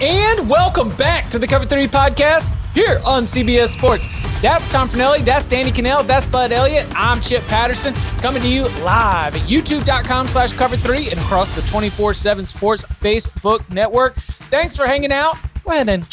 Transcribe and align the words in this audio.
And 0.00 0.48
welcome 0.48 0.94
back 0.94 1.28
to 1.30 1.40
the 1.40 1.46
Cover 1.48 1.66
3 1.66 1.88
podcast 1.88 2.54
here 2.72 3.00
on 3.04 3.24
CBS 3.24 3.68
Sports. 3.68 4.06
That's 4.40 4.70
Tom 4.70 4.88
Fornelli, 4.88 5.24
that's 5.24 5.44
Danny 5.44 5.72
Kanell, 5.72 6.06
that's 6.06 6.24
Bud 6.24 6.52
Elliott. 6.52 6.86
I'm 6.94 7.20
Chip 7.20 7.42
Patterson 7.48 7.94
coming 8.18 8.40
to 8.42 8.48
you 8.48 8.68
live 8.84 9.34
at 9.34 9.42
youtube.com 9.42 10.28
slash 10.28 10.52
cover 10.52 10.76
3 10.76 11.10
and 11.10 11.18
across 11.18 11.52
the 11.52 11.62
24-7 11.62 12.46
Sports 12.46 12.84
Facebook 12.84 13.68
network. 13.72 14.14
Thanks 14.14 14.76
for 14.76 14.86
hanging 14.86 15.10
out. 15.10 15.34
Go 15.64 15.72
ahead 15.72 15.88
and 15.88 16.06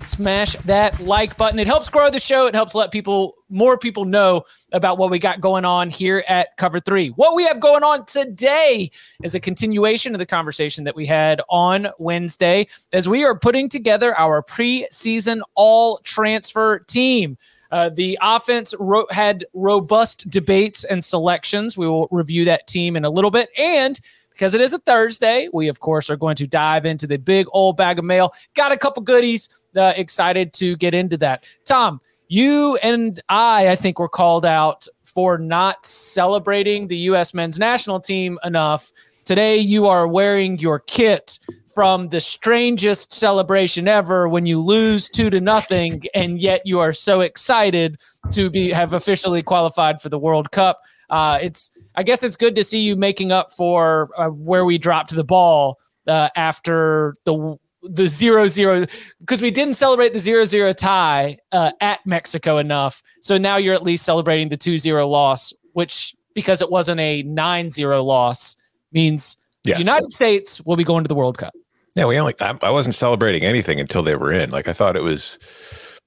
smash 0.00 0.54
that 0.64 0.98
like 0.98 1.36
button. 1.36 1.58
It 1.58 1.66
helps 1.66 1.90
grow 1.90 2.08
the 2.08 2.20
show. 2.20 2.46
It 2.46 2.54
helps 2.54 2.74
let 2.74 2.90
people, 2.92 3.36
more 3.50 3.78
people 3.78 4.04
know 4.04 4.44
about 4.72 4.98
what 4.98 5.10
we 5.10 5.18
got 5.18 5.40
going 5.40 5.64
on 5.64 5.90
here 5.90 6.24
at 6.28 6.56
Cover 6.56 6.80
Three. 6.80 7.08
What 7.08 7.34
we 7.34 7.44
have 7.44 7.60
going 7.60 7.82
on 7.82 8.04
today 8.06 8.90
is 9.22 9.34
a 9.34 9.40
continuation 9.40 10.14
of 10.14 10.18
the 10.18 10.26
conversation 10.26 10.84
that 10.84 10.96
we 10.96 11.06
had 11.06 11.40
on 11.48 11.88
Wednesday 11.98 12.66
as 12.92 13.08
we 13.08 13.24
are 13.24 13.38
putting 13.38 13.68
together 13.68 14.18
our 14.18 14.42
preseason 14.42 15.40
all 15.54 15.98
transfer 15.98 16.80
team. 16.80 17.38
Uh, 17.70 17.90
the 17.90 18.18
offense 18.22 18.74
ro- 18.78 19.06
had 19.10 19.44
robust 19.52 20.28
debates 20.30 20.84
and 20.84 21.04
selections. 21.04 21.76
We 21.76 21.86
will 21.86 22.08
review 22.10 22.44
that 22.46 22.66
team 22.66 22.96
in 22.96 23.04
a 23.04 23.10
little 23.10 23.30
bit. 23.30 23.50
And 23.58 23.98
because 24.30 24.54
it 24.54 24.60
is 24.60 24.72
a 24.72 24.78
Thursday, 24.78 25.48
we, 25.52 25.68
of 25.68 25.80
course, 25.80 26.08
are 26.08 26.16
going 26.16 26.36
to 26.36 26.46
dive 26.46 26.86
into 26.86 27.06
the 27.06 27.18
big 27.18 27.46
old 27.50 27.76
bag 27.76 27.98
of 27.98 28.04
mail. 28.04 28.32
Got 28.54 28.72
a 28.72 28.76
couple 28.76 29.02
goodies. 29.02 29.48
Uh, 29.76 29.92
excited 29.96 30.52
to 30.54 30.76
get 30.76 30.94
into 30.94 31.16
that. 31.18 31.44
Tom, 31.64 32.00
you 32.28 32.76
and 32.82 33.20
I, 33.28 33.68
I 33.70 33.76
think, 33.76 33.98
were 33.98 34.08
called 34.08 34.44
out 34.44 34.86
for 35.04 35.38
not 35.38 35.84
celebrating 35.84 36.88
the 36.88 36.96
U.S. 36.96 37.34
men's 37.34 37.58
national 37.58 38.00
team 38.00 38.38
enough. 38.44 38.92
Today, 39.24 39.58
you 39.58 39.86
are 39.86 40.06
wearing 40.06 40.58
your 40.58 40.80
kit 40.80 41.38
from 41.74 42.08
the 42.08 42.20
strangest 42.20 43.12
celebration 43.12 43.86
ever 43.86 44.28
when 44.28 44.46
you 44.46 44.60
lose 44.60 45.08
two 45.08 45.30
to 45.30 45.40
nothing, 45.40 46.02
and 46.14 46.40
yet 46.40 46.62
you 46.64 46.80
are 46.80 46.92
so 46.92 47.20
excited 47.20 47.96
to 48.30 48.50
be 48.50 48.70
have 48.70 48.94
officially 48.94 49.42
qualified 49.42 50.00
for 50.00 50.08
the 50.08 50.18
World 50.18 50.50
Cup. 50.50 50.80
Uh, 51.10 51.38
it's 51.40 51.70
I 51.94 52.02
guess 52.02 52.22
it's 52.22 52.36
good 52.36 52.54
to 52.56 52.64
see 52.64 52.80
you 52.80 52.96
making 52.96 53.32
up 53.32 53.52
for 53.52 54.10
uh, 54.16 54.28
where 54.28 54.64
we 54.64 54.78
dropped 54.78 55.14
the 55.14 55.24
ball 55.24 55.78
uh, 56.06 56.28
after 56.36 57.14
the 57.24 57.58
the 57.82 58.08
zero 58.08 58.48
zero 58.48 58.86
because 59.20 59.40
we 59.40 59.50
didn't 59.50 59.74
celebrate 59.74 60.12
the 60.12 60.18
zero 60.18 60.44
zero 60.44 60.72
tie 60.72 61.38
uh, 61.52 61.70
at 61.80 62.04
Mexico 62.06 62.58
enough. 62.58 63.02
So 63.20 63.38
now 63.38 63.56
you're 63.56 63.74
at 63.74 63.82
least 63.82 64.04
celebrating 64.04 64.48
the 64.48 64.56
two 64.56 64.78
zero 64.78 65.06
loss, 65.06 65.52
which 65.72 66.14
because 66.34 66.60
it 66.60 66.70
wasn't 66.70 67.00
a 67.00 67.22
nine 67.22 67.70
zero 67.70 68.02
loss 68.02 68.56
means 68.92 69.36
yes. 69.64 69.76
the 69.76 69.80
United 69.80 70.12
States 70.12 70.60
will 70.62 70.76
be 70.76 70.84
going 70.84 71.04
to 71.04 71.08
the 71.08 71.14
World 71.14 71.38
Cup. 71.38 71.54
Yeah, 71.94 72.06
we 72.06 72.18
only 72.18 72.34
I, 72.40 72.56
I 72.62 72.70
wasn't 72.70 72.94
celebrating 72.94 73.42
anything 73.44 73.80
until 73.80 74.02
they 74.02 74.16
were 74.16 74.32
in. 74.32 74.50
Like 74.50 74.68
I 74.68 74.72
thought 74.72 74.96
it 74.96 75.02
was 75.02 75.38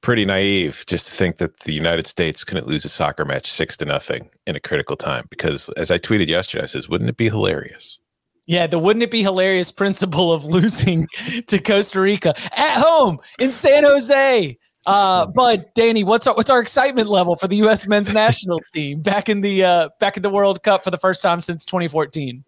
pretty 0.02 0.26
naive 0.26 0.84
just 0.88 1.06
to 1.06 1.12
think 1.14 1.38
that 1.38 1.62
the 1.62 1.74
United 1.74 2.08
States 2.08 2.44
couldn't 2.44 2.68
lose 2.68 2.86
a 2.86 2.90
soccer 2.90 3.24
match 3.24 3.50
six 3.50 3.78
to 3.78 3.86
nothing 3.86 4.30
in 4.48 4.56
a 4.56 4.59
critical 4.59 4.98
time. 4.98 5.28
Because 5.30 5.70
as 5.78 5.92
I 5.92 6.00
tweeted 6.00 6.28
yesterday, 6.28 6.64
I 6.64 6.68
says, 6.68 6.90
wouldn't 6.90 7.09
it 7.09 7.18
be 7.18 7.30
hilarious? 7.30 8.02
Yeah, 8.47 8.68
the 8.68 8.79
wouldn't 8.79 9.03
it 9.03 9.12
be 9.12 9.22
hilarious 9.22 9.72
principle 9.72 10.34
of 10.34 10.46
losing 10.46 11.07
to 11.47 11.59
Costa 11.59 12.02
Rica 12.02 12.34
at 12.56 12.81
home 12.81 13.19
in 13.40 13.52
San 13.52 13.84
Jose. 13.84 14.57
Uh, 14.88 15.28
but 15.28 15.74
Danny, 15.75 16.03
what's 16.03 16.25
our, 16.25 16.34
what's 16.35 16.50
our 16.50 16.59
excitement 16.59 17.07
level 17.07 17.35
for 17.35 17.47
the 17.47 17.57
U.S. 17.57 17.88
men's 17.88 18.13
national 18.16 18.59
team 18.74 19.02
back 19.02 19.29
in 19.29 19.41
the 19.41 19.63
uh, 19.63 19.90
back 20.00 20.18
in 20.18 20.24
the 20.24 20.29
World 20.29 20.63
Cup 20.63 20.84
for 20.84 20.91
the 20.91 20.97
first 20.97 21.22
time 21.22 21.41
since 21.41 21.66
2014? 21.66 22.44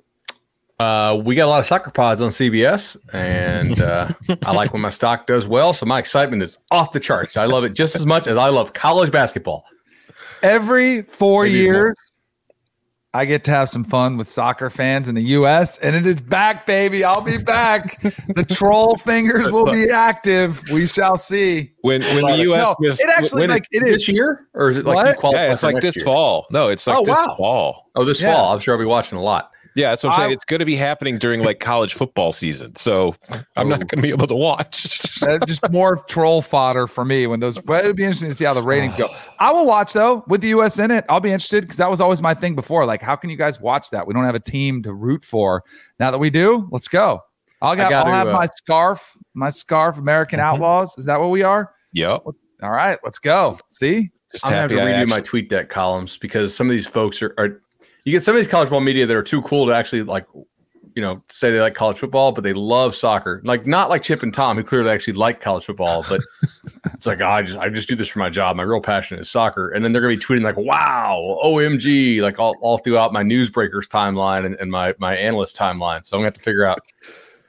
Uh, 0.79 1.21
we 1.23 1.35
got 1.35 1.45
a 1.45 1.47
lot 1.47 1.59
of 1.59 1.65
soccer 1.67 1.91
pods 1.91 2.21
on 2.21 2.29
CBS, 2.29 2.97
and 3.13 3.79
uh, 3.79 4.09
I 4.45 4.51
like 4.53 4.73
when 4.73 4.81
my 4.81 4.89
stock 4.89 5.27
does 5.27 5.47
well. 5.47 5.71
So 5.73 5.85
my 5.85 5.99
excitement 5.99 6.41
is 6.41 6.57
off 6.71 6.91
the 6.91 6.99
charts. 6.99 7.37
I 7.37 7.45
love 7.45 7.63
it 7.63 7.73
just 7.73 7.95
as 7.95 8.05
much 8.05 8.27
as 8.27 8.37
I 8.37 8.49
love 8.49 8.73
college 8.73 9.11
basketball. 9.11 9.65
Every 10.41 11.03
four 11.03 11.43
Maybe 11.43 11.59
years. 11.59 12.12
I 13.15 13.25
get 13.25 13.43
to 13.43 13.51
have 13.51 13.69
some 13.69 13.83
fun 13.83 14.17
with 14.17 14.27
soccer 14.27 14.71
fans 14.71 15.07
in 15.07 15.13
the 15.13 15.21
U.S. 15.21 15.77
and 15.79 15.95
it 15.95 16.07
is 16.07 16.19
back, 16.19 16.65
baby. 16.65 17.03
I'll 17.03 17.21
be 17.21 17.37
back. 17.37 18.01
the 18.01 18.43
troll 18.43 18.95
fingers 18.97 19.51
will 19.51 19.71
be 19.71 19.91
active. 19.91 20.63
We 20.73 20.87
shall 20.87 21.15
see. 21.15 21.73
When 21.81 22.01
when 22.01 22.21
the 22.21 22.37
U.S. 22.43 22.75
No, 22.79 22.89
it 22.89 23.09
actually 23.15 23.45
like 23.45 23.67
it 23.71 23.83
is 23.83 23.93
this 23.93 24.07
year, 24.07 24.47
or 24.55 24.69
is 24.69 24.77
it 24.77 24.85
like 24.85 25.15
yeah, 25.23 25.53
it's 25.53 25.61
like 25.61 25.79
this 25.79 25.95
year? 25.95 26.05
fall. 26.05 26.47
No, 26.49 26.69
it's 26.69 26.87
like 26.87 26.97
oh, 26.97 27.05
this 27.05 27.15
wow. 27.15 27.35
fall. 27.37 27.91
Oh, 27.95 28.03
this 28.03 28.19
yeah. 28.19 28.33
fall. 28.33 28.53
I'm 28.53 28.59
sure 28.59 28.73
I'll 28.73 28.79
be 28.79 28.85
watching 28.85 29.19
a 29.19 29.21
lot. 29.21 29.51
Yeah, 29.75 29.89
that's 29.89 30.03
what 30.03 30.13
I'm 30.13 30.19
saying. 30.19 30.29
I, 30.31 30.33
it's 30.33 30.45
going 30.45 30.59
to 30.59 30.65
be 30.65 30.75
happening 30.75 31.17
during 31.17 31.43
like 31.43 31.59
college 31.59 31.93
football 31.93 32.31
season, 32.31 32.75
so 32.75 33.15
I'm 33.55 33.69
not 33.69 33.79
going 33.79 33.87
to 33.87 34.01
be 34.01 34.09
able 34.09 34.27
to 34.27 34.35
watch. 34.35 35.19
just 35.47 35.71
more 35.71 36.03
troll 36.07 36.41
fodder 36.41 36.87
for 36.87 37.03
me 37.03 37.25
when 37.27 37.39
those. 37.39 37.57
But 37.59 37.83
it'd 37.83 37.95
be 37.95 38.03
interesting 38.03 38.29
to 38.29 38.35
see 38.35 38.45
how 38.45 38.53
the 38.53 38.61
ratings 38.61 38.95
go. 38.95 39.09
I 39.39 39.51
will 39.51 39.65
watch 39.65 39.93
though 39.93 40.23
with 40.27 40.41
the 40.41 40.49
U.S. 40.49 40.77
in 40.77 40.91
it. 40.91 41.05
I'll 41.09 41.19
be 41.19 41.31
interested 41.31 41.61
because 41.61 41.77
that 41.77 41.89
was 41.89 42.01
always 42.01 42.21
my 42.21 42.33
thing 42.33 42.55
before. 42.55 42.85
Like, 42.85 43.01
how 43.01 43.15
can 43.15 43.29
you 43.29 43.37
guys 43.37 43.59
watch 43.59 43.89
that? 43.89 44.05
We 44.05 44.13
don't 44.13 44.25
have 44.25 44.35
a 44.35 44.39
team 44.39 44.83
to 44.83 44.93
root 44.93 45.23
for. 45.23 45.63
Now 45.99 46.11
that 46.11 46.19
we 46.19 46.29
do, 46.29 46.67
let's 46.71 46.87
go. 46.87 47.21
I'll, 47.61 47.75
got, 47.75 47.93
I'll 47.93 48.11
have 48.11 48.27
uh, 48.27 48.33
my 48.33 48.45
scarf, 48.45 49.17
my 49.33 49.49
scarf, 49.49 49.97
American 49.97 50.39
mm-hmm. 50.39 50.55
Outlaws. 50.55 50.97
Is 50.97 51.05
that 51.05 51.19
what 51.19 51.29
we 51.29 51.43
are? 51.43 51.73
Yep. 51.93 52.23
All 52.61 52.71
right, 52.71 52.99
let's 53.03 53.19
go. 53.19 53.57
See. 53.69 54.11
Just 54.31 54.47
I'm 54.47 54.51
gonna 54.51 54.61
have 54.61 54.69
to 54.71 55.05
redo 55.05 55.09
my 55.09 55.19
tweet 55.19 55.47
deck 55.47 55.69
columns 55.69 56.17
because 56.17 56.55
some 56.55 56.67
of 56.67 56.71
these 56.71 56.87
folks 56.87 57.21
are, 57.21 57.35
are 57.37 57.61
you 58.05 58.11
get 58.11 58.23
some 58.23 58.35
of 58.35 58.39
these 58.39 58.47
college 58.47 58.69
ball 58.69 58.81
media 58.81 59.05
that 59.05 59.15
are 59.15 59.23
too 59.23 59.41
cool 59.43 59.65
to 59.67 59.73
actually 59.73 60.03
like 60.03 60.25
you 60.95 61.01
know 61.01 61.23
say 61.29 61.51
they 61.51 61.59
like 61.59 61.73
college 61.73 61.97
football 61.97 62.31
but 62.31 62.43
they 62.43 62.53
love 62.53 62.95
soccer. 62.95 63.41
Like 63.43 63.65
not 63.65 63.89
like 63.89 64.03
chip 64.03 64.23
and 64.23 64.33
tom 64.33 64.57
who 64.57 64.63
clearly 64.63 64.89
actually 64.91 65.13
like 65.13 65.41
college 65.41 65.65
football 65.65 66.05
but 66.07 66.21
it's 66.93 67.05
like 67.05 67.21
oh, 67.21 67.27
i 67.27 67.41
just 67.41 67.57
i 67.57 67.69
just 67.69 67.87
do 67.87 67.95
this 67.95 68.07
for 68.07 68.19
my 68.19 68.29
job. 68.29 68.55
My 68.55 68.63
real 68.63 68.81
passion 68.81 69.19
is 69.19 69.29
soccer. 69.29 69.69
And 69.69 69.83
then 69.83 69.91
they're 69.91 70.01
gonna 70.01 70.15
be 70.15 70.21
tweeting 70.21 70.43
like 70.43 70.57
wow 70.57 71.39
omg 71.43 72.21
like 72.21 72.39
all, 72.39 72.55
all 72.61 72.77
throughout 72.77 73.13
my 73.13 73.23
newsbreakers 73.23 73.87
timeline 73.87 74.45
and, 74.45 74.55
and 74.55 74.71
my 74.71 74.93
my 74.99 75.15
analyst 75.15 75.55
timeline. 75.55 76.05
So 76.05 76.17
i'm 76.17 76.19
gonna 76.19 76.27
have 76.27 76.35
to 76.35 76.41
figure 76.41 76.65
out 76.65 76.79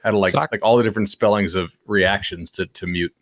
how 0.03 0.11
to 0.11 0.17
like 0.17 0.33
like 0.33 0.61
all 0.61 0.77
the 0.77 0.83
different 0.83 1.09
spellings 1.09 1.55
of 1.55 1.75
reactions 1.85 2.49
to 2.51 2.65
to 2.65 2.87
mute. 2.87 3.13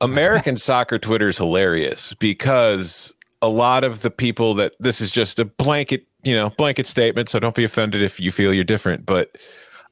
American 0.00 0.56
soccer 0.58 0.98
twitter 0.98 1.30
is 1.30 1.38
hilarious 1.38 2.14
because 2.14 3.14
a 3.40 3.48
lot 3.48 3.82
of 3.82 4.02
the 4.02 4.10
people 4.10 4.54
that 4.54 4.72
this 4.78 5.00
is 5.00 5.10
just 5.10 5.40
a 5.40 5.44
blanket 5.44 6.06
you 6.22 6.34
know, 6.34 6.50
blanket 6.50 6.86
statement. 6.86 7.28
So 7.28 7.38
don't 7.38 7.54
be 7.54 7.64
offended 7.64 8.02
if 8.02 8.20
you 8.20 8.32
feel 8.32 8.54
you're 8.54 8.64
different. 8.64 9.06
But 9.06 9.36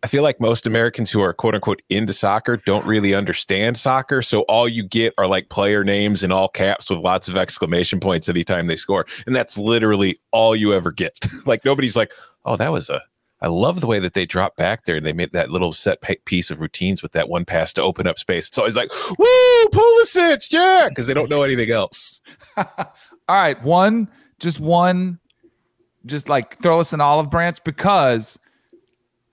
I 0.02 0.06
feel 0.06 0.22
like 0.22 0.40
most 0.40 0.66
Americans 0.66 1.10
who 1.10 1.20
are 1.20 1.34
quote 1.34 1.54
unquote 1.54 1.82
into 1.90 2.12
soccer 2.12 2.56
don't 2.56 2.86
really 2.86 3.14
understand 3.14 3.76
soccer. 3.76 4.22
So 4.22 4.42
all 4.42 4.66
you 4.68 4.82
get 4.82 5.12
are 5.18 5.26
like 5.26 5.50
player 5.50 5.84
names 5.84 6.22
in 6.22 6.32
all 6.32 6.48
caps 6.48 6.88
with 6.88 7.00
lots 7.00 7.28
of 7.28 7.36
exclamation 7.36 8.00
points 8.00 8.28
anytime 8.28 8.66
they 8.66 8.76
score. 8.76 9.04
And 9.26 9.36
that's 9.36 9.58
literally 9.58 10.18
all 10.30 10.56
you 10.56 10.72
ever 10.72 10.90
get. 10.90 11.18
like 11.46 11.64
nobody's 11.64 11.96
like, 11.96 12.12
oh, 12.44 12.56
that 12.56 12.72
was 12.72 12.88
a. 12.88 13.02
I 13.42 13.48
love 13.48 13.80
the 13.80 13.86
way 13.86 13.98
that 14.00 14.12
they 14.12 14.26
dropped 14.26 14.58
back 14.58 14.84
there 14.84 14.96
and 14.96 15.06
they 15.06 15.14
made 15.14 15.32
that 15.32 15.50
little 15.50 15.72
set 15.72 16.02
piece 16.26 16.50
of 16.50 16.60
routines 16.60 17.02
with 17.02 17.12
that 17.12 17.30
one 17.30 17.46
pass 17.46 17.72
to 17.72 17.82
open 17.82 18.06
up 18.06 18.18
space. 18.18 18.48
It's 18.48 18.58
always 18.58 18.76
like, 18.76 18.90
woo, 19.18 19.64
Pulisic, 19.72 20.52
yeah, 20.52 20.88
because 20.90 21.06
they 21.06 21.14
don't 21.14 21.30
know 21.30 21.40
anything 21.40 21.70
else. 21.70 22.20
all 22.58 22.66
right, 23.30 23.60
one, 23.62 24.10
just 24.40 24.60
one 24.60 25.19
just 26.06 26.28
like 26.28 26.60
throw 26.62 26.80
us 26.80 26.92
an 26.92 27.00
olive 27.00 27.30
branch 27.30 27.62
because 27.64 28.38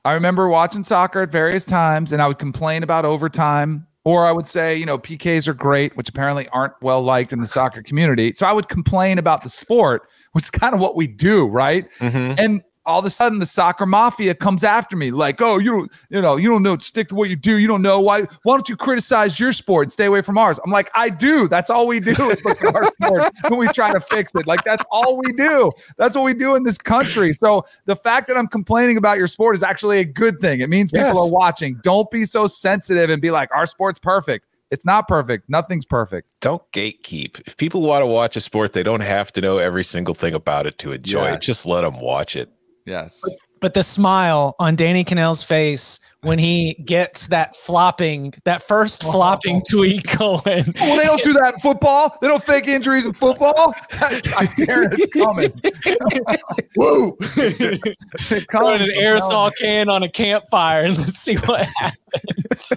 I 0.06 0.14
remember 0.14 0.48
watching 0.50 0.84
soccer 0.84 1.22
at 1.22 1.32
various 1.32 1.66
times 1.66 2.12
and 2.12 2.22
I 2.22 2.28
would 2.28 2.40
complain 2.40 2.84
about 2.84 3.06
overtime 3.06 3.88
Or 4.08 4.26
I 4.26 4.32
would 4.32 4.48
say, 4.48 4.74
you 4.78 4.86
know, 4.86 4.98
PKs 4.98 5.50
are 5.50 5.54
great, 5.54 5.98
which 5.98 6.08
apparently 6.08 6.48
aren't 6.54 6.72
well 6.82 7.02
liked 7.02 7.34
in 7.34 7.42
the 7.42 7.46
soccer 7.46 7.82
community. 7.82 8.32
So 8.32 8.48
I 8.48 8.54
would 8.54 8.70
complain 8.70 9.18
about 9.18 9.44
the 9.44 9.50
sport, 9.50 10.08
which 10.32 10.46
is 10.46 10.50
kind 10.50 10.74
of 10.74 10.80
what 10.80 10.96
we 10.96 11.08
do, 11.08 11.46
right? 11.46 11.90
Mm-hmm. 12.00 12.36
And 12.40 12.64
all 12.88 13.00
of 13.00 13.06
a 13.06 13.10
sudden 13.10 13.38
the 13.40 13.46
soccer 13.46 13.86
mafia 13.86 14.34
comes 14.34 14.64
after 14.64 14.96
me 14.96 15.12
like 15.12 15.42
oh 15.42 15.58
you 15.60 15.72
don't 15.72 15.92
you 16.10 16.22
know 16.22 16.38
you 16.38 16.50
don't 16.50 16.64
know 16.64 16.78
stick 16.78 17.10
to 17.10 17.16
what 17.16 17.30
you 17.30 17.36
do. 17.36 17.58
You 17.58 17.68
don't 17.68 17.82
know 17.82 18.00
why 18.00 18.22
why 18.44 18.56
don't 18.56 18.68
you 18.70 18.76
criticize 18.78 19.40
your 19.40 19.52
sport 19.54 19.84
and 19.86 19.92
stay 19.92 20.06
away 20.06 20.22
from 20.22 20.38
ours? 20.38 20.60
I'm 20.66 20.72
like 20.72 20.90
i 20.96 21.10
do. 21.10 21.48
That's 21.48 21.70
all 21.70 21.86
we 21.86 22.00
do 22.00 22.12
is 22.12 22.44
look 22.46 22.64
at 22.64 22.74
our 22.76 22.86
sport 23.02 23.24
and 23.44 23.58
we 23.58 23.68
try 23.68 23.92
to 23.92 24.00
fix 24.00 24.32
it. 24.36 24.48
Like 24.48 24.64
that's 24.64 24.84
all 24.90 25.18
we 25.18 25.32
do. 25.34 25.72
That's 25.98 26.16
what 26.16 26.24
we 26.24 26.34
do 26.34 26.56
in 26.56 26.64
this 26.64 26.78
country. 26.78 27.34
So 27.34 27.66
the 27.86 27.96
fact 27.96 28.28
that 28.30 28.38
i'm 28.38 28.48
complaining 28.48 28.98
about 28.98 29.18
your 29.18 29.28
sport 29.28 29.56
is 29.56 29.64
actually 29.64 30.00
a 30.00 30.06
good 30.06 30.40
thing. 30.40 30.62
It 30.62 30.70
means 30.70 30.92
people 30.92 31.08
Yes. 31.08 31.18
are 31.18 31.30
watching. 31.32 31.80
Don't 31.84 32.10
be 32.10 32.24
so 32.26 32.48
sensitive 32.48 33.10
and 33.10 33.22
be 33.22 33.32
like 33.32 33.50
our 33.54 33.66
sport's 33.66 34.00
perfect. 34.00 34.46
It's 34.72 34.86
not 34.86 35.08
perfect. 35.08 35.50
Nothing's 35.50 35.86
perfect. 35.86 36.34
Don't 36.42 36.62
gatekeep. 36.74 37.42
If 37.48 37.56
people 37.58 37.82
want 37.82 38.02
to 38.02 38.06
watch 38.06 38.36
a 38.36 38.42
sport, 38.42 38.74
they 38.74 38.84
don't 38.84 39.00
have 39.02 39.32
to 39.34 39.42
know 39.42 39.58
every 39.60 39.84
single 39.84 40.14
thing 40.14 40.34
about 40.34 40.66
it 40.68 40.78
to 40.80 40.92
enjoy 40.92 41.24
Yes. 41.24 41.36
it. 41.36 41.42
Just 41.42 41.66
let 41.66 41.82
them 41.82 42.00
watch 42.02 42.36
it. 42.36 42.50
Yes. 42.88 43.22
But 43.60 43.74
the 43.74 43.84
smile 43.84 44.56
on 44.60 44.76
Danny 44.76 45.04
Kanell's 45.04 45.44
face 45.44 46.00
when 46.28 46.38
he 46.38 46.74
gets 46.84 47.28
that 47.28 47.56
flopping, 47.56 48.34
that 48.44 48.62
first 48.62 49.06
oh. 49.06 49.12
flopping 49.14 49.62
tweet 49.68 50.06
going. 50.18 50.44
Well, 50.44 50.98
they 50.98 51.06
don't 51.06 51.24
do 51.24 51.32
that 51.34 51.54
in 51.54 51.60
football. 51.62 52.18
They 52.22 52.28
don't 52.28 52.44
fake 52.44 52.68
injuries 52.68 53.06
in 53.06 53.14
football. 53.14 53.74
I 53.94 54.50
hear 54.58 54.90
it's 54.92 55.14
coming. 55.14 55.54
Woo! 56.76 57.16
It 57.38 58.48
comes, 58.50 58.68
Throwing 58.68 58.82
an 58.82 58.90
aerosol 58.90 59.54
can 59.58 59.88
on 59.88 60.04
a 60.04 60.10
campfire 60.10 60.84
and 60.84 60.98
let's 60.98 61.18
see 61.18 61.36
what 61.36 61.66
happens. 61.78 62.74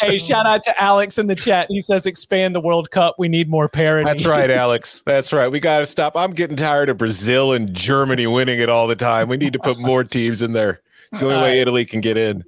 hey, 0.00 0.16
shout 0.16 0.46
out 0.46 0.62
to 0.62 0.80
Alex 0.80 1.18
in 1.18 1.26
the 1.26 1.34
chat. 1.34 1.66
He 1.70 1.80
says, 1.80 2.06
expand 2.06 2.54
the 2.54 2.60
World 2.60 2.92
Cup. 2.92 3.16
We 3.18 3.26
need 3.26 3.48
more 3.48 3.68
parity. 3.68 4.06
That's 4.06 4.26
right, 4.26 4.50
Alex. 4.50 5.02
That's 5.04 5.32
right. 5.32 5.48
We 5.48 5.58
got 5.58 5.80
to 5.80 5.86
stop. 5.86 6.16
I'm 6.16 6.30
getting 6.30 6.56
tired 6.56 6.88
of 6.88 6.98
Brazil 6.98 7.52
and 7.52 7.74
Germany 7.74 8.28
winning 8.28 8.60
it 8.60 8.68
all 8.68 8.86
the 8.86 8.94
time. 8.94 9.28
We 9.28 9.38
need 9.38 9.54
to 9.54 9.58
put 9.58 9.80
more 9.80 10.04
teams 10.04 10.40
in 10.40 10.52
there. 10.52 10.80
It's 11.14 11.20
the 11.20 11.32
only 11.32 11.42
way 11.42 11.60
Italy 11.60 11.84
can 11.84 12.00
get 12.00 12.18
in. 12.18 12.42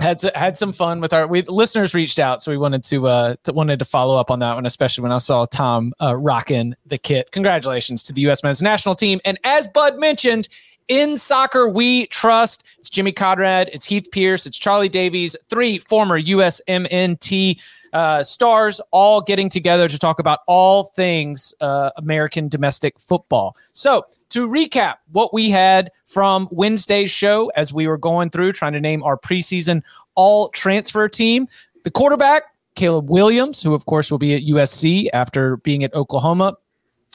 had 0.00 0.18
to, 0.18 0.30
had 0.34 0.58
some 0.58 0.70
fun 0.70 1.00
with 1.00 1.14
our 1.14 1.26
we 1.26 1.40
listeners 1.40 1.94
reached 1.94 2.18
out 2.18 2.42
so 2.42 2.50
we 2.50 2.58
wanted 2.58 2.84
to 2.84 3.06
uh 3.06 3.34
to, 3.44 3.54
wanted 3.54 3.78
to 3.78 3.86
follow 3.86 4.20
up 4.20 4.30
on 4.30 4.40
that 4.40 4.54
one 4.54 4.66
especially 4.66 5.00
when 5.00 5.12
i 5.12 5.16
saw 5.16 5.46
tom 5.46 5.94
uh, 6.02 6.14
rocking 6.14 6.74
the 6.84 6.98
kit. 6.98 7.30
Congratulations 7.32 8.02
to 8.02 8.12
the 8.12 8.20
us 8.28 8.42
men's 8.42 8.60
national 8.60 8.94
team. 8.94 9.18
And 9.24 9.38
as 9.44 9.66
bud 9.66 9.98
mentioned 9.98 10.50
in 10.88 11.16
soccer 11.16 11.70
we 11.70 12.06
trust. 12.08 12.64
It's 12.78 12.90
jimmy 12.90 13.12
conrad 13.12 13.70
it's 13.72 13.86
heath 13.86 14.10
pearce 14.12 14.44
it's 14.44 14.58
charlie 14.58 14.90
davies 14.90 15.34
three 15.48 15.78
former 15.78 16.20
usmnt 16.20 17.60
uh, 17.96 18.22
stars 18.22 18.78
all 18.90 19.22
getting 19.22 19.48
together 19.48 19.88
to 19.88 19.98
talk 19.98 20.18
about 20.18 20.40
all 20.46 20.84
things 20.84 21.54
uh, 21.62 21.88
American 21.96 22.46
domestic 22.46 23.00
football. 23.00 23.56
So, 23.72 24.04
to 24.28 24.46
recap 24.46 24.96
what 25.12 25.32
we 25.32 25.48
had 25.48 25.90
from 26.04 26.46
Wednesday's 26.50 27.10
show 27.10 27.50
as 27.56 27.72
we 27.72 27.86
were 27.86 27.96
going 27.96 28.28
through 28.28 28.52
trying 28.52 28.74
to 28.74 28.80
name 28.80 29.02
our 29.02 29.16
preseason 29.16 29.80
all 30.14 30.50
transfer 30.50 31.08
team, 31.08 31.48
the 31.84 31.90
quarterback, 31.90 32.42
Caleb 32.74 33.08
Williams, 33.08 33.62
who 33.62 33.72
of 33.72 33.86
course 33.86 34.10
will 34.10 34.18
be 34.18 34.34
at 34.34 34.42
USC 34.42 35.08
after 35.14 35.56
being 35.56 35.82
at 35.82 35.94
Oklahoma. 35.94 36.54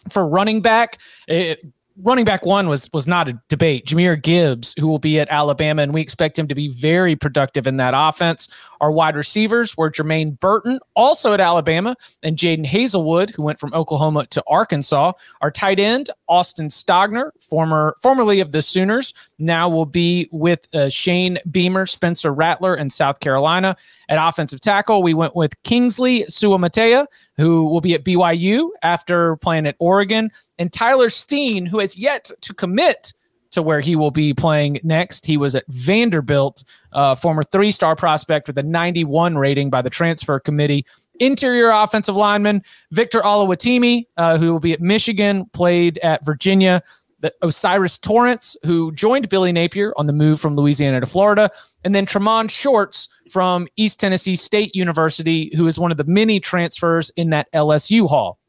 For 0.10 0.28
running 0.28 0.63
back, 0.63 0.98
it, 1.28 1.63
running 2.01 2.25
back 2.25 2.44
one 2.44 2.68
was 2.68 2.89
was 2.94 3.07
not 3.07 3.28
a 3.28 3.39
debate. 3.50 3.86
Jahmyr 3.86 4.22
Gibbs, 4.22 4.74
who 4.80 4.88
will 4.88 5.00
be 5.00 5.19
at 5.19 5.30
Alabama, 5.30 5.83
and 5.83 5.94
we 5.94 6.01
expect 6.01 6.38
him 6.38 6.48
to 6.48 6.56
be 6.56 6.69
very 6.69 7.16
productive 7.16 7.68
in 7.68 7.78
that 7.78 7.94
offense. 7.95 8.50
Our 8.81 8.92
wide 8.92 9.16
receivers 9.16 9.78
were 9.78 9.92
Jermaine 9.92 10.39
Burton, 10.39 10.80
also 10.95 11.33
at 11.33 11.39
Alabama, 11.39 11.95
and 12.24 12.36
Jadon 12.36 12.66
Haselwood, 12.66 13.30
who 13.30 13.44
went 13.44 13.60
from 13.60 13.74
Oklahoma 13.75 14.25
to 14.31 14.44
Arkansas. 14.48 15.13
Our 15.42 15.51
tight 15.51 15.80
end, 15.80 16.10
Austin 16.28 16.68
Stogner, 16.68 17.30
former 17.39 17.95
formerly 18.01 18.39
of 18.39 18.51
the 18.51 18.62
Sooners, 18.63 19.13
now 19.38 19.69
will 19.69 19.86
be 19.86 20.28
with 20.31 20.68
uh, 20.74 20.89
Shane 20.89 21.38
Beamer, 21.51 21.86
Spencer 21.86 22.33
Rattler, 22.33 22.75
in 22.75 22.89
South 22.89 23.19
Carolina. 23.19 23.78
At 24.10 24.18
offensive 24.28 24.60
tackle, 24.60 25.04
we 25.04 25.13
went 25.13 25.36
with 25.36 25.62
Kingsley 25.62 26.24
Suamataia, 26.24 27.06
who 27.38 27.66
will 27.66 27.81
be 27.81 27.94
at 27.94 28.04
BYU 28.04 28.69
after 28.81 29.36
playing 29.38 29.68
at 29.68 29.75
Oregon, 29.78 30.31
and 30.57 30.74
Tyler 30.74 31.10
Steen, 31.10 31.68
who 31.68 31.80
has 31.80 31.95
yet 31.98 32.31
to 32.42 32.54
commit 32.54 33.13
to 33.51 33.62
where 33.62 33.80
he 33.80 33.95
will 33.95 34.12
be 34.12 34.33
playing 34.33 34.80
next. 34.83 35.25
He 35.25 35.38
was 35.38 35.56
at 35.56 35.65
Vanderbilt, 35.68 36.63
uh, 36.94 37.15
former 37.15 37.44
three 37.44 37.71
star 37.71 37.95
prospect 37.95 38.48
with 38.48 38.57
a 38.57 38.63
91 38.63 39.38
rating 39.38 39.69
by 39.69 39.81
the 39.81 39.89
transfer 39.89 40.39
committee. 40.39 40.86
Interior 41.19 41.69
offensive 41.69 42.15
lineman 42.15 42.63
Victor 42.92 43.21
Oluwatimi, 43.21 44.07
uh, 44.18 44.38
who 44.38 44.51
will 44.51 44.59
be 44.59 44.74
at 44.74 44.81
Michigan, 44.81 45.45
played 45.53 45.98
at 46.00 46.25
Virginia. 46.25 46.81
The 47.19 47.31
O'Cyrus 47.44 48.00
Torrence, 48.00 48.57
who 48.65 48.92
joined 48.94 49.30
Billy 49.30 49.51
Napier 49.51 49.94
on 49.95 50.07
the 50.07 50.13
move 50.13 50.42
from 50.42 50.56
Louisiana 50.56 51.01
to 51.01 51.06
Florida, 51.06 51.51
and 51.83 51.94
then 51.94 52.07
Tremont 52.07 52.50
Shorts 52.50 53.09
from 53.30 53.68
East 53.75 54.00
Tennessee 54.00 54.36
State 54.36 54.75
University, 54.75 55.56
who 55.56 55.68
is 55.68 55.77
one 55.77 55.92
of 55.92 55.97
the 55.97 56.04
many 56.06 56.39
transfers 56.39 57.12
in 57.12 57.30
that 57.30 57.51
LSU 57.51 58.09
haul. 58.09 58.39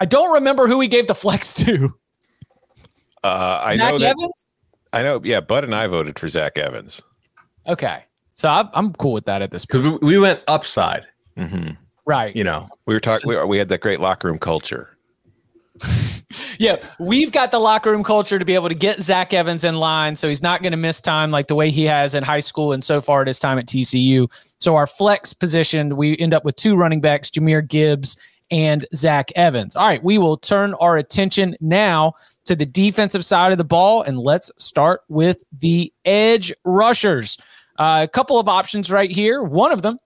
I 0.00 0.06
don't 0.06 0.32
remember 0.32 0.66
who 0.66 0.80
he 0.80 0.88
gave 0.88 1.06
the 1.06 1.14
flex 1.14 1.52
to. 1.64 1.94
Uh, 3.22 3.62
I 3.64 3.76
Zach 3.76 3.92
know 3.92 3.98
that. 3.98 4.10
Evans? 4.10 4.44
I 4.92 5.02
know. 5.02 5.20
Yeah, 5.22 5.40
Bud 5.40 5.64
and 5.64 5.74
I 5.74 5.86
voted 5.86 6.18
for 6.18 6.28
Zach 6.28 6.58
Evans. 6.58 7.02
Okay. 7.66 8.04
So 8.34 8.48
I'm, 8.48 8.68
I'm 8.72 8.92
cool 8.94 9.12
with 9.12 9.26
that 9.26 9.42
at 9.42 9.50
this 9.50 9.66
point. 9.66 9.84
because 9.84 10.00
we, 10.00 10.14
we 10.14 10.18
went 10.18 10.40
upside. 10.48 11.06
hmm 11.36 11.70
Right. 12.06 12.34
You 12.34 12.42
know, 12.44 12.68
We 12.86 12.94
were 12.94 13.00
talking. 13.00 13.28
We, 13.28 13.44
we 13.44 13.58
had 13.58 13.68
that 13.68 13.80
great 13.82 14.00
locker 14.00 14.28
room 14.28 14.38
culture. 14.38 14.96
Yeah. 16.60 16.76
We've 17.00 17.32
got 17.32 17.50
the 17.50 17.58
locker 17.58 17.90
room 17.90 18.04
culture 18.04 18.38
to 18.38 18.44
be 18.44 18.54
able 18.54 18.68
to 18.68 18.74
get 18.74 19.00
Zach 19.00 19.32
Evans 19.34 19.64
in 19.64 19.74
line. 19.76 20.14
So 20.14 20.28
he's 20.28 20.42
not 20.42 20.62
going 20.62 20.70
to 20.72 20.76
miss 20.76 21.00
time 21.00 21.30
like 21.32 21.48
the 21.48 21.54
way 21.56 21.70
he 21.70 21.84
has 21.86 22.14
in 22.14 22.22
high 22.22 22.38
school 22.40 22.72
and 22.72 22.84
so 22.84 23.00
far 23.00 23.22
at 23.22 23.26
his 23.26 23.40
time 23.40 23.58
at 23.58 23.66
TCU. 23.66 24.30
So 24.58 24.76
our 24.76 24.86
flex 24.86 25.32
position, 25.32 25.96
we 25.96 26.16
end 26.18 26.32
up 26.32 26.44
with 26.44 26.54
two 26.56 26.76
running 26.76 27.00
backs, 27.00 27.30
Jahmyr 27.30 27.66
Gibbs 27.66 28.16
and 28.50 28.86
Zach 28.94 29.32
Evans. 29.34 29.74
All 29.74 29.86
right. 29.88 30.04
We 30.04 30.18
will 30.18 30.36
turn 30.36 30.74
our 30.74 30.98
attention 30.98 31.56
now 31.60 32.12
to 32.50 32.56
the 32.56 32.66
defensive 32.66 33.24
side 33.24 33.52
of 33.52 33.58
the 33.58 33.64
ball. 33.64 34.02
And 34.02 34.18
let's 34.18 34.50
start 34.58 35.02
with 35.08 35.44
the 35.60 35.92
edge 36.04 36.52
rushers. 36.64 37.38
Uh, 37.78 38.00
a 38.02 38.08
couple 38.08 38.40
of 38.40 38.48
options 38.48 38.90
right 38.90 39.08
here. 39.08 39.44
One 39.44 39.70
of 39.70 39.82
them, 39.82 39.98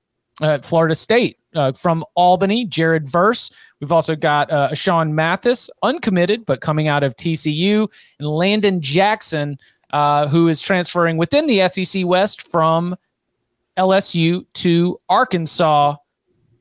uh, 0.43 0.59
Florida 0.59 0.95
State 0.95 1.39
uh, 1.55 1.73
from 1.73 2.05
Albany, 2.17 2.67
Jared 2.67 3.09
Verse. 3.09 3.51
We've 3.81 3.93
also 3.93 4.15
got 4.15 4.51
uh, 4.51 4.75
Sean 4.75 5.15
Mathis, 5.15 5.71
uncommitted, 5.83 6.45
but 6.45 6.61
coming 6.61 6.87
out 6.87 7.03
of 7.03 7.17
TCU, 7.17 7.89
and 8.19 8.29
Landon 8.29 8.83
Jackson, 8.83 9.57
uh, 9.95 10.29
who 10.29 10.49
is 10.49 10.61
transferring 10.61 11.17
within 11.17 11.47
the 11.47 11.67
SEC 11.69 12.05
West 12.05 12.47
from 12.51 12.95
LSU 13.79 14.45
to 14.53 15.01
Arkansas. 15.09 15.97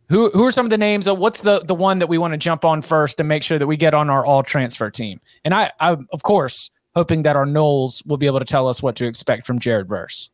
Who, 0.10 0.30
who 0.32 0.46
are 0.46 0.52
some 0.52 0.66
of 0.66 0.70
the 0.70 0.78
names? 0.78 1.08
Of, 1.08 1.18
what's 1.18 1.42
the, 1.42 1.60
the 1.60 1.76
one 1.76 2.00
that 2.00 2.08
we 2.08 2.18
want 2.18 2.34
to 2.34 2.38
jump 2.38 2.66
on 2.66 2.82
first 2.82 3.18
to 3.18 3.24
make 3.24 3.44
sure 3.44 3.58
that 3.58 3.68
we 3.68 3.78
get 3.78 3.94
on 3.94 4.10
our 4.10 4.26
all 4.26 4.44
transfer 4.44 4.90
team? 4.90 5.22
And 5.46 5.54
I, 5.54 5.72
I, 5.80 5.98
of 6.12 6.24
course, 6.24 6.70
hoping 6.96 7.24
that 7.24 7.36
our 7.36 7.46
Knowles 7.46 8.04
will 8.06 8.18
be 8.18 8.26
able 8.26 8.40
to 8.40 8.46
tell 8.46 8.68
us 8.68 8.84
what 8.84 8.96
to 8.98 9.06
expect 9.06 9.46
from 9.46 9.60
Jared 9.60 9.88
Verse. 9.88 10.30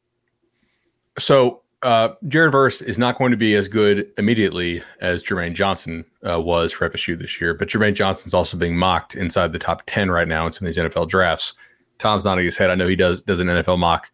so 1.17 1.61
uh, 1.81 2.09
Jared 2.27 2.51
Verse 2.51 2.81
is 2.81 2.97
not 2.97 3.17
going 3.17 3.31
to 3.31 3.37
be 3.37 3.55
as 3.55 3.67
good 3.67 4.11
immediately 4.17 4.83
as 4.99 5.23
Jermaine 5.23 5.53
Johnson 5.53 6.03
uh, 6.29 6.39
was 6.39 6.73
for 6.73 6.89
FSU 6.89 7.17
this 7.17 7.39
year, 7.39 7.53
but 7.53 7.69
Jermaine 7.69 7.95
Johnson's 7.95 8.33
also 8.33 8.57
being 8.57 8.75
mocked 8.75 9.15
inside 9.15 9.53
the 9.53 9.59
top 9.59 9.83
ten 9.85 10.11
right 10.11 10.27
now 10.27 10.45
in 10.45 10.51
some 10.51 10.67
of 10.67 10.73
these 10.73 10.83
NFL 10.83 11.07
drafts. 11.07 11.53
Tom's 11.97 12.25
nodding 12.25 12.45
his 12.45 12.57
head. 12.57 12.69
I 12.69 12.75
know 12.75 12.87
he 12.87 12.95
does 12.95 13.21
does 13.21 13.39
an 13.39 13.47
NFL 13.47 13.79
mock 13.79 14.11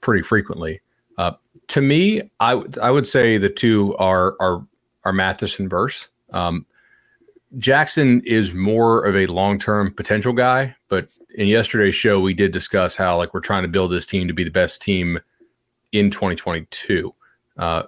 pretty 0.00 0.22
frequently. 0.22 0.80
Uh, 1.18 1.32
to 1.68 1.80
me, 1.80 2.22
I 2.38 2.54
would 2.54 2.78
I 2.78 2.90
would 2.90 3.06
say 3.06 3.36
the 3.36 3.48
two 3.48 3.96
are 3.96 4.36
are 4.40 4.64
are 5.04 5.12
Mathis 5.12 5.58
and 5.58 5.68
Verse. 5.68 6.08
Um, 6.32 6.66
Jackson 7.58 8.22
is 8.24 8.54
more 8.54 9.04
of 9.04 9.14
a 9.14 9.26
long 9.26 9.58
term 9.58 9.92
potential 9.92 10.32
guy, 10.32 10.74
but 10.88 11.08
in 11.34 11.48
yesterday's 11.48 11.94
show 11.94 12.20
we 12.20 12.34
did 12.34 12.52
discuss 12.52 12.96
how 12.96 13.16
like 13.16 13.34
we're 13.34 13.40
trying 13.40 13.62
to 13.62 13.68
build 13.68 13.92
this 13.92 14.06
team 14.06 14.28
to 14.28 14.34
be 14.34 14.44
the 14.44 14.50
best 14.50 14.80
team 14.80 15.18
in 15.92 16.10
2022. 16.10 17.14
Uh, 17.56 17.84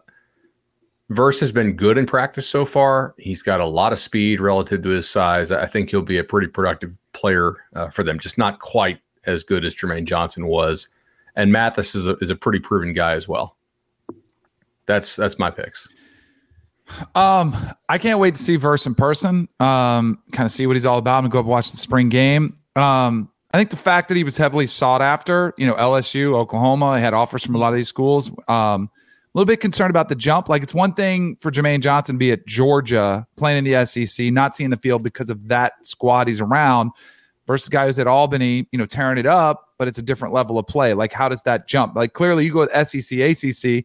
Verse 1.10 1.38
has 1.40 1.52
been 1.52 1.74
good 1.74 1.98
in 1.98 2.06
practice 2.06 2.48
so 2.48 2.64
far. 2.64 3.14
He's 3.18 3.42
got 3.42 3.60
a 3.60 3.66
lot 3.66 3.92
of 3.92 3.98
speed 3.98 4.40
relative 4.40 4.82
to 4.82 4.88
his 4.88 5.08
size. 5.08 5.52
I 5.52 5.66
think 5.66 5.90
he'll 5.90 6.00
be 6.00 6.16
a 6.16 6.24
pretty 6.24 6.46
productive 6.46 6.98
player 7.12 7.56
uh, 7.74 7.88
for 7.88 8.02
them, 8.02 8.18
just 8.18 8.38
not 8.38 8.58
quite 8.60 9.00
as 9.26 9.44
good 9.44 9.66
as 9.66 9.76
Jermaine 9.76 10.06
Johnson 10.06 10.46
was. 10.46 10.88
And 11.36 11.52
Mathis 11.52 11.94
is 11.94 12.08
a, 12.08 12.16
is 12.16 12.30
a 12.30 12.36
pretty 12.36 12.58
proven 12.58 12.94
guy 12.94 13.12
as 13.12 13.28
well. 13.28 13.56
That's 14.86 15.16
that's 15.16 15.38
my 15.38 15.50
picks. 15.50 15.88
Um, 17.14 17.56
I 17.88 17.98
can't 17.98 18.18
wait 18.18 18.34
to 18.34 18.42
see 18.42 18.56
Verse 18.56 18.86
in 18.86 18.94
person. 18.94 19.48
Um, 19.60 20.18
kind 20.32 20.44
of 20.44 20.50
see 20.50 20.66
what 20.66 20.74
he's 20.74 20.86
all 20.86 20.98
about 20.98 21.24
and 21.24 21.32
go 21.32 21.38
up 21.38 21.44
and 21.44 21.50
watch 21.50 21.70
the 21.70 21.76
spring 21.76 22.08
game. 22.08 22.56
Um, 22.76 23.30
I 23.52 23.56
think 23.56 23.70
the 23.70 23.76
fact 23.76 24.08
that 24.08 24.16
he 24.16 24.24
was 24.24 24.36
heavily 24.36 24.66
sought 24.66 25.00
after, 25.00 25.54
you 25.56 25.66
know, 25.66 25.74
LSU, 25.74 26.34
Oklahoma, 26.34 26.96
he 26.96 27.02
had 27.02 27.14
offers 27.14 27.44
from 27.44 27.54
a 27.54 27.58
lot 27.58 27.68
of 27.68 27.76
these 27.76 27.88
schools. 27.88 28.30
Um, 28.48 28.90
a 29.34 29.38
little 29.38 29.46
bit 29.46 29.60
concerned 29.60 29.90
about 29.90 30.08
the 30.08 30.14
jump. 30.14 30.48
Like 30.48 30.62
it's 30.62 30.74
one 30.74 30.94
thing 30.94 31.36
for 31.36 31.50
Jermaine 31.50 31.80
Johnson 31.80 32.16
to 32.16 32.18
be 32.18 32.30
at 32.30 32.46
Georgia 32.46 33.26
playing 33.36 33.58
in 33.58 33.64
the 33.64 33.84
SEC, 33.84 34.32
not 34.32 34.54
seeing 34.54 34.70
the 34.70 34.76
field 34.76 35.02
because 35.02 35.30
of 35.30 35.48
that 35.48 35.72
squad 35.86 36.28
he's 36.28 36.40
around, 36.40 36.92
versus 37.46 37.68
guy 37.68 37.86
who's 37.86 37.98
at 37.98 38.06
Albany, 38.06 38.68
you 38.70 38.78
know, 38.78 38.86
tearing 38.86 39.18
it 39.18 39.26
up, 39.26 39.70
but 39.78 39.88
it's 39.88 39.98
a 39.98 40.02
different 40.02 40.34
level 40.34 40.58
of 40.58 40.66
play. 40.66 40.94
Like 40.94 41.12
how 41.12 41.28
does 41.28 41.42
that 41.42 41.66
jump? 41.66 41.96
Like 41.96 42.12
clearly 42.12 42.44
you 42.44 42.52
go 42.52 42.60
with 42.60 42.88
SEC, 42.88 43.18
ACC, 43.18 43.84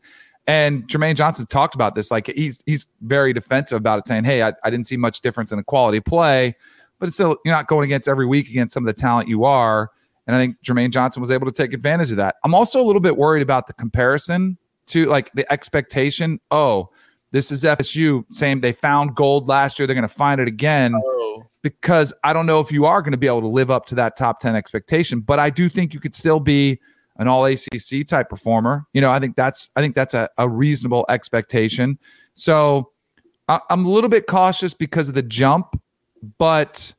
and 0.50 0.88
Jermaine 0.88 1.14
Johnson 1.14 1.46
talked 1.46 1.76
about 1.76 1.94
this. 1.94 2.10
Like 2.10 2.26
he's 2.26 2.64
he's 2.66 2.88
very 3.02 3.34
defensive 3.34 3.78
about 3.78 4.00
it, 4.00 4.08
saying, 4.08 4.24
"Hey, 4.24 4.42
I, 4.42 4.54
I 4.64 4.72
didn't 4.72 4.88
see 4.88 4.98
much 4.98 5.22
difference 5.22 5.52
in 5.52 5.60
the 5.60 5.64
quality 5.64 6.00
play, 6.00 6.56
but 6.98 7.06
it's 7.06 7.16
still 7.16 7.38
you're 7.46 7.54
not 7.54 7.68
going 7.68 7.86
against 7.86 8.08
every 8.08 8.26
week 8.26 8.50
against 8.50 8.74
some 8.74 8.82
of 8.84 8.88
the 8.88 9.00
talent 9.00 9.30
you 9.30 9.44
are." 9.44 9.92
And 10.26 10.36
I 10.36 10.40
think 10.40 10.58
Jermaine 10.64 10.92
Johnson 10.92 11.22
was 11.22 11.30
able 11.30 11.46
to 11.46 11.52
take 11.52 11.72
advantage 11.72 12.10
of 12.10 12.18
that. 12.18 12.38
I'm 12.44 12.56
also 12.56 12.82
a 12.82 12.86
little 12.86 13.00
bit 13.00 13.16
worried 13.16 13.44
about 13.44 13.68
the 13.68 13.74
comparison 13.74 14.58
to 14.88 15.06
like 15.06 15.32
the 15.34 15.52
expectation. 15.54 16.40
Oh, 16.50 16.90
this 17.30 17.52
is 17.52 17.64
FSU 17.64 18.26
Same, 18.32 18.60
they 18.60 18.72
found 18.72 19.16
gold 19.16 19.48
last 19.48 19.78
year. 19.78 19.86
They're 19.86 19.94
going 19.94 20.08
to 20.08 20.14
find 20.14 20.42
it 20.42 20.48
again. 20.48 20.96
Oh. 20.96 21.46
Because 21.62 22.12
I 22.24 22.34
don't 22.34 22.48
know 22.48 22.60
if 22.60 22.72
you 22.72 22.86
are 22.86 23.04
going 23.04 23.12
to 23.12 23.18
be 23.18 23.28
able 23.28 23.42
to 23.42 23.48
live 23.48 23.70
up 23.70 23.86
to 23.88 23.96
that 23.96 24.18
top 24.18 24.40
10 24.40 24.56
expectation, 24.56 25.20
but 25.20 25.38
I 25.38 25.52
do 25.52 25.70
think 25.70 25.94
you 25.94 26.00
could 26.00 26.16
still 26.16 26.40
be 26.40 26.80
an 27.20 27.28
all 27.28 27.46
ACC 27.46 28.08
type 28.08 28.30
performer. 28.30 28.86
You 28.94 29.02
know, 29.02 29.12
I 29.12 29.20
think 29.20 29.36
that's 29.36 29.70
I 29.76 29.82
think 29.82 29.94
that's 29.94 30.14
a, 30.14 30.30
a 30.38 30.50
reasonable 30.50 31.06
expectation. 31.10 32.00
So 32.34 32.92
I, 33.48 33.60
I'm 33.70 33.86
a 33.86 33.90
little 33.90 34.10
bit 34.10 34.26
cautious 34.26 34.74
because 34.74 35.10
of 35.10 35.16
the 35.16 35.22
jump, 35.22 35.80
but 36.38 36.94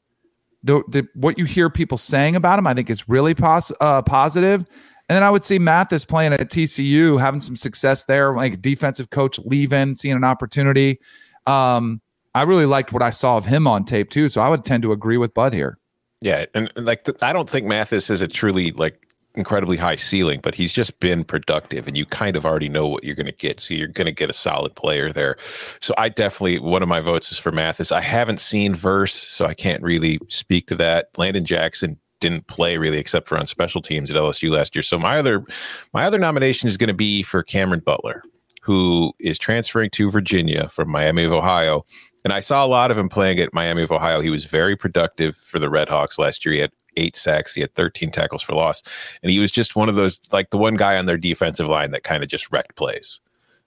the, 0.62 0.82
the 0.88 1.08
what 1.14 1.38
you 1.38 1.46
hear 1.46 1.70
people 1.70 1.98
saying 1.98 2.36
about 2.36 2.58
him, 2.58 2.66
I 2.66 2.74
think 2.74 2.90
is 2.90 3.08
really 3.08 3.34
pos- 3.34 3.72
uh, 3.80 4.02
positive. 4.02 4.66
And 5.08 5.16
then 5.16 5.22
I 5.24 5.30
would 5.30 5.42
see 5.42 5.58
Mathis 5.58 6.04
playing 6.04 6.34
at 6.34 6.50
TCU, 6.50 7.18
having 7.18 7.40
some 7.40 7.56
success 7.56 8.04
there, 8.04 8.36
like 8.36 8.62
defensive 8.62 9.10
coach 9.10 9.40
leaving, 9.40 9.96
seeing 9.96 10.14
an 10.14 10.22
opportunity. 10.22 11.00
Um, 11.48 12.00
I 12.32 12.42
really 12.42 12.66
liked 12.66 12.92
what 12.92 13.02
I 13.02 13.10
saw 13.10 13.36
of 13.36 13.44
him 13.44 13.66
on 13.66 13.84
tape 13.84 14.10
too, 14.10 14.28
so 14.28 14.40
I 14.40 14.48
would 14.48 14.64
tend 14.64 14.84
to 14.84 14.92
agree 14.92 15.16
with 15.16 15.34
Bud 15.34 15.52
here. 15.52 15.78
Yeah, 16.20 16.44
and, 16.54 16.70
and 16.76 16.86
like 16.86 17.08
I 17.24 17.32
don't 17.32 17.48
think 17.48 17.66
Mathis 17.66 18.10
is 18.10 18.20
a 18.20 18.28
truly 18.28 18.70
like 18.72 19.09
incredibly 19.34 19.76
high 19.76 19.96
ceiling, 19.96 20.40
but 20.42 20.54
he's 20.54 20.72
just 20.72 20.98
been 21.00 21.24
productive, 21.24 21.86
and 21.86 21.96
you 21.96 22.04
kind 22.06 22.36
of 22.36 22.44
already 22.44 22.68
know 22.68 22.86
what 22.86 23.04
you're 23.04 23.14
going 23.14 23.26
to 23.26 23.32
get. 23.32 23.60
So 23.60 23.74
you're 23.74 23.88
going 23.88 24.06
to 24.06 24.12
get 24.12 24.30
a 24.30 24.34
solid 24.34 24.74
player 24.74 25.12
there. 25.12 25.36
So 25.80 25.94
I 25.98 26.08
definitely 26.08 26.58
one 26.58 26.82
of 26.82 26.88
my 26.88 27.00
votes 27.00 27.30
is 27.32 27.38
for 27.38 27.52
Mathis. 27.52 27.92
I 27.92 28.00
haven't 28.00 28.40
seen 28.40 28.74
Verse, 28.74 29.14
so 29.14 29.46
I 29.46 29.54
can't 29.54 29.82
really 29.82 30.18
speak 30.28 30.66
to 30.68 30.74
that. 30.76 31.08
Landon 31.16 31.44
Jackson 31.44 31.98
didn't 32.20 32.46
play 32.46 32.76
really 32.76 32.98
except 32.98 33.28
for 33.28 33.38
on 33.38 33.46
special 33.46 33.80
teams 33.80 34.10
at 34.10 34.16
LSU 34.16 34.50
last 34.50 34.74
year. 34.74 34.82
So 34.82 34.98
my 34.98 35.18
other 35.18 35.44
my 35.92 36.04
other 36.04 36.18
nomination 36.18 36.68
is 36.68 36.76
going 36.76 36.88
to 36.88 36.94
be 36.94 37.22
for 37.22 37.42
Cameron 37.42 37.80
Butler, 37.80 38.22
who 38.62 39.12
is 39.18 39.38
transferring 39.38 39.90
to 39.90 40.10
Virginia 40.10 40.68
from 40.68 40.90
Miami 40.90 41.24
of 41.24 41.32
Ohio. 41.32 41.84
And 42.24 42.32
I 42.32 42.40
saw 42.40 42.64
a 42.64 42.68
lot 42.68 42.90
of 42.90 42.98
him 42.98 43.08
playing 43.08 43.38
at 43.38 43.54
Miami 43.54 43.82
of 43.82 43.90
Ohio. 43.90 44.20
He 44.20 44.28
was 44.28 44.44
very 44.44 44.76
productive 44.76 45.36
for 45.36 45.58
the 45.58 45.70
Red 45.70 45.88
Hawks 45.88 46.18
last 46.18 46.44
year. 46.44 46.52
He 46.52 46.60
had 46.60 46.72
eight 46.96 47.16
sacks, 47.16 47.54
he 47.54 47.60
had 47.60 47.74
13 47.74 48.10
tackles 48.10 48.42
for 48.42 48.54
loss. 48.54 48.82
And 49.22 49.30
he 49.30 49.38
was 49.38 49.50
just 49.50 49.76
one 49.76 49.88
of 49.88 49.94
those, 49.94 50.20
like 50.32 50.50
the 50.50 50.58
one 50.58 50.76
guy 50.76 50.96
on 50.96 51.06
their 51.06 51.18
defensive 51.18 51.66
line 51.66 51.90
that 51.90 52.04
kind 52.04 52.22
of 52.22 52.28
just 52.28 52.50
wrecked 52.52 52.76
plays. 52.76 53.20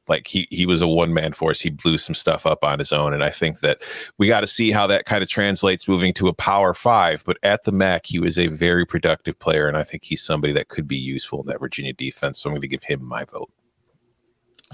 Like 0.07 0.27
he 0.27 0.47
he 0.51 0.65
was 0.65 0.81
a 0.81 0.87
one 0.87 1.13
man 1.13 1.31
force. 1.31 1.61
He 1.61 1.69
blew 1.69 1.97
some 1.97 2.15
stuff 2.15 2.45
up 2.45 2.63
on 2.63 2.79
his 2.79 2.91
own, 2.91 3.13
and 3.13 3.23
I 3.23 3.29
think 3.29 3.61
that 3.61 3.81
we 4.17 4.27
got 4.27 4.41
to 4.41 4.47
see 4.47 4.71
how 4.71 4.85
that 4.87 5.05
kind 5.05 5.23
of 5.23 5.29
translates 5.29 5.87
moving 5.87 6.13
to 6.15 6.27
a 6.27 6.33
power 6.33 6.73
five. 6.73 7.23
But 7.25 7.37
at 7.41 7.63
the 7.63 7.71
MAC, 7.71 8.07
he 8.07 8.19
was 8.19 8.37
a 8.37 8.47
very 8.47 8.85
productive 8.85 9.39
player, 9.39 9.65
and 9.65 9.77
I 9.77 9.83
think 9.83 10.03
he's 10.03 10.21
somebody 10.21 10.51
that 10.53 10.67
could 10.67 10.87
be 10.87 10.97
useful 10.97 11.41
in 11.41 11.47
that 11.47 11.59
Virginia 11.59 11.93
defense. 11.93 12.39
So 12.39 12.49
I'm 12.49 12.53
going 12.53 12.61
to 12.61 12.67
give 12.67 12.83
him 12.83 13.07
my 13.07 13.23
vote. 13.23 13.49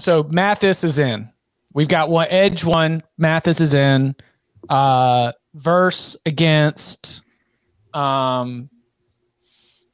So 0.00 0.24
Mathis 0.30 0.82
is 0.82 0.98
in. 0.98 1.30
We've 1.74 1.88
got 1.88 2.10
one 2.10 2.26
edge 2.30 2.64
one. 2.64 3.02
Mathis 3.16 3.60
is 3.60 3.74
in. 3.74 4.16
Uh, 4.68 5.32
verse 5.54 6.16
against. 6.26 7.22
Um, 7.94 8.70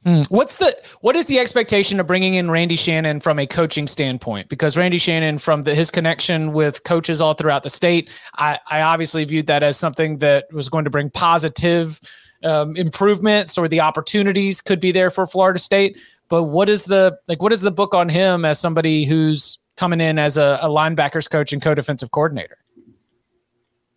hmm, 0.03 0.21
what's 0.29 0.57
the 0.57 0.75
what 1.01 1.15
is 1.15 1.25
the 1.25 1.39
expectation 1.39 1.99
of 1.99 2.07
bringing 2.07 2.35
in 2.35 2.51
Randy 2.51 2.75
Shannon 2.75 3.19
from 3.19 3.39
a 3.39 3.47
coaching 3.47 3.87
standpoint? 3.87 4.49
Because 4.49 4.77
Randy 4.77 4.97
Shannon, 4.97 5.37
from 5.37 5.63
the, 5.63 5.75
his 5.75 5.91
connection 5.91 6.53
with 6.53 6.83
coaches 6.83 7.21
all 7.21 7.33
throughout 7.33 7.63
the 7.63 7.69
state, 7.69 8.11
I, 8.35 8.59
I 8.69 8.81
obviously 8.81 9.25
viewed 9.25 9.47
that 9.47 9.63
as 9.63 9.77
something 9.77 10.19
that 10.19 10.51
was 10.51 10.69
going 10.69 10.85
to 10.85 10.89
bring 10.89 11.09
positive 11.09 11.99
um, 12.43 12.75
improvements 12.75 13.57
or 13.57 13.67
the 13.67 13.81
opportunities 13.81 14.61
could 14.61 14.79
be 14.79 14.91
there 14.91 15.09
for 15.09 15.25
Florida 15.25 15.59
State. 15.59 15.97
But 16.29 16.43
what 16.43 16.69
is 16.69 16.85
the 16.85 17.17
like? 17.27 17.41
What 17.41 17.53
is 17.53 17.61
the 17.61 17.71
book 17.71 17.93
on 17.93 18.09
him 18.09 18.45
as 18.45 18.59
somebody 18.59 19.05
who's 19.05 19.59
coming 19.77 20.01
in 20.01 20.19
as 20.19 20.37
a, 20.37 20.59
a 20.61 20.67
linebackers 20.67 21.29
coach 21.29 21.53
and 21.53 21.61
co-defensive 21.61 22.11
coordinator? 22.11 22.57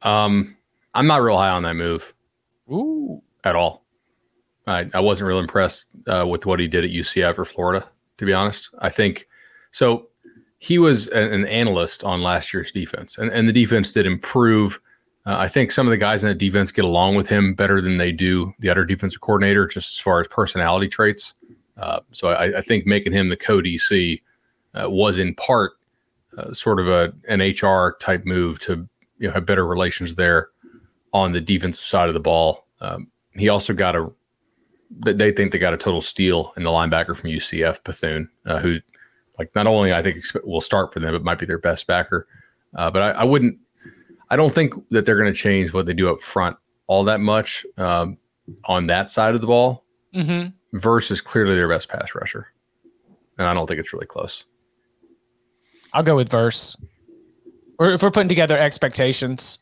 Um, 0.02 0.56
I'm 0.94 1.06
not 1.06 1.22
real 1.22 1.36
high 1.36 1.50
on 1.50 1.62
that 1.64 1.74
move 1.74 2.14
Ooh, 2.70 3.22
at 3.44 3.56
all. 3.56 3.84
I, 4.70 4.90
I 4.94 5.00
wasn't 5.00 5.28
real 5.28 5.38
impressed 5.38 5.86
uh, 6.06 6.26
with 6.26 6.46
what 6.46 6.60
he 6.60 6.68
did 6.68 6.84
at 6.84 6.90
UCF 6.90 7.38
or 7.38 7.44
Florida, 7.44 7.88
to 8.18 8.24
be 8.24 8.32
honest. 8.32 8.70
I 8.78 8.88
think 8.88 9.28
so. 9.70 10.06
He 10.58 10.78
was 10.78 11.06
an, 11.08 11.32
an 11.32 11.46
analyst 11.46 12.04
on 12.04 12.22
last 12.22 12.52
year's 12.52 12.70
defense, 12.70 13.16
and, 13.16 13.30
and 13.30 13.48
the 13.48 13.52
defense 13.52 13.92
did 13.92 14.06
improve. 14.06 14.78
Uh, 15.26 15.36
I 15.38 15.48
think 15.48 15.72
some 15.72 15.86
of 15.86 15.90
the 15.90 15.96
guys 15.96 16.22
in 16.22 16.28
that 16.28 16.38
defense 16.38 16.70
get 16.70 16.84
along 16.84 17.14
with 17.14 17.28
him 17.28 17.54
better 17.54 17.80
than 17.80 17.96
they 17.96 18.12
do 18.12 18.52
the 18.58 18.68
other 18.68 18.84
defensive 18.84 19.22
coordinator, 19.22 19.66
just 19.66 19.94
as 19.94 19.98
far 19.98 20.20
as 20.20 20.28
personality 20.28 20.88
traits. 20.88 21.34
Uh, 21.78 22.00
so 22.12 22.28
I, 22.28 22.58
I, 22.58 22.60
think 22.60 22.84
making 22.84 23.14
him 23.14 23.30
the 23.30 23.38
co 23.38 23.58
DC 23.58 24.20
uh, 24.74 24.90
was 24.90 25.16
in 25.16 25.34
part 25.34 25.72
uh, 26.36 26.52
sort 26.52 26.78
of 26.78 26.88
a 26.88 27.12
an 27.26 27.40
HR 27.40 27.96
type 28.00 28.26
move 28.26 28.58
to 28.60 28.86
you 29.18 29.28
know 29.28 29.32
have 29.32 29.46
better 29.46 29.66
relations 29.66 30.14
there 30.14 30.50
on 31.14 31.32
the 31.32 31.40
defensive 31.40 31.84
side 31.84 32.08
of 32.08 32.14
the 32.14 32.20
ball. 32.20 32.66
Um, 32.82 33.08
he 33.32 33.48
also 33.48 33.72
got 33.72 33.96
a 33.96 34.10
they 34.90 35.32
think 35.32 35.52
they 35.52 35.58
got 35.58 35.74
a 35.74 35.78
total 35.78 36.02
steal 36.02 36.52
in 36.56 36.64
the 36.64 36.70
linebacker 36.70 37.16
from 37.16 37.30
UCF 37.30 37.82
Bethune, 37.84 38.28
uh, 38.46 38.58
who 38.58 38.78
like 39.38 39.54
not 39.54 39.66
only 39.66 39.92
I 39.92 40.02
think 40.02 40.24
will 40.44 40.60
start 40.60 40.92
for 40.92 41.00
them, 41.00 41.12
but 41.12 41.22
might 41.22 41.38
be 41.38 41.46
their 41.46 41.58
best 41.58 41.86
backer. 41.86 42.26
Uh, 42.76 42.90
but 42.90 43.02
I, 43.02 43.10
I, 43.10 43.24
wouldn't. 43.24 43.58
I 44.30 44.36
don't 44.36 44.52
think 44.52 44.74
that 44.90 45.06
they're 45.06 45.18
going 45.18 45.32
to 45.32 45.38
change 45.38 45.72
what 45.72 45.86
they 45.86 45.94
do 45.94 46.10
up 46.10 46.22
front 46.22 46.56
all 46.86 47.04
that 47.04 47.20
much 47.20 47.64
um, 47.78 48.18
on 48.64 48.86
that 48.88 49.10
side 49.10 49.34
of 49.34 49.40
the 49.40 49.46
ball. 49.46 49.84
mm-hmm. 50.14 50.48
Versus 50.78 51.20
clearly 51.20 51.56
their 51.56 51.68
best 51.68 51.88
pass 51.88 52.14
rusher, 52.14 52.46
and 53.38 53.46
I 53.46 53.54
don't 53.54 53.66
think 53.66 53.80
it's 53.80 53.92
really 53.92 54.06
close. 54.06 54.44
I'll 55.92 56.04
go 56.04 56.14
with 56.14 56.30
verse. 56.30 56.76
Or 57.78 57.90
if 57.90 58.02
we're 58.02 58.12
putting 58.12 58.28
together 58.28 58.56
expectations 58.56 59.58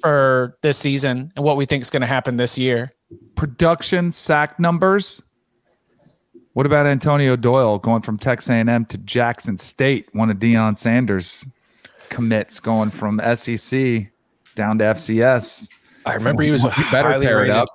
for 0.00 0.56
this 0.62 0.78
season 0.78 1.32
and 1.36 1.44
what 1.44 1.56
we 1.56 1.66
think 1.66 1.82
is 1.82 1.90
going 1.90 2.00
to 2.00 2.06
happen 2.06 2.36
this 2.36 2.58
year. 2.58 2.92
Production 3.36 4.12
sack 4.12 4.58
numbers. 4.58 5.22
What 6.54 6.66
about 6.66 6.86
Antonio 6.86 7.36
Doyle 7.36 7.78
going 7.78 8.02
from 8.02 8.18
Texas 8.18 8.50
A&M 8.50 8.84
to 8.86 8.98
Jackson 8.98 9.58
State? 9.58 10.08
One 10.12 10.30
of 10.30 10.38
Deion 10.38 10.76
Sanders 10.76 11.46
commits 12.08 12.58
going 12.58 12.90
from 12.90 13.20
SEC 13.34 14.10
down 14.54 14.78
to 14.78 14.84
FCS. 14.84 15.68
I 16.04 16.14
remember 16.14 16.42
he 16.42 16.50
was 16.50 16.64
a 16.64 16.72
better 16.90 17.18
tear 17.20 17.38
rated- 17.38 17.54
up. 17.54 17.68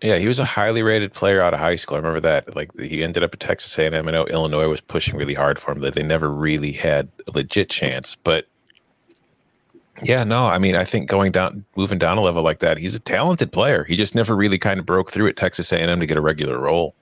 Yeah, 0.00 0.18
he 0.18 0.28
was 0.28 0.38
a 0.38 0.44
highly 0.44 0.84
rated 0.84 1.12
player 1.12 1.40
out 1.40 1.54
of 1.54 1.58
high 1.58 1.74
school. 1.74 1.96
I 1.96 1.98
remember 1.98 2.20
that. 2.20 2.54
Like 2.54 2.70
he 2.78 3.02
ended 3.02 3.24
up 3.24 3.34
at 3.34 3.40
Texas 3.40 3.76
A&M. 3.76 3.92
I 4.06 4.10
know 4.12 4.26
Illinois 4.26 4.68
was 4.68 4.80
pushing 4.80 5.16
really 5.16 5.34
hard 5.34 5.58
for 5.58 5.72
him. 5.72 5.80
That 5.80 5.96
they 5.96 6.04
never 6.04 6.30
really 6.30 6.70
had 6.70 7.08
a 7.26 7.32
legit 7.32 7.68
chance. 7.68 8.14
But 8.14 8.46
yeah, 10.02 10.24
no, 10.24 10.46
I 10.46 10.58
mean, 10.58 10.76
I 10.76 10.84
think 10.84 11.08
going 11.08 11.32
down, 11.32 11.64
moving 11.76 11.98
down 11.98 12.18
a 12.18 12.20
level 12.20 12.42
like 12.42 12.58
that, 12.60 12.78
he's 12.78 12.94
a 12.94 13.00
talented 13.00 13.52
player. 13.52 13.84
He 13.84 13.96
just 13.96 14.14
never 14.14 14.34
really 14.34 14.58
kind 14.58 14.78
of 14.80 14.86
broke 14.86 15.10
through 15.10 15.28
at 15.28 15.36
Texas 15.36 15.72
A&M 15.72 16.00
to 16.00 16.06
get 16.06 16.16
a 16.16 16.20
regular 16.20 16.58
role. 16.58 16.94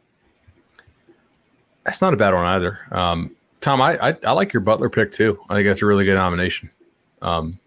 That's 1.85 2.03
not 2.03 2.13
a 2.15 2.17
bad 2.17 2.35
one 2.35 2.45
either. 2.45 2.79
Um, 2.91 3.31
Tom, 3.61 3.81
I, 3.81 4.11
I 4.11 4.17
I 4.25 4.33
like 4.33 4.53
your 4.53 4.61
Butler 4.61 4.91
pick 4.91 5.13
too. 5.13 5.39
I 5.49 5.55
think 5.55 5.67
that's 5.67 5.83
a 5.83 5.87
really 5.87 6.05
good 6.05 6.17
nomination. 6.17 6.71
Um, 7.23 7.59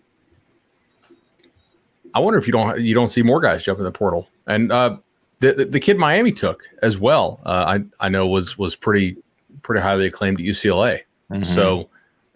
I 2.13 2.19
wonder 2.19 2.37
if 2.37 2.47
you 2.47 2.53
don't 2.53 2.79
you 2.79 2.93
don't 2.93 3.09
see 3.09 3.21
more 3.21 3.39
guys 3.39 3.63
jump 3.63 3.79
in 3.79 3.85
the 3.85 3.91
portal. 3.91 4.27
And 4.47 4.71
uh, 4.71 4.97
the, 5.39 5.53
the 5.53 5.65
the 5.65 5.79
kid 5.79 5.97
Miami 5.97 6.31
took 6.31 6.63
as 6.81 6.97
well. 6.99 7.39
Uh, 7.45 7.79
I 7.99 8.05
I 8.05 8.09
know 8.09 8.27
was 8.27 8.57
was 8.57 8.75
pretty 8.75 9.17
pretty 9.61 9.81
highly 9.81 10.05
acclaimed 10.05 10.39
at 10.39 10.45
UCLA. 10.45 11.01
So 11.43 11.87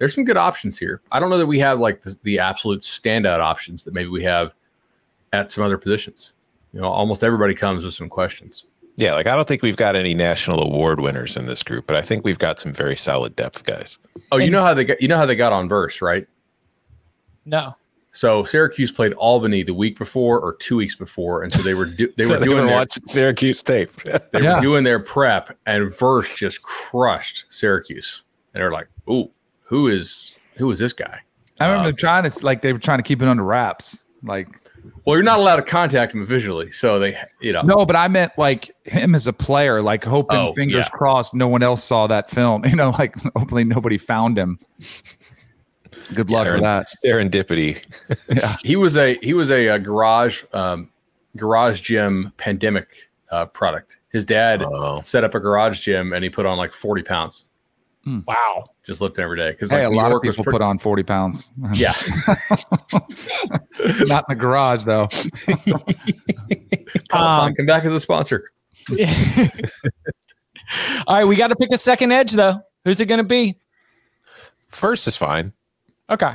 there's 0.04 0.14
some 0.14 0.26
good 0.26 0.36
options 0.36 0.78
here. 0.78 1.00
I 1.14 1.22
don't 1.22 1.30
know 1.30 1.38
that 1.38 1.48
we 1.48 1.60
have 1.60 1.80
like 1.80 2.02
the, 2.02 2.18
the 2.24 2.38
absolute 2.38 2.82
standout 2.82 3.40
options 3.40 3.86
that 3.86 3.94
maybe 3.94 4.10
we 4.10 4.22
have 4.24 4.54
at 5.32 5.50
some 5.50 5.64
other 5.64 5.78
positions. 5.78 6.34
You 6.74 6.82
know, 6.82 6.90
almost 6.90 7.24
everybody 7.24 7.54
comes 7.54 7.86
with 7.86 7.94
some 7.94 8.10
questions. 8.10 8.66
Yeah, 8.98 9.14
like 9.14 9.28
I 9.28 9.36
don't 9.38 9.48
think 9.48 9.62
we've 9.62 9.78
got 9.78 9.96
any 9.96 10.14
national 10.14 10.62
award 10.62 11.00
winners 11.00 11.38
in 11.38 11.46
this 11.46 11.64
group, 11.64 11.88
but 11.88 11.96
I 11.96 12.02
think 12.02 12.26
we've 12.26 12.38
got 12.38 12.60
some 12.60 12.74
very 12.74 12.98
solid 12.98 13.34
depth 13.38 13.64
guys. 13.64 13.98
Oh, 14.34 14.40
you 14.40 14.50
know 14.52 14.62
how 14.62 14.74
they 14.74 14.84
got 14.84 15.02
you 15.02 15.08
know 15.08 15.16
how 15.16 15.26
they 15.26 15.38
got 15.38 15.54
on 15.54 15.70
verse, 15.70 16.02
right? 16.02 16.28
No. 17.46 17.74
So 18.12 18.44
Syracuse 18.44 18.92
played 18.92 19.14
Albany 19.14 19.64
the 19.64 19.74
week 19.74 19.98
before 19.98 20.38
or 20.42 20.54
two 20.58 20.76
weeks 20.76 20.98
before, 20.98 21.44
and 21.44 21.52
so 21.52 21.62
they 21.62 21.76
were 21.76 21.86
do, 21.86 22.12
they 22.18 22.26
So 22.28 22.38
were 22.38 22.44
doing 22.44 22.66
their, 22.68 22.76
watching 22.76 23.06
Syracuse 23.08 23.64
tape. 23.64 23.96
they 24.32 24.42
Yeah. 24.42 24.56
were 24.56 24.62
doing 24.62 24.84
their 24.84 25.00
prep, 25.00 25.58
and 25.66 25.90
Verse 25.98 26.36
just 26.36 26.62
crushed 26.62 27.46
Syracuse, 27.48 28.24
and 28.54 28.62
they're 28.62 28.72
like, 28.72 28.88
"Ooh, 29.10 29.30
who 29.64 29.88
is 29.88 30.38
who 30.58 30.74
this 30.76 30.94
guy? 30.94 31.20
I 31.60 31.68
remember 31.68 31.90
them 31.90 31.96
trying 31.96 32.30
to 32.30 32.46
like 32.46 32.62
they 32.62 32.74
were 32.74 32.80
trying 32.80 33.00
to 33.00 33.04
keep 33.04 33.22
it 33.22 33.28
under 33.28 33.44
wraps. 33.44 34.04
Like 34.24 34.48
Well, 35.06 35.16
you're 35.16 35.24
not 35.24 35.40
allowed 35.40 35.58
to 35.58 35.62
contact 35.64 36.14
him 36.14 36.26
visually, 36.26 36.72
so 36.72 37.00
they, 37.00 37.18
you 37.42 37.52
know, 37.54 37.62
no, 37.62 37.86
but 37.86 37.96
I 37.96 38.08
meant 38.08 38.32
like 38.38 38.76
him 38.86 39.16
as 39.16 39.28
a 39.28 39.34
player, 39.34 39.82
like 39.82 40.04
hoping 40.04 40.38
Oh, 40.40 40.54
fingers 40.54 40.86
yeah. 40.92 40.98
crossed 40.98 41.34
no 41.34 41.48
one 41.48 41.64
else 41.64 41.84
saw 41.84 42.08
that 42.08 42.30
film. 42.30 42.66
You 42.74 42.76
know, 42.76 42.90
like 42.92 43.16
hopefully 43.36 43.64
nobody 43.64 43.98
found 43.98 44.38
him. 44.38 44.60
Good 46.16 46.30
luck 46.32 46.46
with 46.46 46.56
Seren- 46.56 46.62
that. 46.62 46.88
serendipity. 47.06 48.62
he 48.66 48.76
was 48.76 48.98
a 48.98 49.16
he 49.22 49.34
was 49.34 49.52
a, 49.52 49.70
uh 49.70 49.78
garage 49.78 50.44
um, 50.54 50.90
garage 51.38 51.82
gym 51.82 52.32
pandemic 52.38 53.10
uh, 53.32 53.46
product. 53.46 53.98
His 54.12 54.26
dad 54.26 54.64
Oh. 54.64 55.02
set 55.06 55.24
up 55.24 55.34
a 55.36 55.40
garage 55.40 55.80
gym 55.82 56.14
and 56.14 56.24
he 56.24 56.30
put 56.30 56.46
on 56.46 56.58
like 56.58 56.74
40 56.74 57.04
pounds. 57.04 57.46
Hmm. 58.04 58.20
Wow. 58.28 58.66
Just 58.86 59.00
lifting 59.02 59.24
every 59.24 59.38
day 59.38 59.52
because 59.52 59.72
Hey, 59.72 59.86
like 59.88 59.94
a 59.94 59.96
lot 59.98 60.10
York 60.10 60.24
of 60.24 60.28
was 60.28 60.36
people 60.36 60.44
pretty- 60.46 60.56
put 60.60 60.62
on 60.66 60.78
40 60.78 61.04
pounds. 61.04 61.50
yeah. 61.74 61.92
Not 64.06 64.26
in 64.28 64.30
the 64.30 64.36
garage 64.38 64.84
though. 64.84 65.08
Peloton, 67.10 67.56
come 67.56 67.66
back 67.66 67.86
as 67.86 67.92
a 67.92 68.00
sponsor. 68.00 68.52
All 71.08 71.16
right, 71.18 71.26
we 71.26 71.36
got 71.36 71.48
to 71.48 71.56
pick 71.56 71.72
a 71.72 71.78
second 71.78 72.12
edge 72.12 72.34
though. 72.34 72.62
Who's 72.86 73.00
it 73.00 73.06
going 73.06 73.20
to 73.20 73.24
be? 73.24 73.58
First 74.70 75.08
is 75.08 75.16
fine. 75.16 75.54
Okay. 76.10 76.34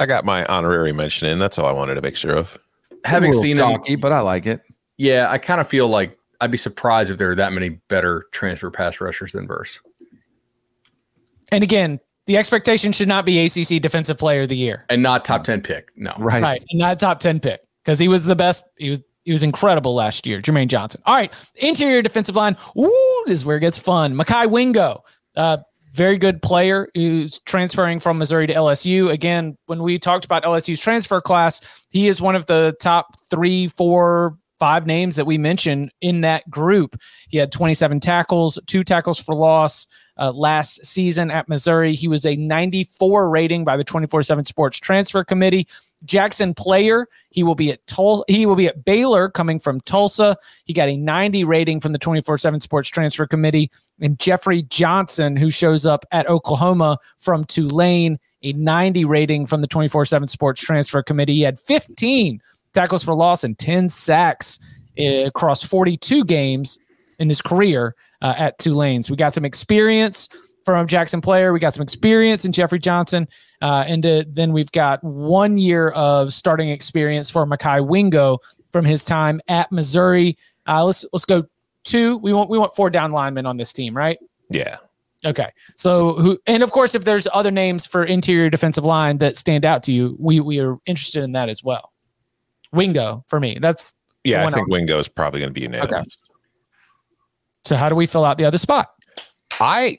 I 0.00 0.06
got 0.06 0.24
my 0.24 0.46
honorary 0.46 0.92
mention 0.92 1.28
in. 1.28 1.38
That's 1.38 1.58
all 1.58 1.66
I 1.66 1.72
wanted 1.72 1.96
to 1.96 2.00
make 2.02 2.16
sure 2.16 2.36
of. 2.36 2.56
Having 3.04 3.32
seen 3.32 3.56
little 3.56 3.82
him, 3.84 3.98
but 4.00 4.12
I 4.12 4.20
like 4.20 4.46
it. 4.46 4.60
yeah, 4.96 5.28
I 5.30 5.38
kind 5.38 5.60
of 5.60 5.68
feel 5.68 5.88
like 5.88 6.16
I'd 6.40 6.50
be 6.52 6.56
surprised 6.56 7.10
if 7.10 7.18
there 7.18 7.30
are 7.30 7.34
that 7.34 7.52
many 7.52 7.70
better 7.88 8.26
transfer 8.32 8.70
pass 8.70 9.00
rushers 9.00 9.32
than 9.32 9.46
Verse. 9.48 9.80
And 11.52 11.62
again, 11.64 12.00
the 12.26 12.36
expectation 12.36 12.92
should 12.92 13.08
not 13.08 13.24
be 13.24 13.44
ACC 13.44 13.80
Defensive 13.80 14.18
Player 14.18 14.42
of 14.42 14.48
the 14.48 14.56
Year, 14.56 14.84
And 14.90 15.02
not 15.02 15.24
top 15.24 15.44
10 15.44 15.62
pick. 15.62 15.90
No. 15.96 16.12
Right. 16.18 16.42
right? 16.42 16.64
And 16.70 16.78
not 16.78 17.00
top 17.00 17.20
ten 17.20 17.40
pick 17.40 17.62
because 17.84 17.98
he 17.98 18.08
was 18.08 18.24
the 18.24 18.36
best. 18.36 18.64
He 18.76 18.90
was 18.90 19.02
he 19.24 19.32
was 19.32 19.42
incredible 19.42 19.94
last 19.94 20.26
year. 20.26 20.40
Jermaine 20.40 20.68
Johnson. 20.68 21.02
All 21.04 21.14
right, 21.14 21.32
interior 21.56 22.02
defensive 22.02 22.36
line. 22.36 22.56
Ooh, 22.78 23.22
this 23.26 23.38
is 23.38 23.44
where 23.44 23.56
it 23.56 23.60
gets 23.60 23.78
fun. 23.78 24.14
Mekhi 24.14 24.50
Wingo, 24.50 25.04
uh, 25.36 25.58
very 25.92 26.16
good 26.16 26.40
player 26.40 26.88
who's 26.94 27.38
transferring 27.40 27.98
from 28.00 28.18
Missouri 28.18 28.46
to 28.46 28.54
LSU. 28.54 29.10
Again, 29.10 29.56
when 29.66 29.82
we 29.82 29.98
talked 29.98 30.24
about 30.24 30.44
LSU's 30.44 30.80
transfer 30.80 31.20
class, 31.20 31.60
he 31.90 32.08
is 32.08 32.20
one 32.20 32.36
of 32.36 32.46
the 32.46 32.74
top 32.80 33.18
three, 33.30 33.66
four, 33.66 34.38
five 34.58 34.86
names 34.86 35.16
that 35.16 35.26
we 35.26 35.38
mentioned 35.38 35.92
in 36.00 36.22
that 36.22 36.48
group. 36.50 36.98
He 37.28 37.38
had 37.38 37.52
27 37.52 38.00
tackles, 38.00 38.58
two 38.66 38.84
tackles 38.84 39.18
for 39.18 39.34
loss 39.34 39.86
uh, 40.18 40.32
last 40.32 40.84
season 40.84 41.30
at 41.30 41.48
Missouri. 41.48 41.94
He 41.94 42.08
was 42.08 42.26
a 42.26 42.36
94 42.36 43.28
rating 43.28 43.64
by 43.64 43.76
the 43.76 43.84
24/7 43.84 44.46
Sports 44.46 44.78
Transfer 44.78 45.24
Committee. 45.24 45.66
Jaxon 46.04 46.56
Player, 46.56 47.08
he 47.30 47.42
will 47.42 47.54
be 47.54 47.72
at 47.72 47.84
Tul- 47.86 48.24
he 48.28 48.46
will 48.46 48.56
be 48.56 48.68
at 48.68 48.84
Baylor 48.84 49.28
coming 49.28 49.58
from 49.58 49.80
Tulsa. 49.80 50.36
He 50.64 50.72
got 50.72 50.88
a 50.88 50.96
90 50.96 51.44
rating 51.44 51.80
from 51.80 51.92
the 51.92 51.98
24/7 51.98 52.60
Sports 52.60 52.88
Transfer 52.88 53.26
Committee. 53.26 53.70
And 54.00 54.18
Jeffery 54.18 54.62
Johnson, 54.62 55.36
who 55.36 55.50
shows 55.50 55.86
up 55.86 56.04
at 56.12 56.28
Oklahoma 56.28 56.98
from 57.18 57.44
Tulane, 57.44 58.18
a 58.42 58.52
90 58.52 59.04
rating 59.04 59.46
from 59.46 59.60
the 59.60 59.68
24/7 59.68 60.28
Sports 60.28 60.60
Transfer 60.60 61.02
Committee. 61.02 61.34
He 61.34 61.42
had 61.42 61.58
15 61.58 62.40
tackles 62.72 63.02
for 63.02 63.14
loss 63.14 63.42
and 63.42 63.58
10 63.58 63.88
sacks 63.88 64.60
uh, 65.00 65.26
across 65.26 65.64
42 65.64 66.24
games 66.24 66.78
in 67.18 67.28
his 67.28 67.42
career 67.42 67.94
uh, 68.22 68.34
at 68.36 68.58
Tulane. 68.58 69.02
So 69.02 69.12
we 69.12 69.16
got 69.16 69.34
some 69.34 69.44
experience 69.44 70.28
from 70.64 70.86
Jaxon 70.86 71.22
Player. 71.22 71.52
We 71.52 71.60
got 71.60 71.74
some 71.74 71.82
experience 71.82 72.44
in 72.44 72.52
Jeffery 72.52 72.78
Johnson. 72.78 73.28
Uh, 73.62 73.84
and 73.86 74.04
uh, 74.04 74.24
then 74.28 74.52
we've 74.52 74.70
got 74.72 75.02
one 75.02 75.56
year 75.56 75.90
of 75.90 76.32
starting 76.32 76.68
experience 76.68 77.30
for 77.30 77.46
Mekhi 77.46 77.86
Wingo 77.86 78.38
from 78.72 78.84
his 78.84 79.04
time 79.04 79.40
at 79.48 79.72
Missouri. 79.72 80.36
Uh, 80.66 80.84
let's 80.84 81.04
let's 81.12 81.24
go 81.24 81.44
two. 81.84 82.18
We 82.18 82.32
want 82.32 82.50
we 82.50 82.58
want 82.58 82.74
four 82.74 82.90
down 82.90 83.12
linemen 83.12 83.46
on 83.46 83.56
this 83.56 83.72
team, 83.72 83.96
right? 83.96 84.18
Yeah. 84.50 84.76
Okay. 85.24 85.48
So 85.76 86.14
who 86.14 86.38
and 86.46 86.62
of 86.62 86.70
course 86.70 86.94
if 86.94 87.04
there's 87.04 87.26
other 87.32 87.50
names 87.50 87.86
for 87.86 88.04
interior 88.04 88.50
defensive 88.50 88.84
line 88.84 89.18
that 89.18 89.36
stand 89.36 89.64
out 89.64 89.82
to 89.84 89.92
you, 89.92 90.16
we 90.20 90.40
we 90.40 90.60
are 90.60 90.76
interested 90.86 91.24
in 91.24 91.32
that 91.32 91.48
as 91.48 91.64
well. 91.64 91.92
Wingo 92.72 93.24
for 93.26 93.40
me. 93.40 93.58
That's 93.60 93.94
Yeah, 94.22 94.46
I 94.46 94.50
think. 94.50 94.68
Wingo 94.68 94.98
is 94.98 95.08
probably 95.08 95.40
going 95.40 95.50
to 95.50 95.54
be 95.54 95.62
unanimous. 95.62 96.27
So 97.68 97.76
how 97.76 97.88
do 97.88 97.94
we 97.94 98.06
fill 98.06 98.24
out 98.24 98.38
the 98.38 98.44
other 98.44 98.58
spot? 98.58 98.90
I, 99.60 99.98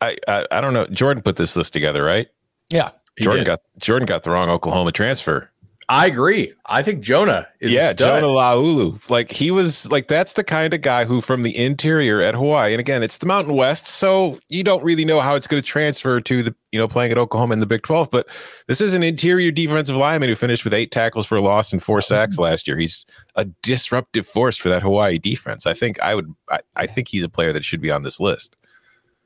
I, 0.00 0.16
I, 0.26 0.46
I 0.50 0.60
don't 0.60 0.72
know. 0.72 0.86
Jordan 0.86 1.22
put 1.22 1.36
this 1.36 1.56
list 1.56 1.72
together, 1.72 2.02
right? 2.02 2.28
Yeah. 2.70 2.90
Jordan 3.20 3.44
did. 3.44 3.46
got 3.46 3.60
Jordan 3.78 4.06
got 4.06 4.24
the 4.24 4.30
wrong 4.30 4.50
Oklahoma 4.50 4.90
transfer. 4.90 5.50
I 5.88 6.06
agree. 6.06 6.52
I 6.66 6.82
think 6.82 7.02
Jonah 7.02 7.46
is 7.60 7.70
a 7.70 7.74
yeah, 7.74 7.90
stud. 7.90 8.22
Jonah 8.22 8.32
Laulu. 8.32 9.10
Like 9.10 9.30
he 9.30 9.50
was 9.50 9.90
like 9.90 10.08
that's 10.08 10.32
the 10.32 10.44
kind 10.44 10.72
of 10.72 10.80
guy 10.80 11.04
who 11.04 11.20
from 11.20 11.42
the 11.42 11.56
interior 11.56 12.22
at 12.22 12.34
Hawaii. 12.34 12.72
And 12.72 12.80
again, 12.80 13.02
it's 13.02 13.18
the 13.18 13.26
Mountain 13.26 13.54
West, 13.54 13.86
so 13.86 14.38
you 14.48 14.64
don't 14.64 14.82
really 14.82 15.04
know 15.04 15.20
how 15.20 15.34
it's 15.34 15.46
going 15.46 15.62
to 15.62 15.66
transfer 15.66 16.20
to 16.20 16.42
the 16.42 16.54
you 16.72 16.78
know 16.78 16.88
playing 16.88 17.12
at 17.12 17.18
Oklahoma 17.18 17.52
in 17.52 17.60
the 17.60 17.66
Big 17.66 17.82
12. 17.82 18.10
But 18.10 18.26
this 18.66 18.80
is 18.80 18.94
an 18.94 19.02
interior 19.02 19.50
defensive 19.50 19.96
lineman 19.96 20.28
who 20.28 20.34
finished 20.34 20.64
with 20.64 20.72
eight 20.72 20.90
tackles 20.90 21.26
for 21.26 21.36
a 21.36 21.42
loss 21.42 21.72
and 21.72 21.82
four 21.82 22.00
sacks 22.00 22.38
last 22.38 22.66
year. 22.66 22.78
He's 22.78 23.04
a 23.34 23.44
disruptive 23.44 24.26
force 24.26 24.56
for 24.56 24.70
that 24.70 24.82
Hawaii 24.82 25.18
defense. 25.18 25.66
I 25.66 25.74
think 25.74 26.00
I 26.00 26.14
would 26.14 26.34
I, 26.50 26.60
I 26.76 26.86
think 26.86 27.08
he's 27.08 27.22
a 27.22 27.28
player 27.28 27.52
that 27.52 27.64
should 27.64 27.80
be 27.80 27.90
on 27.90 28.02
this 28.02 28.20
list. 28.20 28.56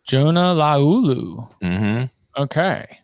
Jonah 0.05 0.55
Laulu. 0.55 1.53
Mm-hmm. 1.62 2.42
Okay. 2.42 2.99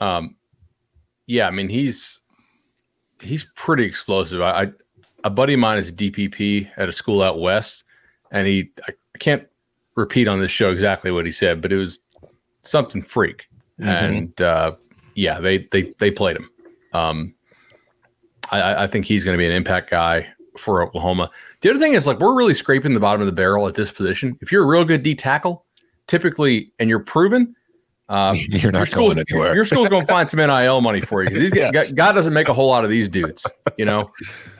Um, 0.00 0.34
yeah, 1.32 1.46
I 1.48 1.50
mean 1.50 1.68
he's 1.68 2.20
he's 3.20 3.44
pretty 3.54 3.84
explosive. 3.84 4.40
I, 4.42 4.62
I 4.62 4.66
a 5.24 5.30
buddy 5.30 5.54
of 5.54 5.60
mine 5.60 5.78
is 5.78 5.92
DPP 5.92 6.70
at 6.76 6.88
a 6.88 6.92
school 6.92 7.22
out 7.22 7.40
west, 7.40 7.84
and 8.30 8.46
he 8.46 8.70
I, 8.88 8.92
I 9.14 9.18
can't 9.18 9.46
repeat 9.94 10.28
on 10.28 10.40
this 10.40 10.50
show 10.50 10.70
exactly 10.70 11.10
what 11.10 11.24
he 11.26 11.32
said, 11.32 11.62
but 11.62 11.72
it 11.72 11.76
was 11.76 11.98
something 12.62 13.02
freak. 13.02 13.46
And 13.78 14.40
uh, 14.42 14.72
yeah, 15.14 15.40
they 15.40 15.58
they 15.72 15.92
they 15.98 16.10
played 16.10 16.36
him. 16.36 16.48
Um, 16.92 17.34
I- 18.50 18.60
I, 18.60 18.82
I 18.84 18.86
think 18.86 19.06
he's 19.06 19.24
going 19.24 19.34
to 19.36 19.38
be 19.38 19.46
an 19.46 19.52
impact 19.52 19.90
guy 19.90 20.26
for 20.58 20.82
Oklahoma. 20.82 21.30
The 21.62 21.70
other 21.70 21.78
thing 21.78 21.94
is 21.94 22.06
like 22.06 22.18
we're 22.20 22.34
really 22.34 22.52
scraping 22.54 22.92
the 22.92 23.00
bottom 23.00 23.22
of 23.22 23.26
the 23.26 23.32
barrel 23.32 23.66
at 23.66 23.74
this 23.74 23.90
position. 23.90 24.36
If 24.42 24.52
you're 24.52 24.62
a 24.64 24.66
real 24.66 24.84
good 24.84 25.02
D 25.02 25.14
tackle, 25.14 25.64
typically, 26.06 26.72
and 26.78 26.90
you're 26.90 26.98
proven, 27.00 27.54
uh, 28.12 28.34
You're 28.48 28.70
not 28.70 28.80
your 28.80 28.86
school's, 28.86 29.14
going 29.14 29.24
anywhere. 29.30 29.54
Your 29.54 29.64
school's 29.64 29.88
going 29.88 30.06
to 30.06 30.12
find 30.12 30.28
some 30.28 30.38
NIL 30.38 30.82
money 30.82 31.00
for 31.00 31.22
you 31.22 31.30
because 31.30 31.50
Yes. 31.56 31.92
God 31.92 32.12
doesn't 32.12 32.34
make 32.34 32.50
a 32.50 32.54
whole 32.54 32.68
lot 32.68 32.84
of 32.84 32.90
these 32.90 33.08
dudes. 33.08 33.42
You 33.78 33.86
know, 33.86 34.10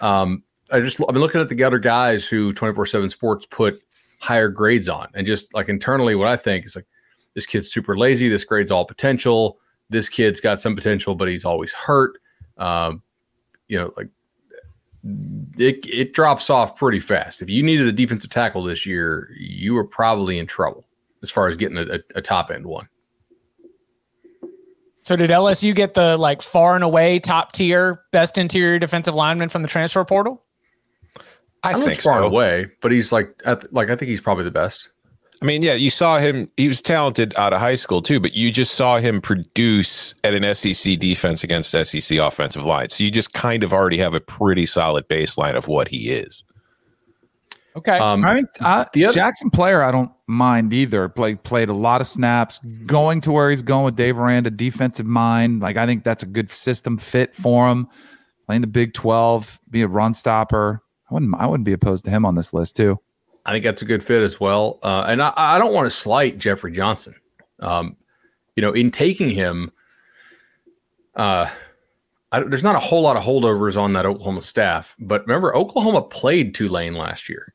um, 0.01 0.43
I 0.71 0.81
just 0.81 1.01
I've 1.03 1.09
been 1.09 1.19
looking 1.19 1.38
at 1.38 1.51
the 1.51 1.62
other 1.62 1.79
guys 1.79 2.27
who 2.27 2.55
24 2.55 2.87
seven 2.87 3.11
Sports 3.11 3.45
put 3.45 3.83
higher 4.21 4.49
grades 4.49 4.88
on, 4.88 5.09
and 5.12 5.27
just 5.27 5.53
like 5.53 5.69
internally, 5.69 6.15
what 6.15 6.29
I 6.29 6.37
think 6.37 6.65
is 6.65 6.75
like 6.75 6.87
this 7.35 7.45
kid's 7.45 7.71
super 7.71 7.97
lazy. 7.97 8.31
This 8.31 8.45
grade's 8.45 8.71
all 8.71 8.87
potential. 8.87 9.59
This 9.91 10.09
kid's 10.09 10.41
got 10.41 10.62
some 10.62 10.75
potential, 10.75 11.15
but 11.15 11.29
he's 11.29 11.45
always 11.45 11.75
hurt. 11.75 12.17
Um, 12.57 13.03
you 13.69 13.79
know, 13.79 13.93
like 13.99 14.09
it 15.59 15.87
it 15.87 16.15
drops 16.15 16.49
off 16.49 16.77
pretty 16.77 17.01
fast. 17.01 17.43
If 17.43 17.51
you 17.51 17.62
needed 17.62 17.87
a 17.87 17.93
defensive 17.93 18.31
tackle 18.31 18.65
this 18.65 18.87
year, 18.87 19.29
you 19.38 19.75
were 19.75 19.85
probably 19.85 20.38
in 20.38 20.47
trouble 20.47 20.87
as 21.23 21.31
far 21.31 21.49
as 21.49 21.59
getting 21.59 21.77
a, 21.77 21.83
a, 21.83 21.99
a 22.15 22.23
top 22.23 22.51
end 22.51 22.65
one. 22.65 22.88
So 25.03 25.17
did 25.17 25.31
LSU 25.31 25.75
get 25.75 25.95
the 25.95 26.17
like 26.17 26.43
far 26.43 26.77
and 26.77 26.85
away 26.85 27.19
top 27.19 27.53
tier 27.53 28.03
best 28.12 28.38
interior 28.38 28.79
defensive 28.79 29.15
lineman 29.15 29.49
from 29.49 29.62
the 29.62 29.69
transfer 29.69 30.05
portal? 30.05 30.43
I, 31.65 31.71
I, 31.71 31.75
think 31.75 31.87
think 31.87 32.01
far 32.01 32.23
so. 32.23 32.27
away, 32.27 32.67
but 32.81 32.91
he's 32.91 33.12
like, 33.12 33.41
at, 33.45 33.73
like 33.73 33.91
I 33.91 33.97
think 33.97 34.09
he's 34.11 34.21
probably 34.21 34.45
the 34.45 34.51
best. 34.51 34.88
I 35.41 35.45
mean, 35.45 35.62
yeah, 35.62 35.75
you 35.75 35.91
saw 35.91 36.19
him. 36.19 36.49
He 36.57 36.69
was 36.69 36.81
talented 36.81 37.37
out 37.37 37.53
of 37.53 37.59
high 37.59 37.75
school 37.75 38.01
too, 38.01 38.21
but 38.21 38.35
you 38.35 38.53
just 38.53 38.75
saw 38.75 38.99
him 38.99 39.21
produce 39.21 40.15
at 40.23 40.35
an 40.35 40.55
SEC 40.55 40.99
defense 41.01 41.43
against 41.43 41.73
SEC 41.73 42.19
offensive 42.19 42.65
line. 42.65 42.88
So 42.91 43.03
you 43.03 43.11
just 43.11 43.33
kind 43.33 43.65
of 43.65 43.73
already 43.73 43.99
have 43.99 44.15
a 44.15 44.21
pretty 44.21 44.67
solid 44.67 45.09
baseline 45.09 45.57
of 45.57 45.67
what 45.67 45.88
he 45.88 46.11
is. 46.11 46.45
Okay. 47.76 47.96
Um, 47.96 48.24
I 48.24 48.35
think 48.35 48.48
uh, 48.61 48.85
the 48.92 49.06
other- 49.06 49.18
Jaxon 49.18 49.52
Player, 49.52 49.82
I 49.82 49.90
don't 49.90 50.11
mind 50.26 50.72
either. 50.72 51.08
Played 51.08 51.42
played 51.42 51.68
a 51.68 51.74
lot 51.74 52.00
of 52.00 52.06
snaps, 52.06 52.58
going 52.87 53.20
to 53.22 53.32
where 53.32 53.48
he's 53.50 53.62
going 53.62 53.85
with 53.85 53.96
Dave 53.96 54.18
Aranda, 54.18 54.50
defensive 54.50 55.06
mind. 55.06 55.61
Like 55.61 55.76
I 55.76 55.87
think 55.87 56.04
that's 56.04 56.22
a 56.22 56.26
good 56.26 56.50
system 56.50 56.98
fit 56.98 57.35
for 57.35 57.68
him. 57.68 57.88
Playing 58.46 58.61
the 58.61 58.66
Big 58.66 58.92
Twelve, 58.92 59.58
be 59.70 59.82
a 59.82 59.88
run 59.88 60.12
stopper. 60.12 60.82
I 61.11 61.14
wouldn't 61.14 61.35
I 61.38 61.46
wouldn't 61.46 61.64
be 61.64 61.72
opposed 61.72 62.04
to 62.06 62.11
him 62.11 62.26
on 62.26 62.35
this 62.35 62.52
list 62.52 62.76
too. 62.76 62.98
I 63.46 63.52
think 63.52 63.64
that's 63.64 63.82
a 63.82 63.87
good 63.87 64.04
fit 64.04 64.22
as 64.22 64.38
well. 64.38 64.78
Uh, 64.82 65.04
and 65.08 65.22
I, 65.22 65.32
I 65.37 65.58
don't 65.58 65.72
want 65.72 65.87
to 65.87 65.90
slight 65.90 66.38
Jeffery 66.38 66.72
Johnson. 66.72 67.14
Um, 67.58 67.96
you 68.54 68.61
know, 68.61 68.72
in 68.72 68.90
taking 68.90 69.30
him, 69.30 69.72
uh, 71.16 71.48
I, 72.30 72.40
there's 72.40 72.62
not 72.62 72.76
a 72.76 72.80
whole 72.80 73.02
lot 73.02 73.16
of 73.16 73.24
holdovers 73.24 73.80
on 73.80 73.92
that 73.94 74.06
Oklahoma 74.06 74.42
staff. 74.42 74.94
But 74.98 75.26
remember, 75.26 75.54
Oklahoma 75.56 76.02
played 76.02 76.54
Tulane 76.54 76.94
last 76.94 77.28
year, 77.28 77.52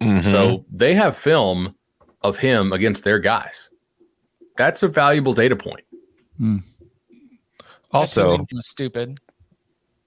Mm-hmm. 0.00 0.30
so 0.30 0.64
they 0.70 0.94
have 0.94 1.16
film 1.16 1.74
of 2.22 2.36
him 2.36 2.72
against 2.72 3.04
their 3.04 3.18
guys. 3.18 3.70
that's 4.56 4.82
a 4.82 4.88
valuable 4.88 5.34
data 5.34 5.56
point. 5.56 5.84
Also, 7.92 8.44
stupid. 8.58 9.18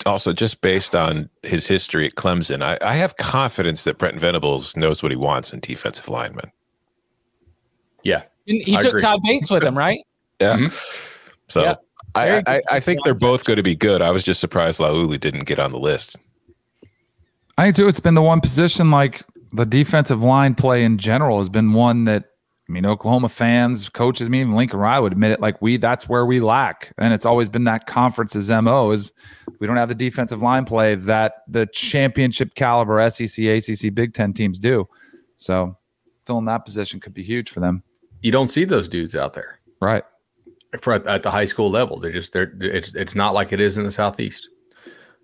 also 0.06 0.34
just 0.34 0.60
based 0.62 0.94
on 0.94 1.30
his 1.44 1.68
history 1.68 2.06
at 2.06 2.16
Clemson, 2.16 2.62
I, 2.62 2.78
I 2.82 2.96
have 2.96 3.16
confidence 3.18 3.86
that 3.86 3.98
Brent 3.98 4.20
Venables 4.20 4.76
knows 4.76 5.02
what 5.02 5.12
he 5.12 5.16
wants 5.16 5.54
in 5.54 5.62
defensive 5.62 6.10
linemen. 6.10 6.52
Yeah. 8.04 8.24
And 8.48 8.62
he 8.62 8.76
I 8.76 8.80
took 8.80 8.90
agree. 8.90 9.02
Todd 9.02 9.20
Bates 9.24 9.50
with 9.50 9.64
him, 9.64 9.78
right? 9.86 10.00
Yeah. 10.42 10.68
So 11.48 11.62
Yeah. 11.62 11.76
I, 12.16 12.44
I, 12.48 12.62
I 12.72 12.80
think 12.80 13.04
they're 13.04 13.14
both 13.14 13.46
going 13.46 13.58
to 13.58 13.64
be 13.64 13.76
good. 13.76 14.02
I 14.02 14.10
was 14.12 14.24
just 14.24 14.40
surprised 14.40 14.80
Laulu 14.80 15.20
didn't 15.20 15.46
get 15.46 15.60
on 15.60 15.72
the 15.72 15.80
list. 15.80 16.18
I 17.58 17.66
think 17.66 17.76
too. 17.76 17.88
It's 17.88 18.00
been 18.00 18.16
the 18.16 18.22
one 18.22 18.42
position 18.42 18.92
like 18.92 19.22
the 19.54 19.66
defensive 19.66 20.22
line 20.22 20.56
play 20.56 20.84
in 20.84 20.98
general 20.98 21.38
has 21.40 21.50
been 21.50 21.74
one 21.74 22.06
that 22.06 22.26
I 22.70 22.72
mean 22.74 22.86
Oklahoma 22.86 23.30
fans, 23.30 23.88
coaches, 23.88 24.30
me 24.30 24.42
even 24.42 24.56
Lincoln 24.56 24.80
Riley 24.80 25.04
would 25.04 25.12
admit 25.14 25.32
it. 25.32 25.40
Like 25.40 25.62
we, 25.62 25.78
that's 25.78 26.10
where 26.10 26.26
we 26.26 26.40
lack, 26.42 26.92
and 26.98 27.14
it's 27.14 27.26
always 27.26 27.48
been 27.50 27.64
that 27.64 27.88
conference's 27.88 28.50
mo 28.50 28.92
is 28.92 29.14
we 29.60 29.68
don't 29.68 29.78
have 29.78 29.88
the 29.90 29.96
defensive 29.96 30.42
line 30.42 30.66
play 30.66 30.96
that 30.96 31.44
the 31.48 31.66
championship 31.68 32.56
caliber 32.56 33.10
SEC, 33.10 33.44
ACC, 33.46 33.94
Big 33.94 34.14
Ten 34.14 34.34
teams 34.34 34.60
do. 34.60 34.86
So 35.38 35.78
filling 36.26 36.46
that 36.46 36.66
position 36.66 37.00
could 37.00 37.14
be 37.14 37.24
huge 37.24 37.50
for 37.50 37.62
them. 37.62 37.84
You 38.22 38.32
don't 38.32 38.50
see 38.50 38.66
those 38.66 38.90
dudes 38.90 39.16
out 39.16 39.34
there 39.34 39.60
Right. 39.82 40.04
for 40.82 40.94
at, 40.94 41.08
at 41.08 41.24
the 41.24 41.32
high 41.32 41.46
school 41.46 41.70
level. 41.72 42.00
They're 42.00 42.12
just 42.12 42.34
they're 42.34 42.52
it's 42.60 42.96
it's 42.96 43.16
not 43.16 43.34
like 43.34 43.54
it 43.54 43.62
is 43.62 43.78
in 43.78 43.86
the 43.86 43.92
southeast. 43.92 44.50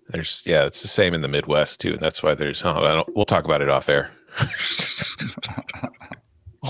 There's 0.08 0.44
yeah, 0.46 0.66
it's 0.66 0.82
the 0.82 0.88
same 0.88 1.14
in 1.14 1.22
the 1.22 1.28
Midwest 1.28 1.80
too, 1.80 1.92
and 1.92 2.00
that's 2.00 2.22
why 2.22 2.34
there's. 2.34 2.62
Oh, 2.64 2.84
I 2.84 2.94
don't, 2.94 3.16
we'll 3.16 3.24
talk 3.24 3.44
about 3.44 3.62
it 3.62 3.68
off 3.68 3.88
air. 3.88 4.12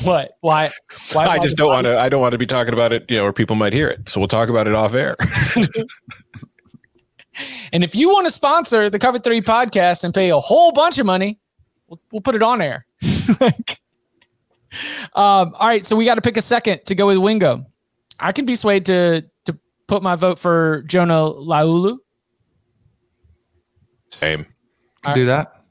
What? 0.03 0.33
Why? 0.41 0.73
Why? 1.13 1.27
I 1.27 1.39
just 1.39 1.57
don't 1.57 1.69
want 1.69 1.85
to. 1.87 1.97
I 1.97 2.09
don't 2.09 2.21
want 2.21 2.33
to 2.33 2.39
be 2.39 2.47
talking 2.47 2.73
about 2.73 2.93
it, 2.93 3.09
you 3.09 3.17
know, 3.17 3.23
where 3.23 3.33
people 3.33 3.55
might 3.55 3.73
hear 3.73 3.89
it. 3.89 4.09
So 4.11 4.21
we'll 4.21 4.29
talk 4.29 4.49
about 4.49 4.67
it 4.67 4.75
off 4.75 4.95
air. 4.95 5.17
And 7.73 7.83
if 7.83 7.97
you 7.97 8.11
want 8.11 8.27
to 8.27 8.33
sponsor 8.33 8.89
the 8.89 8.99
Cover 9.01 9.19
Three 9.19 9.41
podcast 9.41 10.05
and 10.05 10.15
pay 10.15 10.31
a 10.31 10.39
whole 10.39 10.71
bunch 10.71 10.99
of 10.99 11.07
money, 11.07 11.41
we'll, 11.89 12.01
we'll 12.13 12.23
put 12.23 12.37
it 12.37 12.43
on 12.43 12.63
air. 12.63 12.87
Like, 13.41 13.81
um, 15.15 15.55
all 15.59 15.67
right, 15.67 15.85
so 15.85 15.97
we 15.97 16.05
got 16.05 16.17
to 16.17 16.21
pick 16.21 16.37
a 16.37 16.43
second 16.43 16.85
to 16.87 16.95
go 16.95 17.07
with 17.07 17.17
Wingo. 17.19 17.65
I 18.21 18.33
can 18.33 18.45
be 18.45 18.55
swayed 18.55 18.87
to 18.87 19.25
to 19.47 19.59
put 19.89 20.03
my 20.03 20.15
vote 20.15 20.39
for 20.39 20.83
Jonah 20.83 21.31
Laulu. 21.31 21.99
Same. 24.25 24.47
Could 25.03 25.15
do 25.15 25.27
that. 25.27 25.65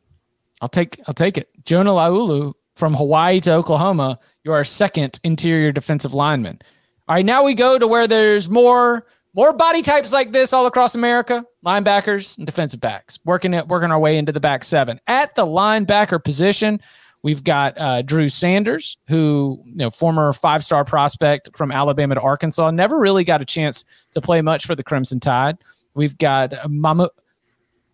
I'll 0.62 0.70
take 0.70 1.00
I'll 1.08 1.13
take 1.13 1.38
it. 1.38 1.50
Jonah 1.66 1.92
Laulu 1.92 2.54
from 2.76 2.94
Hawaii 2.94 3.39
to 3.42 3.54
Oklahoma. 3.54 4.20
You're 4.44 4.56
our 4.56 4.63
second 4.63 5.20
interior 5.24 5.72
defensive 5.72 6.13
lineman. 6.13 6.60
All 7.08 7.16
right, 7.16 7.26
now 7.26 7.44
we 7.44 7.54
go 7.54 7.78
to 7.78 7.88
where 7.88 8.08
there's 8.08 8.50
more 8.50 9.08
more 9.34 9.52
body 9.52 9.82
types 9.82 10.13
like 10.13 10.32
this 10.32 10.54
all 10.54 10.68
across 10.68 10.96
America. 10.96 11.46
Linebackers 11.66 12.38
and 12.38 12.46
defensive 12.46 12.80
backs. 12.80 13.20
Working 13.26 13.54
it, 13.54 13.68
working 13.68 13.92
our 13.92 14.00
way 14.00 14.18
into 14.18 14.32
the 14.32 14.39
back 14.39 14.63
seven. 14.63 15.02
At 15.08 15.36
the 15.36 15.46
linebacker 15.46 16.24
position, 16.24 16.80
we've 17.24 17.44
got 17.44 17.74
uh, 17.80 18.04
Drew 18.04 18.30
Sanders, 18.30 18.98
who 19.08 19.62
you 19.66 19.76
know, 19.76 19.89
former 19.89 20.32
five 20.32 20.63
star 20.63 20.86
prospect 20.86 21.50
from 21.58 21.72
Alabama 21.72 22.16
to 22.16 22.22
Arkansas, 22.22 22.70
never 22.72 23.00
really 23.00 23.24
got 23.24 23.42
a 23.42 23.46
chance 23.46 23.84
to 24.12 24.22
play 24.22 24.42
much 24.42 24.66
for 24.68 24.76
the 24.76 24.84
Crimson 24.84 25.20
Tide. 25.20 25.58
We've 25.96 26.18
got 26.18 26.54
uh, 26.54 26.68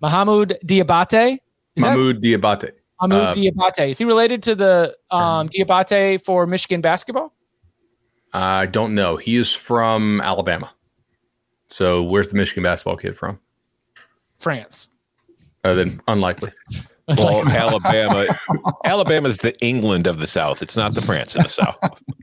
Mohamoud 0.03 0.51
Mohamoud 0.51 0.57
Diabate. 0.65 1.39
Is 1.75 1.83
that- 1.83 1.95
Mohamoud 1.97 2.21
Diabate. 2.23 2.71
Mohamoud 3.01 3.27
Uh, 3.27 3.33
Diabate. 3.33 3.89
Is 3.89 3.97
he 3.97 4.05
related 4.05 4.43
to 4.43 4.55
the 4.55 4.95
um, 5.11 5.47
Diabate 5.49 6.23
for 6.23 6.45
Michigan 6.45 6.81
basketball? 6.81 7.33
I 8.33 8.65
don't 8.67 8.93
know. 8.93 9.17
He 9.17 9.37
is 9.37 9.53
from 9.53 10.21
Alabama. 10.21 10.71
So 11.67 12.03
where's 12.03 12.27
the 12.29 12.35
Michigan 12.35 12.63
basketball 12.63 12.97
kid 12.97 13.17
from? 13.17 13.39
France. 14.39 14.89
Uh, 15.63 15.73
then 15.73 15.99
unlikely. 16.07 16.51
Well, 17.07 17.47
Alabama, 17.49 18.27
Alabama's 18.85 19.39
the 19.39 19.59
England 19.65 20.05
of 20.05 20.19
the 20.19 20.27
South. 20.27 20.61
It's 20.61 20.77
not 20.77 20.93
the 20.93 21.01
France 21.01 21.35
of 21.35 21.43
the 21.43 21.49
South. 21.49 22.01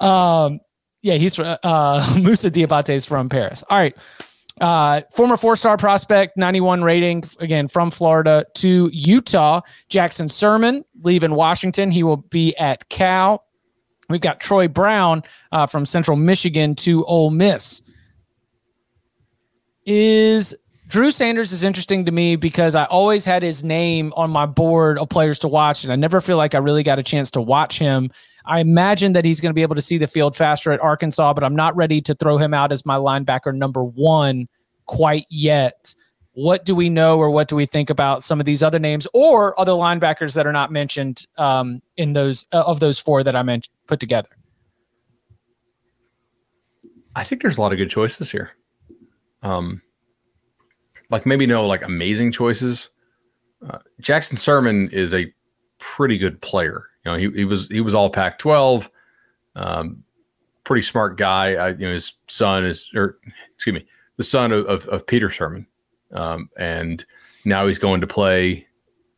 Um, 0.00 0.60
yeah, 1.02 1.14
he's 1.14 1.34
from 1.34 1.56
uh, 1.62 2.14
Musa 2.20 2.50
Diabate 2.50 2.90
is 2.90 3.06
from 3.06 3.28
Paris. 3.28 3.62
All 3.68 3.78
right. 3.78 3.94
Uh, 4.60 5.02
former 5.14 5.36
four 5.36 5.54
star 5.54 5.76
prospect, 5.76 6.36
91 6.36 6.82
rating, 6.82 7.24
again 7.40 7.68
from 7.68 7.90
Florida 7.90 8.46
to 8.54 8.88
Utah. 8.92 9.60
Jackson 9.88 10.28
Sirmon 10.28 10.84
leaving 11.02 11.34
Washington. 11.34 11.90
He 11.90 12.02
will 12.02 12.16
be 12.16 12.56
at 12.56 12.88
Cal. 12.88 13.44
We've 14.08 14.20
got 14.20 14.40
Troy 14.40 14.68
Brown 14.68 15.24
uh, 15.52 15.66
from 15.66 15.84
Central 15.84 16.16
Michigan 16.16 16.74
to 16.76 17.04
Ole 17.04 17.30
Miss. 17.30 17.82
Is 19.84 20.54
Drew 20.88 21.10
Sanders 21.10 21.52
is 21.52 21.64
interesting 21.64 22.04
to 22.04 22.12
me 22.12 22.36
because 22.36 22.74
I 22.74 22.84
always 22.84 23.24
had 23.24 23.42
his 23.42 23.64
name 23.64 24.12
on 24.16 24.30
my 24.30 24.46
board 24.46 24.98
of 24.98 25.08
players 25.08 25.40
to 25.40 25.48
watch, 25.48 25.82
and 25.84 25.92
I 25.92 25.96
never 25.96 26.20
feel 26.20 26.36
like 26.36 26.54
I 26.54 26.58
really 26.58 26.84
got 26.84 26.98
a 26.98 27.02
chance 27.02 27.30
to 27.32 27.40
watch 27.40 27.78
him. 27.78 28.10
I 28.46 28.60
imagine 28.60 29.12
that 29.14 29.24
he's 29.24 29.40
going 29.40 29.50
to 29.50 29.54
be 29.54 29.62
able 29.62 29.74
to 29.74 29.82
see 29.82 29.98
the 29.98 30.06
field 30.06 30.36
faster 30.36 30.70
at 30.72 30.80
Arkansas, 30.80 31.32
but 31.32 31.42
I'm 31.42 31.56
not 31.56 31.74
ready 31.74 32.00
to 32.02 32.14
throw 32.14 32.38
him 32.38 32.54
out 32.54 32.70
as 32.72 32.86
my 32.86 32.96
linebacker 32.96 33.52
number 33.54 33.82
one 33.84 34.48
quite 34.86 35.26
yet. 35.30 35.94
What 36.32 36.64
do 36.64 36.74
we 36.74 36.90
know, 36.90 37.18
or 37.18 37.30
what 37.30 37.48
do 37.48 37.56
we 37.56 37.64
think 37.64 37.88
about 37.88 38.22
some 38.22 38.40
of 38.40 38.46
these 38.46 38.62
other 38.62 38.78
names, 38.78 39.06
or 39.14 39.58
other 39.58 39.72
linebackers 39.72 40.34
that 40.34 40.46
are 40.46 40.52
not 40.52 40.70
mentioned 40.70 41.26
um, 41.38 41.80
in 41.96 42.12
those 42.12 42.46
uh, 42.52 42.62
of 42.66 42.78
those 42.78 42.98
four 42.98 43.24
that 43.24 43.34
I 43.34 43.42
meant 43.42 43.70
put 43.86 44.00
together? 44.00 44.28
I 47.14 47.24
think 47.24 47.40
there's 47.40 47.56
a 47.56 47.62
lot 47.62 47.72
of 47.72 47.78
good 47.78 47.88
choices 47.88 48.30
here. 48.30 48.50
Um, 49.42 49.80
like 51.08 51.24
maybe 51.24 51.46
no 51.46 51.66
like 51.66 51.82
amazing 51.82 52.32
choices. 52.32 52.90
Uh, 53.66 53.78
Jackson 54.00 54.36
Sermon 54.36 54.90
is 54.90 55.14
a 55.14 55.32
pretty 55.78 56.18
good 56.18 56.40
player. 56.40 56.84
You 57.04 57.12
know, 57.12 57.18
he, 57.18 57.30
he 57.30 57.44
was 57.44 57.68
he 57.68 57.80
was 57.80 57.94
all 57.94 58.10
Pac-12, 58.10 58.88
um, 59.54 60.02
pretty 60.64 60.82
smart 60.82 61.16
guy. 61.16 61.54
I, 61.54 61.68
you 61.68 61.86
know, 61.86 61.92
his 61.92 62.14
son 62.28 62.64
is 62.64 62.90
or 62.94 63.18
excuse 63.54 63.74
me, 63.74 63.86
the 64.16 64.24
son 64.24 64.52
of 64.52 64.66
of, 64.66 64.86
of 64.88 65.06
Peter 65.06 65.28
Sirmon, 65.28 65.66
um, 66.12 66.50
and 66.58 67.04
now 67.44 67.66
he's 67.66 67.78
going 67.78 68.00
to 68.00 68.06
play, 68.06 68.66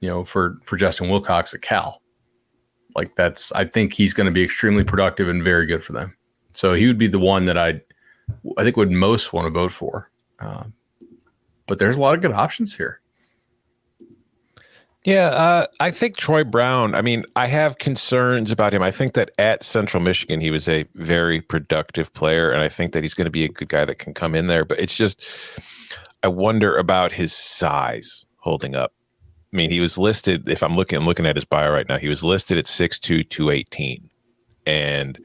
you 0.00 0.08
know, 0.08 0.24
for 0.24 0.58
for 0.64 0.76
Justin 0.76 1.08
Wilcox 1.08 1.54
at 1.54 1.62
Cal. 1.62 2.02
Like 2.94 3.14
that's, 3.14 3.52
I 3.52 3.64
think 3.64 3.92
he's 3.92 4.12
going 4.12 4.26
to 4.26 4.32
be 4.32 4.42
extremely 4.42 4.82
productive 4.82 5.28
and 5.28 5.44
very 5.44 5.66
good 5.66 5.84
for 5.84 5.92
them. 5.92 6.16
So 6.52 6.74
he 6.74 6.86
would 6.88 6.98
be 6.98 7.06
the 7.06 7.18
one 7.18 7.44
that 7.44 7.56
I, 7.56 7.80
I 8.56 8.64
think 8.64 8.76
would 8.76 8.90
most 8.90 9.32
want 9.32 9.46
to 9.46 9.50
vote 9.50 9.70
for. 9.70 10.10
Um, 10.40 10.72
but 11.68 11.78
there's 11.78 11.96
a 11.96 12.00
lot 12.00 12.14
of 12.14 12.22
good 12.22 12.32
options 12.32 12.74
here. 12.74 13.00
Yeah, 15.08 15.28
uh, 15.28 15.66
I 15.80 15.90
think 15.90 16.18
Troy 16.18 16.44
Brown. 16.44 16.94
I 16.94 17.00
mean, 17.00 17.24
I 17.34 17.46
have 17.46 17.78
concerns 17.78 18.50
about 18.50 18.74
him. 18.74 18.82
I 18.82 18.90
think 18.90 19.14
that 19.14 19.30
at 19.38 19.62
Central 19.62 20.02
Michigan, 20.02 20.42
he 20.42 20.50
was 20.50 20.68
a 20.68 20.84
very 20.96 21.40
productive 21.40 22.12
player, 22.12 22.50
and 22.50 22.62
I 22.62 22.68
think 22.68 22.92
that 22.92 23.04
he's 23.04 23.14
going 23.14 23.24
to 23.24 23.30
be 23.30 23.44
a 23.44 23.48
good 23.48 23.70
guy 23.70 23.86
that 23.86 23.98
can 23.98 24.12
come 24.12 24.34
in 24.34 24.48
there. 24.48 24.66
But 24.66 24.80
it's 24.80 24.94
just, 24.94 25.26
I 26.22 26.28
wonder 26.28 26.76
about 26.76 27.12
his 27.12 27.32
size 27.32 28.26
holding 28.40 28.74
up. 28.74 28.92
I 29.50 29.56
mean, 29.56 29.70
he 29.70 29.80
was 29.80 29.96
listed. 29.96 30.46
If 30.46 30.62
I'm 30.62 30.74
looking, 30.74 30.98
I'm 30.98 31.06
looking 31.06 31.24
at 31.24 31.36
his 31.36 31.46
bio 31.46 31.72
right 31.72 31.88
now. 31.88 31.96
He 31.96 32.08
was 32.08 32.22
listed 32.22 32.58
at 32.58 32.66
6'2", 32.66 33.30
218. 33.30 34.10
and 34.66 35.18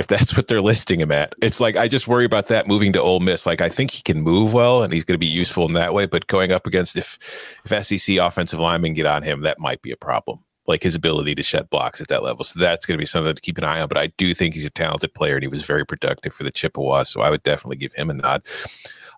if 0.00 0.06
that's 0.06 0.34
what 0.34 0.48
they're 0.48 0.62
listing 0.62 0.98
him 0.98 1.12
at, 1.12 1.34
it's 1.42 1.60
like 1.60 1.76
I 1.76 1.86
just 1.86 2.08
worry 2.08 2.24
about 2.24 2.46
that 2.46 2.66
moving 2.66 2.90
to 2.94 3.02
Ole 3.02 3.20
Miss. 3.20 3.44
Like 3.44 3.60
I 3.60 3.68
think 3.68 3.90
he 3.90 4.02
can 4.02 4.22
move 4.22 4.54
well 4.54 4.82
and 4.82 4.94
he's 4.94 5.04
going 5.04 5.14
to 5.14 5.18
be 5.18 5.26
useful 5.26 5.66
in 5.66 5.74
that 5.74 5.92
way, 5.92 6.06
but 6.06 6.26
going 6.26 6.52
up 6.52 6.66
against 6.66 6.96
if 6.96 7.18
if 7.66 7.84
SEC 7.84 8.16
offensive 8.16 8.58
linemen 8.58 8.94
get 8.94 9.04
on 9.04 9.22
him, 9.22 9.42
that 9.42 9.60
might 9.60 9.82
be 9.82 9.90
a 9.90 9.96
problem. 9.98 10.42
Like 10.66 10.82
his 10.82 10.94
ability 10.94 11.34
to 11.34 11.42
shed 11.42 11.68
blocks 11.68 12.00
at 12.00 12.08
that 12.08 12.22
level. 12.22 12.44
So 12.44 12.58
that's 12.58 12.86
going 12.86 12.96
to 12.96 13.02
be 13.02 13.06
something 13.06 13.34
to 13.34 13.40
keep 13.42 13.58
an 13.58 13.64
eye 13.64 13.82
on. 13.82 13.88
But 13.88 13.98
I 13.98 14.06
do 14.06 14.32
think 14.32 14.54
he's 14.54 14.64
a 14.64 14.70
talented 14.70 15.12
player 15.12 15.34
and 15.34 15.42
he 15.42 15.48
was 15.48 15.64
very 15.64 15.84
productive 15.84 16.32
for 16.32 16.44
the 16.44 16.50
Chippewas. 16.50 17.10
So 17.10 17.20
I 17.20 17.28
would 17.28 17.42
definitely 17.42 17.76
give 17.76 17.92
him 17.92 18.08
a 18.08 18.14
nod. 18.14 18.42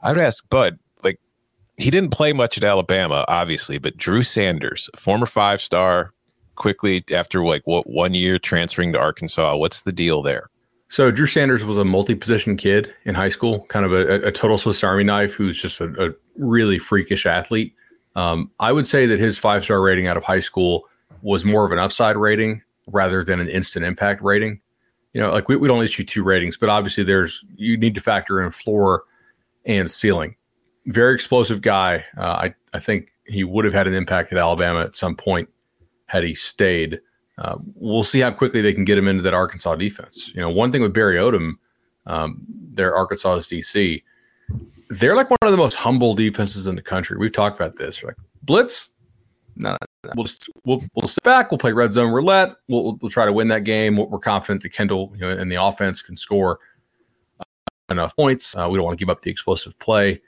I 0.02 0.10
would 0.10 0.18
ask 0.18 0.48
Bud, 0.50 0.80
like 1.04 1.20
he 1.76 1.92
didn't 1.92 2.10
play 2.10 2.32
much 2.32 2.58
at 2.58 2.64
Alabama, 2.64 3.24
obviously, 3.28 3.78
but 3.78 3.96
Drew 3.96 4.22
Sanders, 4.22 4.90
former 4.96 5.26
five 5.26 5.60
star, 5.60 6.12
quickly 6.56 7.04
after 7.12 7.44
like 7.44 7.68
what 7.68 7.88
one 7.88 8.14
year 8.14 8.40
transferring 8.40 8.92
to 8.94 8.98
Arkansas. 8.98 9.54
What's 9.54 9.84
the 9.84 9.92
deal 9.92 10.22
there? 10.22 10.48
So 10.92 11.10
Drew 11.10 11.26
Sanders 11.26 11.64
was 11.64 11.78
a 11.78 11.86
multi-position 11.86 12.58
kid 12.58 12.92
in 13.06 13.14
high 13.14 13.30
school, 13.30 13.60
kind 13.68 13.86
of 13.86 13.94
a, 13.94 14.26
a 14.26 14.30
total 14.30 14.58
Swiss 14.58 14.84
Army 14.84 15.04
knife 15.04 15.32
who's 15.32 15.58
just 15.58 15.80
a, 15.80 15.86
a 16.08 16.10
really 16.36 16.78
freakish 16.78 17.24
athlete. 17.24 17.74
Um, 18.14 18.50
I 18.60 18.72
would 18.72 18.86
say 18.86 19.06
that 19.06 19.18
his 19.18 19.38
five-star 19.38 19.80
rating 19.80 20.06
out 20.06 20.18
of 20.18 20.22
high 20.22 20.40
school 20.40 20.86
was 21.22 21.46
more 21.46 21.64
of 21.64 21.72
an 21.72 21.78
upside 21.78 22.18
rating 22.18 22.60
rather 22.88 23.24
than 23.24 23.40
an 23.40 23.48
instant 23.48 23.86
impact 23.86 24.20
rating. 24.20 24.60
You 25.14 25.22
know, 25.22 25.32
like 25.32 25.48
we, 25.48 25.56
we 25.56 25.66
don't 25.66 25.82
issue 25.82 26.04
two 26.04 26.22
ratings, 26.22 26.58
but 26.58 26.68
obviously 26.68 27.04
there's 27.04 27.42
you 27.56 27.78
need 27.78 27.94
to 27.94 28.02
factor 28.02 28.42
in 28.42 28.50
floor 28.50 29.04
and 29.64 29.90
ceiling. 29.90 30.36
Very 30.84 31.14
explosive 31.14 31.62
guy. 31.62 32.04
Uh, 32.18 32.20
I 32.20 32.54
I 32.74 32.80
think 32.80 33.08
he 33.24 33.44
would 33.44 33.64
have 33.64 33.72
had 33.72 33.86
an 33.86 33.94
impact 33.94 34.30
at 34.30 34.36
Alabama 34.36 34.80
at 34.80 34.94
some 34.94 35.16
point 35.16 35.48
had 36.04 36.22
he 36.22 36.34
stayed. 36.34 37.00
Uh, 37.38 37.56
we'll 37.74 38.04
see 38.04 38.20
how 38.20 38.30
quickly 38.30 38.60
they 38.60 38.72
can 38.72 38.84
get 38.84 38.98
him 38.98 39.08
into 39.08 39.22
that 39.22 39.34
Arkansas 39.34 39.74
defense. 39.76 40.32
You 40.34 40.40
know, 40.40 40.50
one 40.50 40.70
thing 40.70 40.82
with 40.82 40.92
Barry 40.92 41.16
Odom, 41.16 41.54
um, 42.06 42.42
their 42.48 42.94
Arkansas 42.94 43.38
DC, 43.38 44.02
they're 44.90 45.16
like 45.16 45.30
one 45.30 45.38
of 45.42 45.50
the 45.50 45.56
most 45.56 45.74
humble 45.74 46.14
defenses 46.14 46.66
in 46.66 46.76
the 46.76 46.82
country. 46.82 47.16
We've 47.16 47.32
talked 47.32 47.58
about 47.58 47.76
this. 47.76 48.02
Like 48.02 48.16
blitz, 48.42 48.90
no, 49.56 49.70
no, 49.70 50.12
we'll 50.14 50.24
just 50.24 50.48
we'll 50.64 50.82
we'll 50.94 51.08
sit 51.08 51.24
back. 51.24 51.50
We'll 51.50 51.58
play 51.58 51.72
red 51.72 51.92
zone 51.92 52.12
roulette. 52.12 52.56
We'll 52.68 52.96
we'll 53.00 53.10
try 53.10 53.24
to 53.24 53.32
win 53.32 53.48
that 53.48 53.64
game. 53.64 53.96
We're 53.96 54.18
confident 54.18 54.62
that 54.62 54.70
Kendall, 54.70 55.12
you 55.14 55.20
know, 55.20 55.30
and 55.30 55.50
the 55.50 55.62
offense 55.62 56.02
can 56.02 56.16
score 56.16 56.58
enough 57.90 58.14
points. 58.16 58.56
Uh, 58.56 58.68
we 58.70 58.76
don't 58.76 58.84
want 58.84 58.98
to 58.98 59.02
give 59.02 59.10
up 59.10 59.22
the 59.22 59.30
explosive 59.30 59.78
play. 59.78 60.20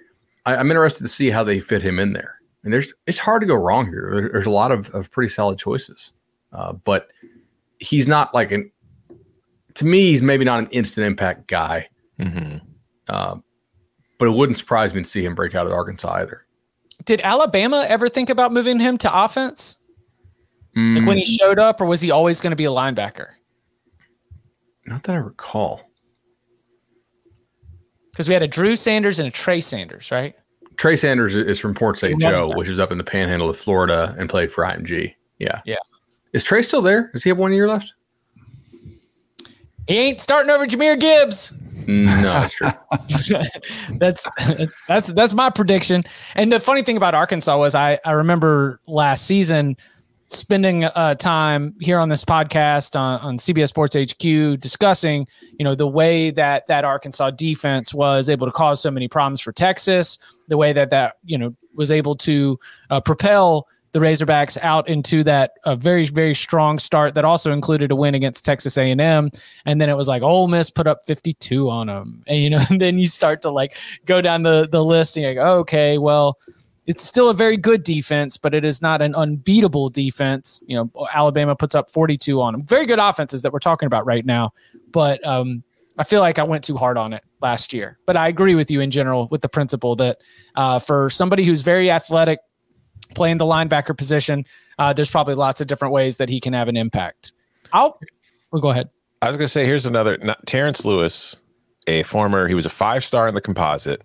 I, 0.46 0.56
am 0.56 0.70
interested 0.70 1.02
to 1.04 1.08
see 1.08 1.30
how 1.30 1.42
they 1.42 1.60
fit 1.60 1.82
him 1.82 1.98
in 1.98 2.12
there. 2.12 2.40
And 2.62 2.72
there's 2.72 2.92
it's 3.06 3.18
hard 3.18 3.40
to 3.42 3.46
go 3.46 3.54
wrong 3.54 3.86
here. 3.86 4.30
There's 4.32 4.46
a 4.46 4.50
lot 4.50 4.72
of, 4.72 4.90
of 4.90 5.10
pretty 5.10 5.28
solid 5.28 5.58
choices, 5.58 6.12
uh, 6.54 6.72
but 6.84 7.08
he's 7.78 8.06
not 8.06 8.32
like 8.34 8.52
an. 8.52 8.70
To 9.74 9.84
me, 9.84 10.10
he's 10.10 10.22
maybe 10.22 10.44
not 10.44 10.60
an 10.60 10.68
instant 10.68 11.06
impact 11.06 11.48
guy. 11.48 11.88
Mm-hmm. 12.18 12.58
Uh, 13.08 13.36
but 14.18 14.28
it 14.28 14.30
wouldn't 14.30 14.56
surprise 14.56 14.94
me 14.94 15.02
to 15.02 15.08
see 15.08 15.24
him 15.24 15.34
break 15.34 15.54
out 15.54 15.66
at 15.66 15.72
Arkansas 15.72 16.14
either. 16.14 16.46
Did 17.04 17.20
Alabama 17.22 17.84
ever 17.88 18.08
think 18.08 18.30
about 18.30 18.52
moving 18.52 18.78
him 18.78 18.96
to 18.98 19.24
offense? 19.24 19.76
Mm. 20.76 20.98
Like 20.98 21.06
when 21.06 21.18
he 21.18 21.24
showed 21.24 21.58
up, 21.58 21.80
or 21.80 21.86
was 21.86 22.00
he 22.00 22.10
always 22.10 22.40
going 22.40 22.52
to 22.52 22.56
be 22.56 22.64
a 22.64 22.70
linebacker? 22.70 23.26
Not 24.86 25.02
that 25.04 25.12
I 25.14 25.18
recall. 25.18 25.82
Because 28.10 28.28
we 28.28 28.34
had 28.34 28.42
a 28.42 28.48
Drew 28.48 28.76
Sanders 28.76 29.18
and 29.18 29.26
a 29.26 29.30
Trey 29.30 29.60
Sanders, 29.60 30.10
right? 30.12 30.36
Trey 30.76 30.96
Sanders 30.96 31.34
is 31.34 31.58
from 31.58 31.74
Port 31.74 31.98
St. 31.98 32.20
Joe, 32.20 32.52
which 32.54 32.68
is 32.68 32.80
up 32.80 32.92
in 32.92 32.98
the 32.98 33.04
panhandle 33.04 33.50
of 33.50 33.56
Florida 33.56 34.14
and 34.18 34.28
played 34.28 34.52
for 34.52 34.64
IMG. 34.64 35.14
Yeah. 35.38 35.60
Yeah. 35.64 35.76
Is 36.34 36.42
Trey 36.42 36.62
still 36.62 36.82
there? 36.82 37.10
Does 37.12 37.22
he 37.22 37.30
have 37.30 37.38
one 37.38 37.52
year 37.52 37.68
left? 37.68 37.94
He 39.86 39.96
ain't 39.96 40.20
starting 40.20 40.50
over 40.50 40.66
Jahmyr 40.66 40.98
Gibbs. 40.98 41.52
No, 41.86 42.22
that's 42.22 42.54
true. 42.54 42.70
that's 43.98 44.26
that's 44.88 45.12
that's 45.12 45.34
my 45.34 45.50
prediction. 45.50 46.02
And 46.34 46.50
the 46.50 46.58
funny 46.58 46.82
thing 46.82 46.96
about 46.96 47.14
Arkansas 47.14 47.56
was 47.56 47.74
I 47.74 48.00
I 48.04 48.12
remember 48.12 48.80
last 48.86 49.26
season 49.26 49.76
spending 50.28 50.84
uh, 50.84 51.14
time 51.14 51.74
here 51.80 51.98
on 51.98 52.08
this 52.08 52.24
podcast 52.24 52.98
on, 52.98 53.20
on 53.20 53.36
CBS 53.36 53.68
Sports 53.68 53.94
HQ 53.94 54.58
discussing, 54.58 55.28
you 55.58 55.64
know, 55.64 55.74
the 55.74 55.86
way 55.86 56.30
that 56.30 56.66
that 56.66 56.84
Arkansas 56.84 57.30
defense 57.30 57.94
was 57.94 58.28
able 58.28 58.46
to 58.46 58.52
cause 58.52 58.80
so 58.80 58.90
many 58.90 59.06
problems 59.06 59.40
for 59.40 59.52
Texas, 59.52 60.18
the 60.48 60.56
way 60.56 60.72
that 60.72 60.90
that 60.90 61.18
you 61.24 61.38
know 61.38 61.54
was 61.74 61.90
able 61.90 62.16
to 62.16 62.58
uh, 62.90 63.00
propel 63.00 63.68
the 63.94 64.00
Razorbacks 64.00 64.58
out 64.60 64.88
into 64.88 65.22
that 65.22 65.52
uh, 65.62 65.76
very 65.76 66.06
very 66.06 66.34
strong 66.34 66.80
start 66.80 67.14
that 67.14 67.24
also 67.24 67.52
included 67.52 67.92
a 67.92 67.96
win 67.96 68.16
against 68.16 68.44
Texas 68.44 68.76
A&M 68.76 69.30
and 69.64 69.80
then 69.80 69.88
it 69.88 69.96
was 69.96 70.08
like 70.08 70.20
Ole 70.22 70.48
Miss 70.48 70.68
put 70.68 70.88
up 70.88 71.06
52 71.06 71.70
on 71.70 71.86
them 71.86 72.24
and 72.26 72.38
you 72.38 72.50
know 72.50 72.60
and 72.68 72.80
then 72.80 72.98
you 72.98 73.06
start 73.06 73.40
to 73.42 73.50
like 73.50 73.76
go 74.04 74.20
down 74.20 74.42
the 74.42 74.68
the 74.70 74.84
list 74.84 75.16
and 75.16 75.22
you're 75.24 75.34
like 75.34 75.58
okay 75.60 75.96
well 75.96 76.38
it's 76.86 77.02
still 77.02 77.30
a 77.30 77.34
very 77.34 77.56
good 77.56 77.82
defense, 77.82 78.36
but 78.36 78.54
it 78.54 78.62
is 78.62 78.82
not 78.82 79.00
an 79.00 79.14
unbeatable 79.14 79.88
defense. 79.88 80.62
You 80.66 80.76
know, 80.76 81.06
Alabama 81.14 81.56
puts 81.56 81.74
up 81.74 81.90
42 81.90 82.42
on 82.42 82.52
them. 82.52 82.62
Very 82.66 82.84
good 82.84 82.98
offenses 82.98 83.40
that 83.40 83.54
we're 83.54 83.58
talking 83.58 83.86
about 83.86 84.04
right 84.04 84.26
now, 84.26 84.52
but 84.92 85.26
um, 85.26 85.64
I 85.96 86.04
feel 86.04 86.20
like 86.20 86.38
I 86.38 86.42
went 86.42 86.62
too 86.62 86.76
hard 86.76 86.98
on 86.98 87.14
it 87.14 87.24
last 87.40 87.72
year. 87.72 87.98
But 88.04 88.18
I 88.18 88.28
agree 88.28 88.54
with 88.54 88.70
you 88.70 88.80
in 88.80 88.90
general 88.90 89.28
with 89.30 89.40
the 89.40 89.48
principle 89.48 89.96
that 89.96 90.18
uh, 90.56 90.78
for 90.78 91.08
somebody 91.08 91.44
who's 91.44 91.62
very 91.62 91.90
athletic, 91.90 92.40
playing 93.14 93.38
the 93.38 93.44
linebacker 93.44 93.96
position, 93.96 94.44
uh, 94.78 94.92
there's 94.92 95.10
probably 95.10 95.34
lots 95.34 95.60
of 95.60 95.66
different 95.66 95.92
ways 95.92 96.16
that 96.18 96.28
he 96.28 96.40
can 96.40 96.52
have 96.52 96.68
an 96.68 96.76
impact. 96.76 97.32
I'll, 97.72 97.98
well, 98.50 98.60
go 98.60 98.70
ahead. 98.70 98.90
I 99.22 99.28
was 99.28 99.36
going 99.36 99.46
to 99.46 99.52
say, 99.52 99.64
here's 99.64 99.86
another 99.86 100.18
not, 100.18 100.46
Terrence 100.46 100.84
Lewis, 100.84 101.36
a 101.86 102.02
former, 102.02 102.46
he 102.48 102.54
was 102.54 102.66
a 102.66 102.70
five 102.70 103.04
star 103.04 103.26
in 103.28 103.34
the 103.34 103.40
composite, 103.40 104.02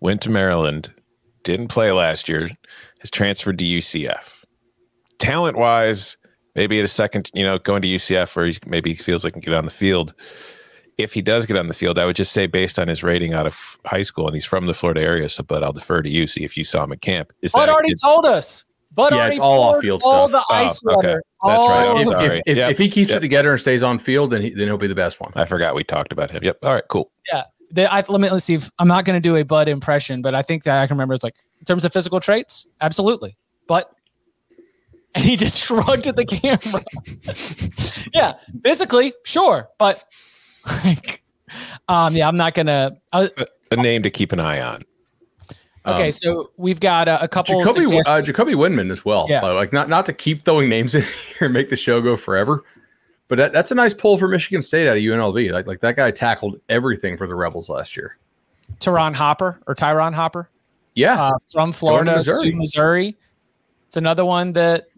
went 0.00 0.22
to 0.22 0.30
Maryland 0.30 0.92
didn't 1.44 1.68
play 1.68 1.92
last 1.92 2.28
year, 2.28 2.48
has 3.00 3.10
transferred 3.10 3.58
to 3.58 3.64
UCF. 3.64 4.44
Talent 5.18 5.56
wise, 5.56 6.16
maybe 6.56 6.78
at 6.78 6.84
a 6.84 6.88
second, 6.88 7.30
you 7.32 7.44
know, 7.44 7.58
going 7.58 7.82
to 7.82 7.88
UCF 7.88 8.34
where 8.34 8.46
he 8.46 8.58
maybe 8.66 8.94
feels 8.94 9.22
like 9.22 9.34
he 9.34 9.40
can 9.40 9.52
get 9.52 9.56
on 9.56 9.64
the 9.64 9.70
field. 9.70 10.14
If 10.96 11.12
he 11.12 11.22
does 11.22 11.46
get 11.46 11.56
on 11.56 11.66
the 11.68 11.74
field, 11.74 11.98
I 11.98 12.04
would 12.04 12.16
just 12.16 12.32
say 12.32 12.46
based 12.46 12.78
on 12.78 12.88
his 12.88 13.02
rating 13.02 13.32
out 13.32 13.46
of 13.46 13.78
high 13.84 14.02
school, 14.02 14.26
and 14.26 14.34
he's 14.34 14.44
from 14.44 14.66
the 14.66 14.74
Florida 14.74 15.00
area, 15.00 15.28
so 15.28 15.42
but 15.42 15.64
I'll 15.64 15.72
defer 15.72 16.02
to 16.02 16.08
you. 16.08 16.26
See 16.26 16.44
if 16.44 16.56
you 16.56 16.64
saw 16.64 16.84
him 16.84 16.92
at 16.92 17.00
camp. 17.00 17.32
Is 17.42 17.52
Bud 17.52 17.68
already 17.68 17.90
kid- 17.90 17.98
told 18.02 18.26
us. 18.26 18.64
But 18.92 19.12
yeah, 19.12 19.26
it's 19.26 19.40
all 19.40 19.62
off 19.62 19.80
field 19.80 20.02
all 20.04 20.28
stuff. 20.28 20.46
the 20.48 20.54
oh, 20.54 20.56
ice 20.56 20.82
oh, 20.86 20.94
water. 20.94 21.08
Okay. 21.08 21.20
That's 21.42 21.66
right. 21.66 22.00
If, 22.00 22.08
if, 22.08 22.42
if, 22.46 22.56
yep. 22.56 22.70
if, 22.70 22.78
he 22.78 22.88
keeps 22.88 23.10
yep. 23.10 23.18
it 23.18 23.20
together 23.20 23.50
and 23.50 23.60
stays 23.60 23.82
on 23.82 23.98
field, 23.98 24.30
then 24.30 24.40
he, 24.40 24.50
then 24.50 24.68
he'll 24.68 24.78
be 24.78 24.86
the 24.86 24.94
best 24.94 25.20
one. 25.20 25.32
I 25.34 25.46
forgot 25.46 25.74
we 25.74 25.82
talked 25.82 26.12
about 26.12 26.30
him. 26.30 26.44
Yep. 26.44 26.58
All 26.62 26.72
right. 26.72 26.84
Cool. 26.88 27.10
Yeah. 27.30 27.42
The, 27.72 27.92
I, 27.92 28.04
let 28.08 28.20
me 28.20 28.30
let's 28.30 28.44
see 28.44 28.54
if 28.54 28.70
I'm 28.78 28.86
not 28.86 29.04
going 29.04 29.20
to 29.20 29.20
do 29.20 29.34
a 29.34 29.42
Bud 29.42 29.68
impression, 29.68 30.22
but 30.22 30.32
I 30.32 30.42
think 30.42 30.62
that 30.62 30.80
I 30.80 30.86
can 30.86 30.96
remember. 30.96 31.14
It's 31.14 31.24
like 31.24 31.34
in 31.58 31.64
terms 31.64 31.84
of 31.84 31.92
physical 31.92 32.20
traits, 32.20 32.68
absolutely. 32.80 33.36
But 33.66 33.90
and 35.14 35.24
he 35.24 35.36
just 35.36 35.58
shrugged 35.64 36.06
at 36.06 36.14
the 36.14 36.24
camera. 36.24 36.84
yeah, 38.14 38.34
physically, 38.62 39.12
sure, 39.24 39.68
but 39.78 40.04
like, 40.84 41.22
um, 41.88 42.16
yeah, 42.16 42.28
I'm 42.28 42.36
not 42.36 42.54
gonna. 42.54 42.96
Uh, 43.12 43.28
a 43.70 43.76
name 43.76 44.02
to 44.02 44.10
keep 44.10 44.32
an 44.32 44.40
eye 44.40 44.60
on. 44.60 44.82
Okay, 45.86 46.06
um, 46.06 46.12
so 46.12 46.50
we've 46.56 46.80
got 46.80 47.08
a, 47.08 47.22
a 47.22 47.28
couple. 47.28 47.62
Jacoby, 47.62 48.00
uh, 48.06 48.22
Jacoby 48.22 48.54
Windmon 48.54 48.90
as 48.90 49.04
well. 49.04 49.26
Yeah. 49.28 49.42
like 49.42 49.72
not 49.72 49.88
not 49.88 50.06
to 50.06 50.12
keep 50.12 50.44
throwing 50.44 50.68
names 50.68 50.94
in 50.94 51.02
here 51.02 51.46
and 51.46 51.52
make 51.52 51.68
the 51.68 51.76
show 51.76 52.00
go 52.00 52.16
forever, 52.16 52.64
but 53.28 53.36
that, 53.36 53.52
that's 53.52 53.70
a 53.70 53.74
nice 53.74 53.92
pull 53.92 54.16
for 54.16 54.28
Michigan 54.28 54.62
State 54.62 54.88
out 54.88 54.96
of 54.96 55.02
UNLV. 55.02 55.52
Like 55.52 55.66
like 55.66 55.80
that 55.80 55.96
guy 55.96 56.10
tackled 56.10 56.60
everything 56.68 57.16
for 57.16 57.26
the 57.26 57.34
Rebels 57.34 57.68
last 57.68 57.96
year. 57.96 58.16
Tyron 58.80 59.14
Hopper 59.14 59.60
or 59.66 59.74
Tyron 59.74 60.14
Hopper. 60.14 60.48
Yeah, 60.94 61.20
uh, 61.20 61.38
from 61.52 61.72
Florida 61.72 62.12
to 62.12 62.16
Missouri. 62.16 62.50
to 62.50 62.56
Missouri. 62.56 63.16
It's 63.88 63.96
another 63.96 64.24
one 64.24 64.52
that 64.54 64.88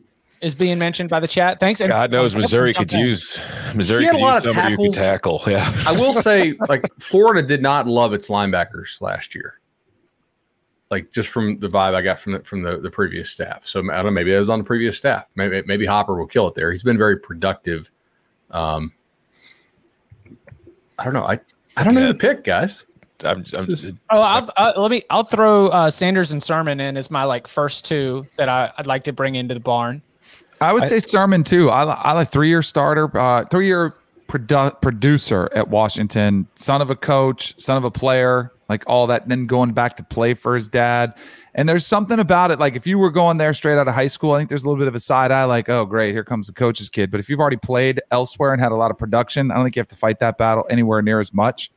is 0.40 0.54
being 0.54 0.78
mentioned 0.78 1.10
by 1.10 1.20
the 1.20 1.28
chat. 1.28 1.60
Thanks. 1.60 1.80
And 1.80 1.90
God 1.90 2.10
knows 2.10 2.34
Missouri 2.34 2.74
could 2.74 2.92
use 2.92 3.40
Missouri 3.74 4.06
could 4.08 4.20
use 4.20 4.42
somebody 4.42 4.76
who 4.76 4.84
can 4.84 4.92
tackle. 4.92 5.42
Yeah. 5.46 5.70
I 5.86 5.92
will 5.92 6.12
say, 6.12 6.54
like 6.68 6.84
Florida 6.98 7.46
did 7.46 7.62
not 7.62 7.86
love 7.86 8.12
its 8.12 8.28
linebackers 8.28 9.00
last 9.00 9.34
year. 9.34 9.60
Like 10.90 11.12
just 11.12 11.28
from 11.28 11.58
the 11.58 11.68
vibe 11.68 11.94
I 11.94 12.02
got 12.02 12.18
from 12.18 12.32
the, 12.32 12.40
from 12.40 12.62
the, 12.62 12.78
the 12.78 12.90
previous 12.90 13.30
staff. 13.30 13.66
So 13.66 13.80
I 13.80 13.96
don't 13.96 14.06
know, 14.06 14.10
maybe 14.10 14.34
it 14.34 14.38
was 14.38 14.50
on 14.50 14.58
the 14.58 14.64
previous 14.64 14.96
staff. 14.96 15.26
Maybe 15.34 15.62
maybe 15.66 15.86
Hopper 15.86 16.16
will 16.16 16.26
kill 16.26 16.48
it 16.48 16.54
there. 16.54 16.70
He's 16.72 16.82
been 16.82 16.98
very 16.98 17.18
productive. 17.18 17.90
Um, 18.50 18.92
I 20.98 21.04
don't 21.04 21.14
know. 21.14 21.26
I 21.26 21.40
I 21.76 21.84
don't 21.84 21.94
know 21.94 22.08
the 22.08 22.14
pick, 22.14 22.44
guys. 22.44 22.86
I'm, 23.24 23.44
I'm 23.56 23.98
oh, 24.10 24.20
I'll, 24.20 24.50
I'll, 24.56 24.82
let 24.82 24.90
me. 24.90 25.02
I'll 25.08 25.24
throw 25.24 25.68
uh, 25.68 25.90
Sanders 25.90 26.32
and 26.32 26.42
Sirmon 26.42 26.80
in 26.80 26.96
as 26.96 27.10
my 27.10 27.24
like 27.24 27.46
first 27.46 27.84
two 27.84 28.26
that 28.36 28.48
I, 28.48 28.72
would 28.76 28.86
like 28.86 29.04
to 29.04 29.12
bring 29.12 29.36
into 29.36 29.54
the 29.54 29.60
barn. 29.60 30.02
I 30.60 30.72
would 30.72 30.84
I, 30.84 30.86
say 30.86 30.96
Sirmon 30.96 31.44
too. 31.44 31.70
I, 31.70 31.84
I 31.84 32.12
like 32.12 32.28
three 32.28 32.48
year 32.48 32.62
starter, 32.62 33.16
uh, 33.16 33.44
three 33.46 33.66
year 33.66 33.94
produ- 34.28 34.80
producer 34.80 35.48
at 35.54 35.68
Washington, 35.68 36.46
son 36.54 36.82
of 36.82 36.90
a 36.90 36.96
coach, 36.96 37.58
son 37.60 37.76
of 37.76 37.84
a 37.84 37.90
player, 37.90 38.52
like 38.68 38.84
all 38.86 39.06
that. 39.08 39.28
Then 39.28 39.46
going 39.46 39.72
back 39.72 39.96
to 39.96 40.04
play 40.04 40.34
for 40.34 40.54
his 40.54 40.68
dad. 40.68 41.14
And 41.54 41.66
there's 41.66 41.86
something 41.86 42.18
about 42.18 42.50
it. 42.50 42.58
Like 42.58 42.76
if 42.76 42.86
you 42.86 42.98
were 42.98 43.10
going 43.10 43.38
there 43.38 43.54
straight 43.54 43.78
out 43.78 43.88
of 43.88 43.94
high 43.94 44.08
school, 44.08 44.32
I 44.32 44.38
think 44.38 44.50
there's 44.50 44.64
a 44.64 44.68
little 44.68 44.78
bit 44.78 44.88
of 44.88 44.94
a 44.94 45.00
side 45.00 45.32
eye, 45.32 45.44
like, 45.44 45.70
oh, 45.70 45.86
great, 45.86 46.12
here 46.12 46.24
comes 46.24 46.48
the 46.48 46.52
coach's 46.52 46.90
kid. 46.90 47.10
But 47.10 47.20
if 47.20 47.30
you've 47.30 47.40
already 47.40 47.56
played 47.56 48.00
elsewhere 48.10 48.52
and 48.52 48.60
had 48.60 48.72
a 48.72 48.76
lot 48.76 48.90
of 48.90 48.98
production, 48.98 49.50
I 49.50 49.54
don't 49.54 49.64
think 49.64 49.76
you 49.76 49.80
have 49.80 49.88
to 49.88 49.96
fight 49.96 50.18
that 50.18 50.36
battle 50.36 50.66
anywhere 50.68 51.00
near 51.00 51.18
as 51.18 51.32
much. 51.32 51.70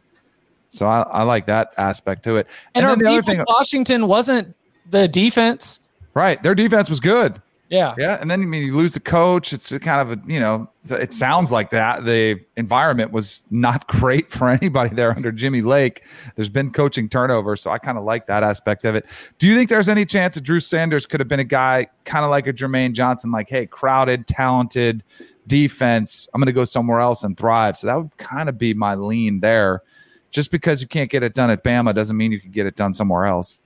So 0.70 0.86
I, 0.86 1.02
I 1.02 1.24
like 1.24 1.46
that 1.48 1.74
aspect 1.78 2.24
to 2.26 2.38
it. 2.38 2.48
And, 2.76 2.86
and 2.86 3.06
our 3.06 3.15
defense, 3.15 3.38
thing, 3.38 3.46
Washington 3.48 4.08
wasn't 4.08 4.56
the 4.89 5.08
defense. 5.08 5.80
Right. 6.13 6.42
Their 6.44 6.56
defense 6.56 6.89
was 6.89 7.00
good. 7.00 7.42
Yeah. 7.69 7.93
Yeah. 7.97 8.17
And 8.19 8.29
then 8.29 8.41
I 8.41 8.45
mean 8.45 8.63
you 8.63 8.75
lose 8.75 8.93
the 8.93 8.99
coach. 8.99 9.53
It's 9.53 9.69
kind 9.77 10.01
of 10.01 10.12
a, 10.12 10.21
you 10.32 10.39
know, 10.39 10.69
it 10.89 11.13
sounds 11.13 11.51
like 11.51 11.69
that. 11.69 12.03
The 12.03 12.39
environment 12.58 13.12
was 13.12 13.43
not 13.51 13.86
great 13.99 14.32
for 14.32 14.49
anybody 14.49 14.95
there 14.95 15.15
under 15.15 15.32
Jimmy 15.32 15.62
Lake. 15.62 16.03
There's 16.36 16.49
been 16.49 16.71
coaching 16.71 17.08
turnover. 17.08 17.55
So 17.55 17.69
I 17.69 17.77
kind 17.77 17.97
of 17.97 18.03
like 18.03 18.25
that 18.25 18.43
aspect 18.43 18.86
of 18.86 18.95
it. 18.95 19.05
Do 19.38 19.47
you 19.47 19.55
think 19.55 19.69
there's 19.69 19.88
any 19.89 20.05
chance 20.05 20.36
that 20.36 20.41
Drew 20.41 20.60
Sanders 20.60 21.05
could 21.05 21.19
have 21.19 21.29
been 21.29 21.39
a 21.39 21.43
guy 21.43 21.88
kind 22.05 22.25
of 22.25 22.32
like 22.32 22.47
a 22.47 22.53
Jermaine 22.53 22.93
Johnson, 22.93 23.32
like, 23.32 23.49
hey, 23.49 23.67
crowded, 23.67 24.25
talented 24.25 25.03
defense. 25.49 26.29
I'm 26.34 26.39
gonna 26.39 26.53
go 26.53 26.63
somewhere 26.63 27.01
else 27.01 27.23
and 27.25 27.36
thrive. 27.36 27.75
So 27.75 27.88
that 27.88 27.95
would 27.95 28.15
kind 28.17 28.47
of 28.47 28.58
be 28.58 28.73
my 28.73 28.95
lean 28.95 29.41
there 29.41 29.84
just 30.32 30.51
because 30.51 30.82
you 30.82 30.88
can't 30.88 31.10
get 31.10 31.23
it 31.23 31.34
done 31.34 31.49
at 31.49 31.63
Bama 31.63 31.93
doesn't 31.93 32.15
mean 32.15 32.32
you 32.32 32.39
can 32.39 32.51
get 32.51 32.65
it 32.65 32.75
done 32.75 32.93
somewhere 32.93 33.25
else. 33.25 33.60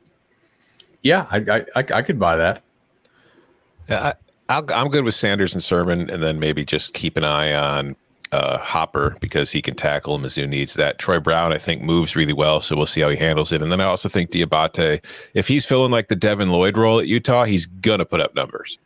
Yeah, 1.03 1.27
I 1.29 1.65
I, 1.75 1.85
I 1.93 2.01
could 2.01 2.17
buy 2.17 2.37
that. 2.37 2.63
Yeah, 3.87 4.13
I, 4.49 4.61
am 4.69 4.89
good 4.89 5.03
with 5.03 5.15
Sanders 5.15 5.53
and 5.53 5.61
Sirmon, 5.61 6.11
and 6.11 6.21
then 6.21 6.39
maybe 6.39 6.65
just 6.65 6.93
keep 6.93 7.17
an 7.17 7.23
eye 7.23 7.53
on 7.53 7.95
uh, 8.31 8.57
Hopper 8.57 9.15
because 9.19 9.51
he 9.51 9.61
can 9.61 9.75
tackle. 9.75 10.17
Mizzou 10.17 10.49
needs 10.49 10.73
that. 10.73 10.97
Troy 10.97 11.19
Brown, 11.19 11.53
I 11.53 11.59
think, 11.59 11.81
moves 11.81 12.15
really 12.15 12.33
well, 12.33 12.61
so 12.61 12.75
we'll 12.75 12.85
see 12.85 13.01
how 13.01 13.09
he 13.09 13.17
handles 13.17 13.51
it. 13.51 13.61
And 13.61 13.71
then 13.71 13.79
I 13.79 13.85
also 13.85 14.09
think 14.09 14.31
Diabate, 14.31 15.03
if 15.33 15.47
he's 15.47 15.65
feeling 15.65 15.91
like 15.91 16.07
the 16.07 16.15
Devin 16.15 16.49
Lloyd 16.49 16.77
role 16.77 16.99
at 16.99 17.07
Utah, 17.07 17.45
he's 17.45 17.67
gonna 17.67 18.05
put 18.05 18.19
up 18.19 18.35
numbers. 18.35 18.79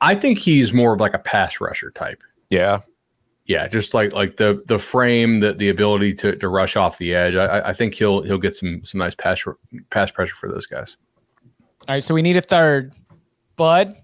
I 0.00 0.14
think 0.14 0.38
he's 0.38 0.72
more 0.72 0.94
of 0.94 1.00
like 1.00 1.14
a 1.14 1.18
pass 1.18 1.60
rusher 1.60 1.90
type. 1.90 2.22
Yeah. 2.50 2.80
Yeah, 3.46 3.68
just 3.68 3.92
like 3.92 4.14
like 4.14 4.38
the 4.38 4.62
the 4.66 4.78
frame, 4.78 5.40
the 5.40 5.52
the 5.52 5.68
ability 5.68 6.14
to 6.14 6.34
to 6.36 6.48
rush 6.48 6.76
off 6.76 6.96
the 6.96 7.14
edge. 7.14 7.34
I, 7.34 7.60
I 7.60 7.72
think 7.74 7.92
he'll 7.92 8.22
he'll 8.22 8.38
get 8.38 8.56
some 8.56 8.82
some 8.86 8.98
nice 8.98 9.14
pass 9.14 9.44
pass 9.90 10.10
pressure 10.10 10.34
for 10.34 10.50
those 10.50 10.66
guys. 10.66 10.96
All 11.86 11.94
right, 11.94 12.02
so 12.02 12.14
we 12.14 12.22
need 12.22 12.38
a 12.38 12.40
third. 12.40 12.94
Bud, 13.56 13.94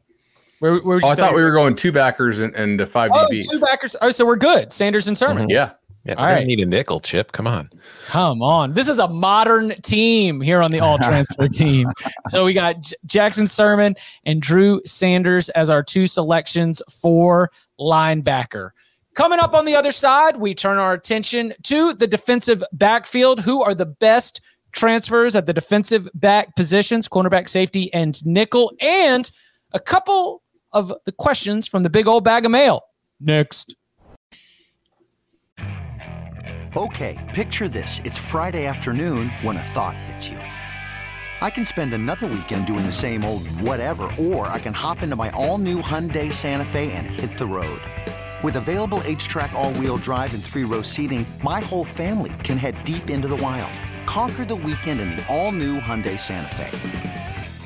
where, 0.60 0.76
where 0.78 1.00
Oh, 1.02 1.08
I 1.08 1.14
thought 1.16 1.34
we 1.34 1.42
were 1.42 1.50
going 1.52 1.74
two 1.74 1.92
backers 1.92 2.40
and, 2.40 2.54
and 2.54 2.88
five 2.88 3.10
Oh, 3.12 3.26
DBs. 3.30 3.50
two 3.50 3.60
backers. 3.60 3.96
Oh, 4.00 4.10
so 4.10 4.24
we're 4.24 4.36
good. 4.36 4.72
Sanders 4.72 5.08
and 5.08 5.16
Sirmon. 5.16 5.38
Mm-hmm. 5.40 5.50
Yeah, 5.50 5.70
Yeah. 6.04 6.14
All 6.14 6.24
I 6.24 6.32
right. 6.34 6.46
need 6.46 6.60
a 6.60 6.66
nickel 6.66 7.00
chip. 7.00 7.32
Come 7.32 7.46
on. 7.46 7.70
Come 8.06 8.40
on. 8.42 8.72
This 8.74 8.88
is 8.88 8.98
a 8.98 9.08
modern 9.08 9.70
team 9.82 10.40
here 10.40 10.62
on 10.62 10.70
the 10.70 10.80
all 10.80 10.96
transfer 11.02 11.48
team. 11.48 11.88
So 12.28 12.44
we 12.44 12.52
got 12.52 12.80
J- 12.80 12.96
Jackson 13.06 13.46
Sirmon 13.46 13.96
and 14.24 14.40
Drew 14.40 14.80
Sanders 14.86 15.48
as 15.50 15.68
our 15.70 15.82
two 15.82 16.06
selections 16.06 16.80
for 16.90 17.50
linebacker. 17.80 18.70
Coming 19.14 19.40
up 19.40 19.54
on 19.54 19.64
the 19.64 19.74
other 19.74 19.92
side, 19.92 20.36
we 20.36 20.54
turn 20.54 20.78
our 20.78 20.92
attention 20.92 21.52
to 21.64 21.92
the 21.94 22.06
defensive 22.06 22.62
backfield. 22.72 23.40
Who 23.40 23.62
are 23.62 23.74
the 23.74 23.86
best 23.86 24.40
transfers 24.72 25.34
at 25.34 25.46
the 25.46 25.52
defensive 25.52 26.08
back 26.14 26.54
positions, 26.54 27.08
cornerback, 27.08 27.48
safety, 27.48 27.92
and 27.92 28.24
nickel, 28.24 28.72
and 28.80 29.28
a 29.72 29.80
couple 29.80 30.42
of 30.72 30.92
the 31.04 31.12
questions 31.12 31.66
from 31.66 31.82
the 31.82 31.90
big 31.90 32.06
old 32.06 32.24
bag 32.24 32.44
of 32.44 32.50
mail. 32.50 32.82
Next. 33.20 33.74
Okay, 36.76 37.18
picture 37.34 37.68
this. 37.68 38.00
It's 38.04 38.16
Friday 38.16 38.66
afternoon 38.66 39.30
when 39.42 39.56
a 39.56 39.62
thought 39.62 39.98
hits 39.98 40.28
you. 40.28 40.38
I 41.42 41.48
can 41.50 41.64
spend 41.64 41.94
another 41.94 42.26
weekend 42.26 42.66
doing 42.66 42.84
the 42.84 42.92
same 42.92 43.24
old 43.24 43.46
whatever, 43.60 44.12
or 44.18 44.46
I 44.46 44.58
can 44.58 44.74
hop 44.74 45.02
into 45.02 45.16
my 45.16 45.30
all 45.30 45.58
new 45.58 45.80
Hyundai 45.80 46.32
Santa 46.32 46.64
Fe 46.64 46.92
and 46.92 47.06
hit 47.06 47.38
the 47.38 47.46
road. 47.46 47.80
With 48.42 48.56
available 48.56 49.00
HTRAC, 49.00 49.52
all 49.52 49.72
wheel 49.74 49.96
drive, 49.96 50.32
and 50.32 50.44
three 50.44 50.64
row 50.64 50.82
seating, 50.82 51.26
my 51.42 51.60
whole 51.60 51.84
family 51.84 52.32
can 52.44 52.56
head 52.56 52.82
deep 52.84 53.10
into 53.10 53.26
the 53.26 53.36
wild. 53.36 53.72
Conquer 54.06 54.44
the 54.44 54.56
weekend 54.56 55.00
in 55.00 55.10
the 55.10 55.26
all 55.26 55.50
new 55.50 55.80
Hyundai 55.80 56.18
Santa 56.18 56.54
Fe. 56.54 57.29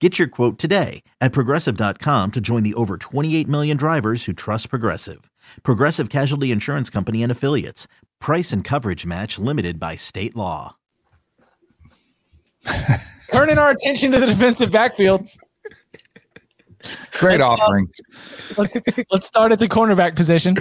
Get 0.00 0.18
your 0.18 0.28
quote 0.28 0.56
today 0.56 1.02
at 1.20 1.32
progressive.com 1.32 2.32
to 2.32 2.40
join 2.40 2.62
the 2.62 2.72
over 2.72 2.96
28 2.96 3.46
million 3.46 3.76
drivers 3.76 4.24
who 4.24 4.32
trust 4.32 4.70
Progressive. 4.70 5.30
Progressive 5.62 6.08
Casualty 6.08 6.50
Insurance 6.50 6.88
Company 6.88 7.22
and 7.22 7.30
Affiliates. 7.30 7.86
Price 8.18 8.50
and 8.50 8.64
coverage 8.64 9.04
match 9.04 9.38
limited 9.38 9.78
by 9.78 9.96
state 9.96 10.34
law. 10.34 10.76
Turning 13.32 13.58
our 13.58 13.70
attention 13.72 14.10
to 14.12 14.18
the 14.18 14.26
defensive 14.26 14.72
backfield. 14.72 15.28
Great 17.18 17.40
Let's, 17.40 17.52
uh, 17.52 17.54
offerings. 17.62 17.92
let's 18.56 18.82
let's 19.10 19.26
start 19.26 19.52
at 19.52 19.58
the 19.58 19.68
cornerback 19.68 20.16
position 20.16 20.56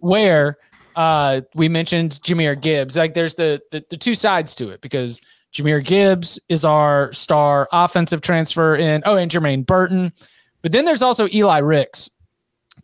where 0.00 0.58
uh 0.96 1.42
we 1.54 1.68
mentioned 1.68 2.18
Jahmyr 2.24 2.60
Gibbs. 2.60 2.96
Like 2.96 3.14
there's 3.14 3.36
the, 3.36 3.62
the 3.70 3.84
the 3.88 3.96
two 3.96 4.16
sides 4.16 4.56
to 4.56 4.70
it 4.70 4.80
because 4.80 5.20
Jahmyr 5.52 5.84
Gibbs 5.84 6.38
is 6.48 6.64
our 6.64 7.12
star 7.12 7.68
offensive 7.72 8.20
transfer 8.20 8.76
in 8.76 9.02
oh 9.04 9.16
and 9.16 9.30
Jermaine 9.30 9.66
Burton. 9.66 10.12
But 10.62 10.72
then 10.72 10.84
there's 10.84 11.02
also 11.02 11.28
Eli 11.32 11.58
Ricks, 11.58 12.10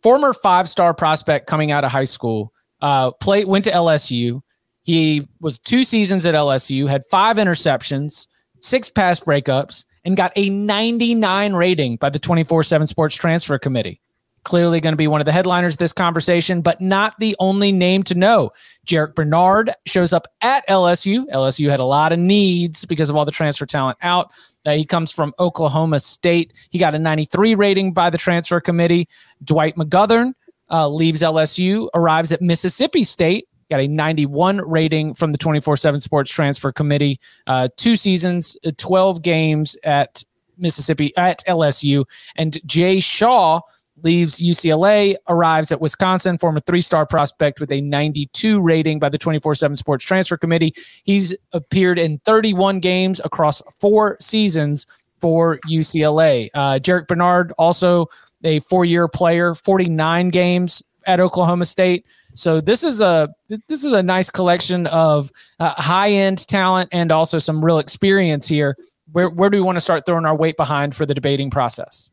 former 0.01 0.33
five-star 0.33 0.93
prospect 0.93 1.47
coming 1.47 1.71
out 1.71 1.83
of 1.83 1.91
high 1.91 2.03
school. 2.03 2.53
Uh 2.81 3.11
played 3.11 3.47
went 3.47 3.65
to 3.65 3.71
LSU. 3.71 4.41
He 4.83 5.27
was 5.41 5.59
two 5.59 5.83
seasons 5.83 6.25
at 6.25 6.35
LSU, 6.35 6.87
had 6.87 7.03
five 7.05 7.37
interceptions, 7.37 8.27
six 8.61 8.89
pass 8.89 9.19
breakups, 9.19 9.85
and 10.05 10.15
got 10.15 10.31
a 10.35 10.49
99 10.49 11.53
rating 11.53 11.97
by 11.97 12.09
the 12.09 12.19
24 12.19 12.63
7 12.63 12.87
Sports 12.87 13.15
Transfer 13.15 13.59
Committee. 13.59 14.01
Clearly 14.47 14.79
going 14.79 14.93
to 14.93 14.97
be 14.97 15.07
one 15.07 15.19
of 15.19 15.25
the 15.25 15.33
headliners 15.33 15.73
of 15.73 15.79
this 15.79 15.91
conversation, 15.91 16.61
but 16.61 16.79
not 16.79 17.19
the 17.19 17.35
only 17.37 17.73
name 17.73 18.01
to 18.03 18.15
know. 18.15 18.51
Jarrick 18.85 19.13
Bernard 19.13 19.71
shows 19.85 20.13
up 20.13 20.25
at 20.39 20.65
LSU. 20.69 21.25
LSU 21.33 21.69
had 21.69 21.81
a 21.81 21.83
lot 21.83 22.13
of 22.13 22.19
needs 22.19 22.85
because 22.85 23.09
of 23.09 23.17
all 23.17 23.25
the 23.25 23.31
transfer 23.31 23.65
talent 23.65 23.97
out. 24.01 24.31
Uh, 24.65 24.71
he 24.71 24.85
comes 24.85 25.11
from 25.11 25.33
Oklahoma 25.37 25.99
State. 25.99 26.53
He 26.69 26.79
got 26.79 26.95
a 26.95 26.99
93 26.99 27.55
rating 27.55 27.91
by 27.91 28.09
the 28.09 28.17
transfer 28.17 28.61
committee. 28.61 29.09
Dwight 29.43 29.75
McGlothern 29.75 30.31
uh, 30.71 30.87
leaves 30.87 31.21
LSU, 31.21 31.89
arrives 31.93 32.31
at 32.31 32.41
Mississippi 32.41 33.03
State, 33.03 33.49
got 33.69 33.81
a 33.81 33.87
91 33.89 34.59
rating 34.59 35.13
from 35.13 35.33
the 35.33 35.37
24 35.37 35.75
7 35.75 35.99
Sports 35.99 36.31
Transfer 36.31 36.71
Committee. 36.71 37.19
Uh, 37.47 37.67
two 37.75 37.97
seasons, 37.97 38.55
uh, 38.65 38.71
12 38.77 39.21
games 39.21 39.75
at 39.83 40.23
Mississippi, 40.57 41.13
at 41.17 41.43
LSU. 41.45 42.05
And 42.37 42.65
Jay 42.65 43.01
Shaw 43.01 43.59
leaves 44.03 44.39
UCLA, 44.39 45.15
arrives 45.27 45.71
at 45.71 45.81
Wisconsin, 45.81 46.37
former 46.37 46.59
three 46.59 46.81
star 46.81 47.05
prospect 47.05 47.59
with 47.59 47.71
a 47.71 47.81
92 47.81 48.59
rating 48.59 48.99
by 48.99 49.09
the 49.09 49.17
24 49.17 49.55
7 49.55 49.75
Sports 49.77 50.05
Transfer 50.05 50.37
Committee. 50.37 50.73
He's 51.03 51.35
appeared 51.53 51.99
in 51.99 52.19
31 52.19 52.79
games 52.79 53.19
across 53.23 53.61
four 53.79 54.17
seasons 54.19 54.87
for 55.19 55.59
UCLA. 55.67 56.49
Uh, 56.53 56.79
Jarrick 56.79 57.07
Bernard, 57.07 57.53
also 57.57 58.07
a 58.43 58.59
four 58.61 58.85
year 58.85 59.07
player, 59.07 59.55
49 59.55 60.29
games 60.29 60.83
at 61.05 61.19
Oklahoma 61.19 61.65
State. 61.65 62.05
So 62.33 62.61
this 62.61 62.83
is 62.83 63.01
a 63.01 63.29
this 63.67 63.83
is 63.83 63.93
a 63.93 64.03
nice 64.03 64.29
collection 64.29 64.85
of 64.87 65.31
uh, 65.59 65.73
high 65.81 66.11
end 66.11 66.47
talent 66.47 66.89
and 66.91 67.11
also 67.11 67.39
some 67.39 67.65
real 67.65 67.79
experience 67.79 68.47
here. 68.47 68.77
Where 69.11 69.29
where 69.29 69.49
do 69.49 69.57
we 69.57 69.61
want 69.61 69.77
to 69.77 69.81
start 69.81 70.05
throwing 70.05 70.25
our 70.25 70.35
weight 70.35 70.55
behind 70.55 70.95
for 70.95 71.05
the 71.05 71.15
debating 71.15 71.49
process? 71.49 72.11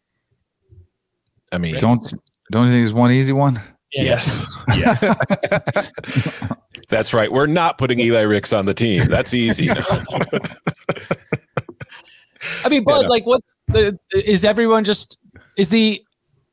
I 1.55 1.59
mean, 1.59 1.77
Don't 1.79 2.01
don't 2.51 2.67
you 2.67 2.73
think 2.73 2.83
there's 2.83 2.93
one 2.95 3.13
easy 3.13 3.33
one? 3.33 3.61
yes. 3.93 4.57
yeah. 4.77 4.95
That's 6.89 7.15
right. 7.15 7.31
We're 7.33 7.47
not 7.47 7.79
putting 7.79 8.01
Eli 8.01 8.23
Ricks 8.23 8.53
on 8.53 8.67
the 8.67 8.75
team. 8.75 9.07
That's 9.07 9.33
easy. 9.33 9.71
I 12.65 12.69
mean, 12.69 12.85
Bud, 12.85 13.03
no. 13.03 13.09
like, 13.09 13.25
what's 13.25 13.63
the 13.69 13.99
is 14.13 14.45
everyone 14.45 14.85
just 14.85 15.19
is 15.57 15.71
the 15.71 16.03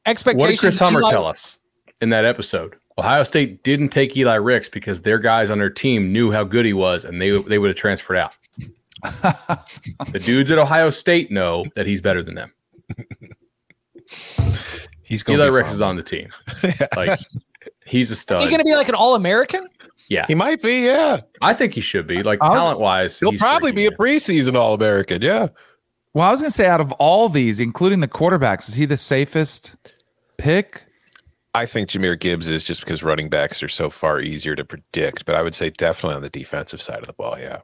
expectation? 0.06 0.46
What 0.46 0.52
did 0.52 0.60
Chris 0.60 0.78
Hummer 0.80 1.02
Eli- 1.02 1.12
tell 1.12 1.26
us 1.26 1.60
in 2.00 2.10
that 2.10 2.26
episode? 2.26 2.76
Ohio 2.98 3.24
State 3.24 3.64
didn't 3.64 3.90
take 3.90 4.16
Eli 4.16 4.36
Ricks 4.36 4.70
because 4.70 5.02
their 5.02 5.18
guys 5.20 5.50
on 5.50 5.58
their 5.58 5.70
team 5.70 6.14
knew 6.14 6.32
how 6.32 6.44
good 6.44 6.66
he 6.66 6.74
was, 6.74 7.04
and 7.06 7.22
they 7.22 7.32
they 7.42 7.58
would 7.58 7.70
have 7.70 7.78
transferred 7.78 8.18
out. 8.18 8.38
the 10.12 10.22
dudes 10.24 10.52
at 10.52 10.60
Ohio 10.60 10.90
State 10.90 11.32
know 11.32 11.66
that 11.76 11.88
he's 11.88 12.02
better 12.02 12.24
than 12.24 12.36
them. 12.36 12.54
He's 15.12 15.24
going 15.24 15.38
Eli 15.40 15.48
to 15.48 15.52
be 15.52 15.56
Ricks 15.58 15.68
fine. 15.68 15.76
is 15.76 15.82
on 15.82 15.96
the 15.98 16.04
team. 16.04 16.30
Like 16.96 17.20
he's 17.86 18.10
a 18.10 18.14
Is 18.14 18.20
stud. 18.22 18.42
he 18.44 18.46
going 18.50 18.60
to 18.60 18.64
be 18.64 18.76
like 18.76 18.88
an 18.88 18.96
All 18.96 19.16
American? 19.16 19.68
yeah, 20.08 20.26
He 20.26 20.36
might 20.36 20.62
be, 20.62 20.86
yeah. 20.86 21.20
I 21.42 21.54
think 21.54 21.74
he 21.74 21.82
should 21.82 22.08
be. 22.08 22.24
Like 22.24 22.42
was- 22.42 22.52
talent 22.52 22.80
wise, 22.80 23.20
He'll 23.20 23.34
probably 23.38 23.74
be 23.74 23.86
a 23.88 23.92
preseason 23.92 24.56
All 24.56 24.74
American. 24.74 25.22
Yeah. 25.22 25.50
Well, 26.14 26.26
I 26.28 26.32
was 26.32 26.40
gonna 26.42 26.50
say 26.52 26.66
out 26.68 26.80
of 26.80 26.92
all 26.94 27.28
these, 27.28 27.60
including 27.60 28.00
the 28.00 28.08
quarterbacks, 28.08 28.70
is 28.70 28.76
he 28.76 28.86
the 28.86 28.96
safest 28.98 29.76
pick? 30.38 30.86
I 31.54 31.66
think 31.66 31.90
Jahmyr 31.90 32.18
Gibbs 32.18 32.48
is 32.48 32.64
just 32.64 32.80
because 32.80 33.04
running 33.04 33.28
backs 33.28 33.62
are 33.62 33.68
so 33.70 33.90
far 33.90 34.22
easier 34.22 34.56
to 34.56 34.64
predict, 34.64 35.26
but 35.26 35.36
I 35.36 35.42
would 35.42 35.56
say 35.56 35.70
definitely 35.70 36.16
on 36.16 36.22
the 36.22 36.30
defensive 36.30 36.82
side 36.82 37.00
of 37.00 37.08
the 37.08 37.14
ball. 37.14 37.38
Yeah. 37.38 37.60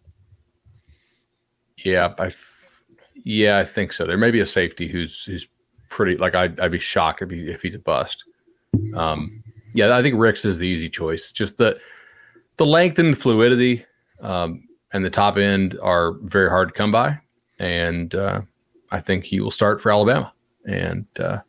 Yeah, 1.83 2.13
I, 2.19 2.25
f- 2.27 2.83
yeah, 3.23 3.57
I 3.59 3.63
think 3.63 3.93
so. 3.93 4.05
There 4.05 4.17
may 4.17 4.31
be 4.31 4.39
a 4.41 4.45
safety 4.45 4.87
who's 4.87 5.23
who's 5.23 5.47
pretty. 5.89 6.17
Like 6.17 6.35
I'd, 6.35 6.59
I'd 6.59 6.71
be 6.71 6.79
shocked 6.79 7.21
if 7.21 7.29
he 7.29 7.49
if 7.49 7.61
he's 7.61 7.75
a 7.75 7.79
bust. 7.79 8.23
Um, 8.93 9.43
yeah, 9.73 9.95
I 9.95 10.01
think 10.01 10.15
Ricks 10.17 10.45
is 10.45 10.57
the 10.57 10.67
easy 10.67 10.89
choice. 10.89 11.31
Just 11.31 11.57
the 11.57 11.79
the 12.57 12.65
length 12.65 12.99
and 12.99 13.13
the 13.13 13.17
fluidity, 13.17 13.85
um, 14.21 14.67
and 14.93 15.05
the 15.05 15.09
top 15.09 15.38
end 15.38 15.77
are 15.81 16.13
very 16.23 16.49
hard 16.49 16.69
to 16.69 16.73
come 16.73 16.91
by, 16.91 17.19
and 17.59 18.13
uh, 18.15 18.41
I 18.91 18.99
think 18.99 19.23
he 19.23 19.39
will 19.39 19.51
start 19.51 19.81
for 19.81 19.91
Alabama. 19.91 20.33
And 20.65 21.05
uh, 21.19 21.39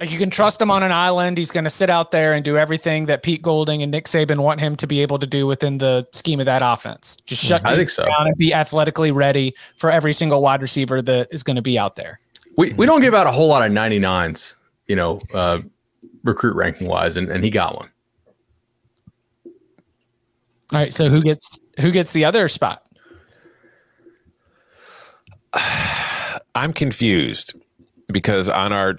Like 0.00 0.10
you 0.10 0.16
can 0.16 0.30
trust 0.30 0.60
him 0.62 0.70
on 0.70 0.82
an 0.82 0.92
island. 0.92 1.36
He's 1.36 1.50
going 1.50 1.64
to 1.64 1.70
sit 1.70 1.90
out 1.90 2.10
there 2.10 2.32
and 2.32 2.42
do 2.42 2.56
everything 2.56 3.04
that 3.06 3.22
Pete 3.22 3.42
Golding 3.42 3.82
and 3.82 3.92
Nick 3.92 4.06
Saban 4.06 4.38
want 4.38 4.58
him 4.58 4.74
to 4.76 4.86
be 4.86 5.02
able 5.02 5.18
to 5.18 5.26
do 5.26 5.46
within 5.46 5.76
the 5.76 6.08
scheme 6.12 6.40
of 6.40 6.46
that 6.46 6.62
offense. 6.64 7.18
Just 7.26 7.44
shut 7.44 7.60
I 7.66 7.76
think 7.76 7.80
dudes 7.80 7.92
so. 7.94 8.06
down 8.06 8.26
and 8.26 8.36
be 8.38 8.54
athletically 8.54 9.12
ready 9.12 9.54
for 9.76 9.90
every 9.90 10.14
single 10.14 10.40
wide 10.40 10.62
receiver 10.62 11.02
that 11.02 11.28
is 11.30 11.42
going 11.42 11.56
to 11.56 11.62
be 11.62 11.78
out 11.78 11.96
there. 11.96 12.18
we 12.56 12.72
we 12.72 12.86
don't 12.86 13.02
give 13.02 13.12
out 13.12 13.26
a 13.26 13.30
whole 13.30 13.48
lot 13.48 13.62
of 13.64 13.70
99s, 13.72 14.54
you 14.88 14.96
know, 14.96 15.20
uh, 15.34 15.60
recruit 16.24 16.56
ranking 16.56 16.86
wise, 16.88 17.18
and, 17.18 17.28
and 17.28 17.44
he 17.44 17.50
got 17.50 17.76
one. 17.76 17.90
All 20.72 20.78
right, 20.78 20.92
so 20.94 21.10
who 21.10 21.22
gets 21.22 21.60
who 21.78 21.90
gets 21.90 22.12
the 22.12 22.24
other 22.24 22.48
spot? 22.48 22.86
I'm 26.54 26.72
confused 26.72 27.54
because 28.08 28.48
on 28.48 28.72
our 28.72 28.98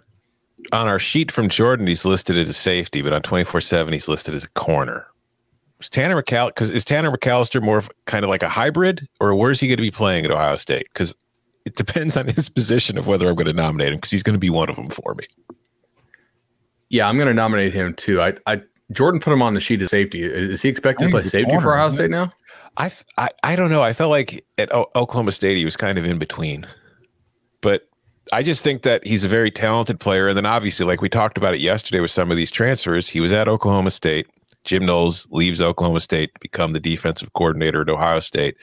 on 0.71 0.87
our 0.87 0.99
sheet 0.99 1.31
from 1.31 1.49
Jordan, 1.49 1.87
he's 1.87 2.05
listed 2.05 2.37
as 2.37 2.49
a 2.49 2.53
safety, 2.53 3.01
but 3.01 3.13
on 3.13 3.21
24 3.21 3.61
7, 3.61 3.93
he's 3.93 4.07
listed 4.07 4.35
as 4.35 4.43
a 4.43 4.49
corner. 4.49 5.07
Is 5.79 5.89
Tanner 5.89 6.21
McCall 6.21 6.47
because 6.47 6.69
is 6.69 6.85
Tanner 6.85 7.11
McCalister 7.11 7.61
more 7.61 7.79
of 7.79 7.89
kind 8.05 8.23
of 8.23 8.29
like 8.29 8.43
a 8.43 8.49
hybrid, 8.49 9.07
or 9.19 9.33
where's 9.33 9.59
he 9.59 9.67
going 9.67 9.77
to 9.77 9.81
be 9.81 9.91
playing 9.91 10.25
at 10.25 10.31
Ohio 10.31 10.55
State? 10.55 10.87
Because 10.93 11.15
it 11.65 11.75
depends 11.75 12.15
on 12.15 12.27
his 12.27 12.49
position 12.59 12.97
of 12.97 13.07
whether 13.07 13.27
I'm 13.27 13.35
going 13.35 13.47
to 13.47 13.53
nominate 13.53 13.89
him 13.89 13.95
because 13.95 14.11
he's 14.11 14.23
going 14.23 14.35
to 14.35 14.39
be 14.39 14.49
one 14.49 14.69
of 14.69 14.75
them 14.75 14.89
for 14.89 15.15
me. 15.15 15.25
Yeah, 16.89 17.07
I'm 17.07 17.15
going 17.15 17.27
to 17.27 17.33
nominate 17.33 17.73
him 17.73 17.95
too. 17.95 18.21
I, 18.21 18.33
I 18.45 18.61
Jordan 18.91 19.19
put 19.19 19.33
him 19.33 19.41
on 19.41 19.53
the 19.53 19.59
sheet 19.59 19.81
of 19.81 19.89
safety. 19.89 20.23
Is 20.23 20.61
he 20.61 20.69
expected 20.69 21.05
to 21.05 21.11
play 21.11 21.23
safety 21.23 21.45
corner, 21.45 21.61
for 21.61 21.73
Ohio 21.73 21.89
State 21.89 22.11
now? 22.11 22.31
I, 22.77 22.91
I 23.17 23.29
I 23.43 23.55
don't 23.55 23.71
know. 23.71 23.81
I 23.81 23.93
felt 23.93 24.11
like 24.11 24.45
at 24.57 24.71
o- 24.73 24.89
Oklahoma 24.95 25.31
State 25.31 25.57
he 25.57 25.65
was 25.65 25.77
kind 25.77 25.97
of 25.97 26.05
in 26.05 26.19
between, 26.19 26.67
but 27.61 27.87
I 28.33 28.43
just 28.43 28.63
think 28.63 28.83
that 28.83 29.05
he's 29.05 29.25
a 29.25 29.27
very 29.27 29.51
talented 29.51 29.99
player. 29.99 30.29
And 30.29 30.37
then 30.37 30.45
obviously, 30.45 30.85
like 30.85 31.01
we 31.01 31.09
talked 31.09 31.37
about 31.37 31.53
it 31.53 31.59
yesterday 31.59 31.99
with 31.99 32.11
some 32.11 32.31
of 32.31 32.37
these 32.37 32.51
transfers, 32.51 33.09
he 33.09 33.19
was 33.19 33.31
at 33.31 33.47
Oklahoma 33.47 33.91
State. 33.91 34.27
Jim 34.63 34.85
Knowles 34.85 35.27
leaves 35.31 35.61
Oklahoma 35.61 35.99
State 35.99 36.33
to 36.35 36.39
become 36.39 36.71
the 36.71 36.79
defensive 36.79 37.33
coordinator 37.33 37.81
at 37.81 37.89
Ohio 37.89 38.19
State. 38.19 38.55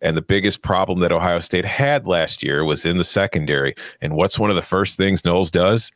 And 0.00 0.16
the 0.16 0.22
biggest 0.22 0.62
problem 0.62 1.00
that 1.00 1.12
Ohio 1.12 1.38
State 1.40 1.66
had 1.66 2.06
last 2.06 2.42
year 2.42 2.64
was 2.64 2.84
in 2.84 2.96
the 2.96 3.04
secondary. 3.04 3.74
And 4.00 4.16
what's 4.16 4.38
one 4.38 4.50
of 4.50 4.56
the 4.56 4.62
first 4.62 4.96
things 4.96 5.24
Knowles 5.24 5.50
does? 5.50 5.92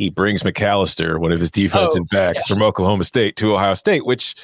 He 0.00 0.08
brings 0.08 0.42
McCalister, 0.42 1.20
one 1.20 1.30
of 1.30 1.40
his 1.40 1.50
defensive 1.50 2.04
oh, 2.06 2.16
backs 2.16 2.38
yes. 2.38 2.48
from 2.48 2.62
Oklahoma 2.62 3.04
State, 3.04 3.36
to 3.36 3.52
Ohio 3.52 3.74
State, 3.74 4.06
which 4.06 4.34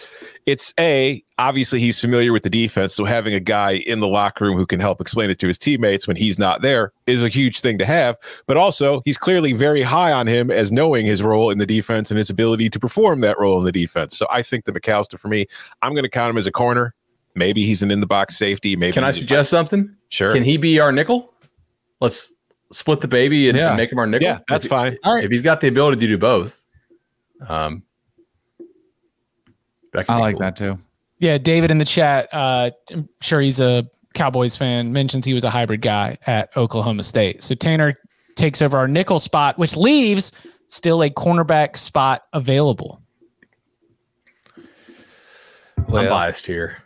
it's 0.45 0.75
a 0.79 1.25
obviously 1.39 1.81
he's 1.81 1.99
familiar 1.99 2.31
with 2.31 2.43
the 2.43 2.51
defense 2.51 2.95
so 2.95 3.07
having 3.07 3.33
a 3.33 3.41
guy 3.41 3.73
in 3.87 4.01
the 4.01 4.07
locker 4.07 4.45
room 4.45 4.59
who 4.59 4.67
can 4.67 4.81
help 4.81 5.01
explain 5.01 5.31
it 5.31 5.39
to 5.39 5.47
his 5.47 5.57
teammates 5.57 6.07
when 6.07 6.17
he's 6.17 6.39
not 6.39 6.61
there 6.63 6.93
is 7.07 7.23
a 7.25 7.29
huge 7.29 7.61
thing 7.61 7.79
to 7.79 7.85
have 7.85 8.17
but 8.47 8.57
also 8.57 9.03
he's 9.05 9.19
clearly 9.19 9.53
very 9.53 9.83
high 9.83 10.13
on 10.13 10.27
him 10.27 10.51
as 10.51 10.71
knowing 10.71 11.05
his 11.05 11.23
role 11.23 11.51
in 11.51 11.59
the 11.59 11.67
defense 11.67 12.11
and 12.11 12.17
his 12.17 12.31
ability 12.31 12.71
to 12.71 12.79
perform 12.79 13.21
that 13.21 13.39
role 13.39 13.59
in 13.59 13.65
the 13.65 13.73
defense. 13.73 14.17
So 14.17 14.27
i 14.31 14.43
think 14.43 14.67
the 14.67 14.73
McCalister 14.73 15.19
for 15.19 15.29
me 15.29 15.47
i'm 15.83 15.93
going 15.93 16.05
to 16.05 16.11
count 16.11 16.31
him 16.31 16.39
as 16.39 16.47
a 16.47 16.53
corner. 16.53 16.95
Maybe 17.35 17.65
he's 17.65 17.83
an 17.83 17.91
in 17.91 18.01
the 18.01 18.07
box 18.07 18.37
safety 18.37 18.77
maybe 18.77 18.93
can 18.93 19.05
i 19.05 19.11
suggest 19.11 19.51
something? 19.51 19.95
Sure. 20.11 20.33
Can 20.33 20.45
he 20.45 20.59
be 20.59 20.81
our 20.81 20.93
nickel? 20.93 21.33
Let's 22.01 22.33
split 22.73 23.01
the 23.01 23.09
baby 23.09 23.49
and, 23.49 23.57
yeah. 23.57 23.69
and 23.69 23.77
make 23.77 23.93
him 23.93 23.99
our 23.99 24.07
nickel 24.07 24.27
yeah 24.27 24.39
that's 24.49 24.65
if, 24.65 24.71
fine 24.71 24.97
all 25.05 25.15
right 25.15 25.25
if 25.25 25.31
he's 25.31 25.43
got 25.43 25.61
the 25.61 25.69
ability 25.69 26.01
to 26.01 26.07
do 26.07 26.19
both 26.19 26.63
um 27.47 27.83
I 30.09 30.19
like 30.19 30.35
cool. 30.35 30.41
that 30.41 30.57
too. 30.57 30.79
Yeah, 31.19 31.39
David 31.39 31.71
in 31.71 31.79
the 31.79 31.85
chat, 31.85 32.29
uh, 32.33 32.71
I'm 32.93 33.09
sure 33.21 33.41
he's 33.41 33.61
a 33.61 33.89
Cowboys 34.15 34.57
fan, 34.57 34.93
mentions 34.93 35.25
he 35.25 35.35
was 35.35 35.45
a 35.45 35.51
hybrid 35.51 35.81
guy 35.81 36.19
at 36.27 36.55
Oklahoma 36.57 37.03
State. 37.03 37.43
So 37.43 37.55
Tanner 37.55 37.99
takes 38.35 38.61
over 38.61 38.77
our 38.77 38.89
nickel 38.89 39.19
spot, 39.19 39.59
which 39.59 39.77
leaves 39.77 40.33
still 40.69 41.03
a 41.03 41.11
cornerback 41.11 41.77
spot 41.77 42.25
available. 42.33 43.01
Well, 45.89 46.03
I'm 46.03 46.09
biased 46.09 46.47
here. 46.47 46.79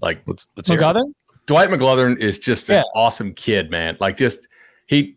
Like, 0.00 0.22
let's, 0.26 0.48
let's 0.56 0.70
McGlothern? 0.70 1.12
Dwight 1.46 1.68
McGlothern 1.68 2.18
is 2.18 2.38
just 2.38 2.70
an 2.70 2.76
yeah. 2.76 2.82
awesome 2.94 3.34
kid, 3.34 3.70
man. 3.70 3.96
Like, 4.00 4.16
just 4.16 4.48
he 4.86 5.16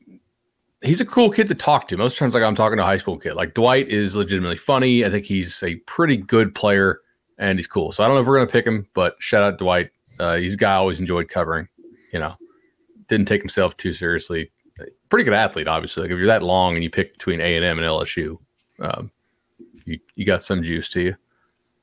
he's 0.81 1.01
a 1.01 1.05
cool 1.05 1.29
kid 1.31 1.47
to 1.47 1.55
talk 1.55 1.87
to. 1.89 1.97
Most 1.97 2.17
times, 2.17 2.33
like 2.33 2.43
I'm 2.43 2.55
talking 2.55 2.77
to 2.77 2.83
a 2.83 2.85
high 2.85 2.97
school 2.97 3.17
kid. 3.17 3.33
Like 3.33 3.53
Dwight 3.53 3.89
is 3.89 4.15
legitimately 4.15 4.57
funny. 4.57 5.05
I 5.05 5.09
think 5.09 5.25
he's 5.25 5.61
a 5.63 5.75
pretty 5.75 6.17
good 6.17 6.53
player 6.53 7.01
and 7.37 7.57
he's 7.59 7.67
cool. 7.67 7.91
So 7.91 8.03
I 8.03 8.07
don't 8.07 8.15
know 8.15 8.21
if 8.21 8.27
we're 8.27 8.37
gonna 8.37 8.51
pick 8.51 8.65
him, 8.65 8.87
but 8.93 9.15
shout 9.19 9.43
out 9.43 9.59
Dwight. 9.59 9.91
Uh, 10.19 10.37
he's 10.37 10.55
a 10.55 10.57
guy 10.57 10.73
I 10.73 10.77
always 10.77 10.99
enjoyed 10.99 11.29
covering. 11.29 11.67
You 12.11 12.19
know, 12.19 12.35
didn't 13.07 13.27
take 13.27 13.41
himself 13.41 13.75
too 13.77 13.93
seriously. 13.93 14.51
Pretty 15.09 15.23
good 15.23 15.33
athlete, 15.33 15.67
obviously. 15.67 16.03
Like 16.03 16.11
if 16.11 16.17
you're 16.17 16.27
that 16.27 16.43
long 16.43 16.75
and 16.75 16.83
you 16.83 16.89
pick 16.89 17.13
between 17.13 17.41
A 17.41 17.55
and 17.55 17.65
M 17.65 17.79
and 17.79 17.87
LSU, 17.87 18.37
um, 18.79 19.11
you 19.85 19.99
you 20.15 20.25
got 20.25 20.43
some 20.43 20.63
juice 20.63 20.89
to 20.89 21.01
you. 21.01 21.15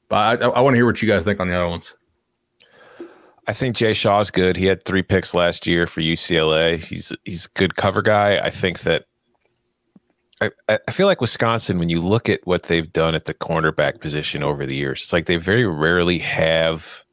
But 0.08 0.42
I, 0.42 0.46
I 0.46 0.60
want 0.60 0.74
to 0.74 0.78
hear 0.78 0.86
what 0.86 1.00
you 1.00 1.08
guys 1.08 1.24
think 1.24 1.40
on 1.40 1.48
the 1.48 1.54
other 1.54 1.68
ones. 1.68 1.94
I 3.46 3.52
think 3.52 3.76
Jay 3.76 3.92
Shaw's 3.92 4.30
good. 4.30 4.56
He 4.56 4.66
had 4.66 4.84
three 4.84 5.02
picks 5.02 5.34
last 5.34 5.66
year 5.66 5.86
for 5.86 6.00
UCLA. 6.00 6.78
He's 6.78 7.12
he's 7.24 7.46
a 7.46 7.58
good 7.58 7.76
cover 7.76 8.02
guy. 8.02 8.38
I 8.38 8.50
think 8.50 8.80
that 8.80 9.06
I, 10.40 10.50
I 10.68 10.90
feel 10.90 11.06
like 11.06 11.20
Wisconsin, 11.20 11.78
when 11.78 11.88
you 11.88 12.00
look 12.00 12.28
at 12.28 12.40
what 12.46 12.64
they've 12.64 12.92
done 12.92 13.14
at 13.14 13.26
the 13.26 13.34
cornerback 13.34 14.00
position 14.00 14.42
over 14.42 14.66
the 14.66 14.74
years, 14.74 15.02
it's 15.02 15.12
like 15.12 15.26
they 15.26 15.36
very 15.36 15.66
rarely 15.66 16.18
have 16.18 17.04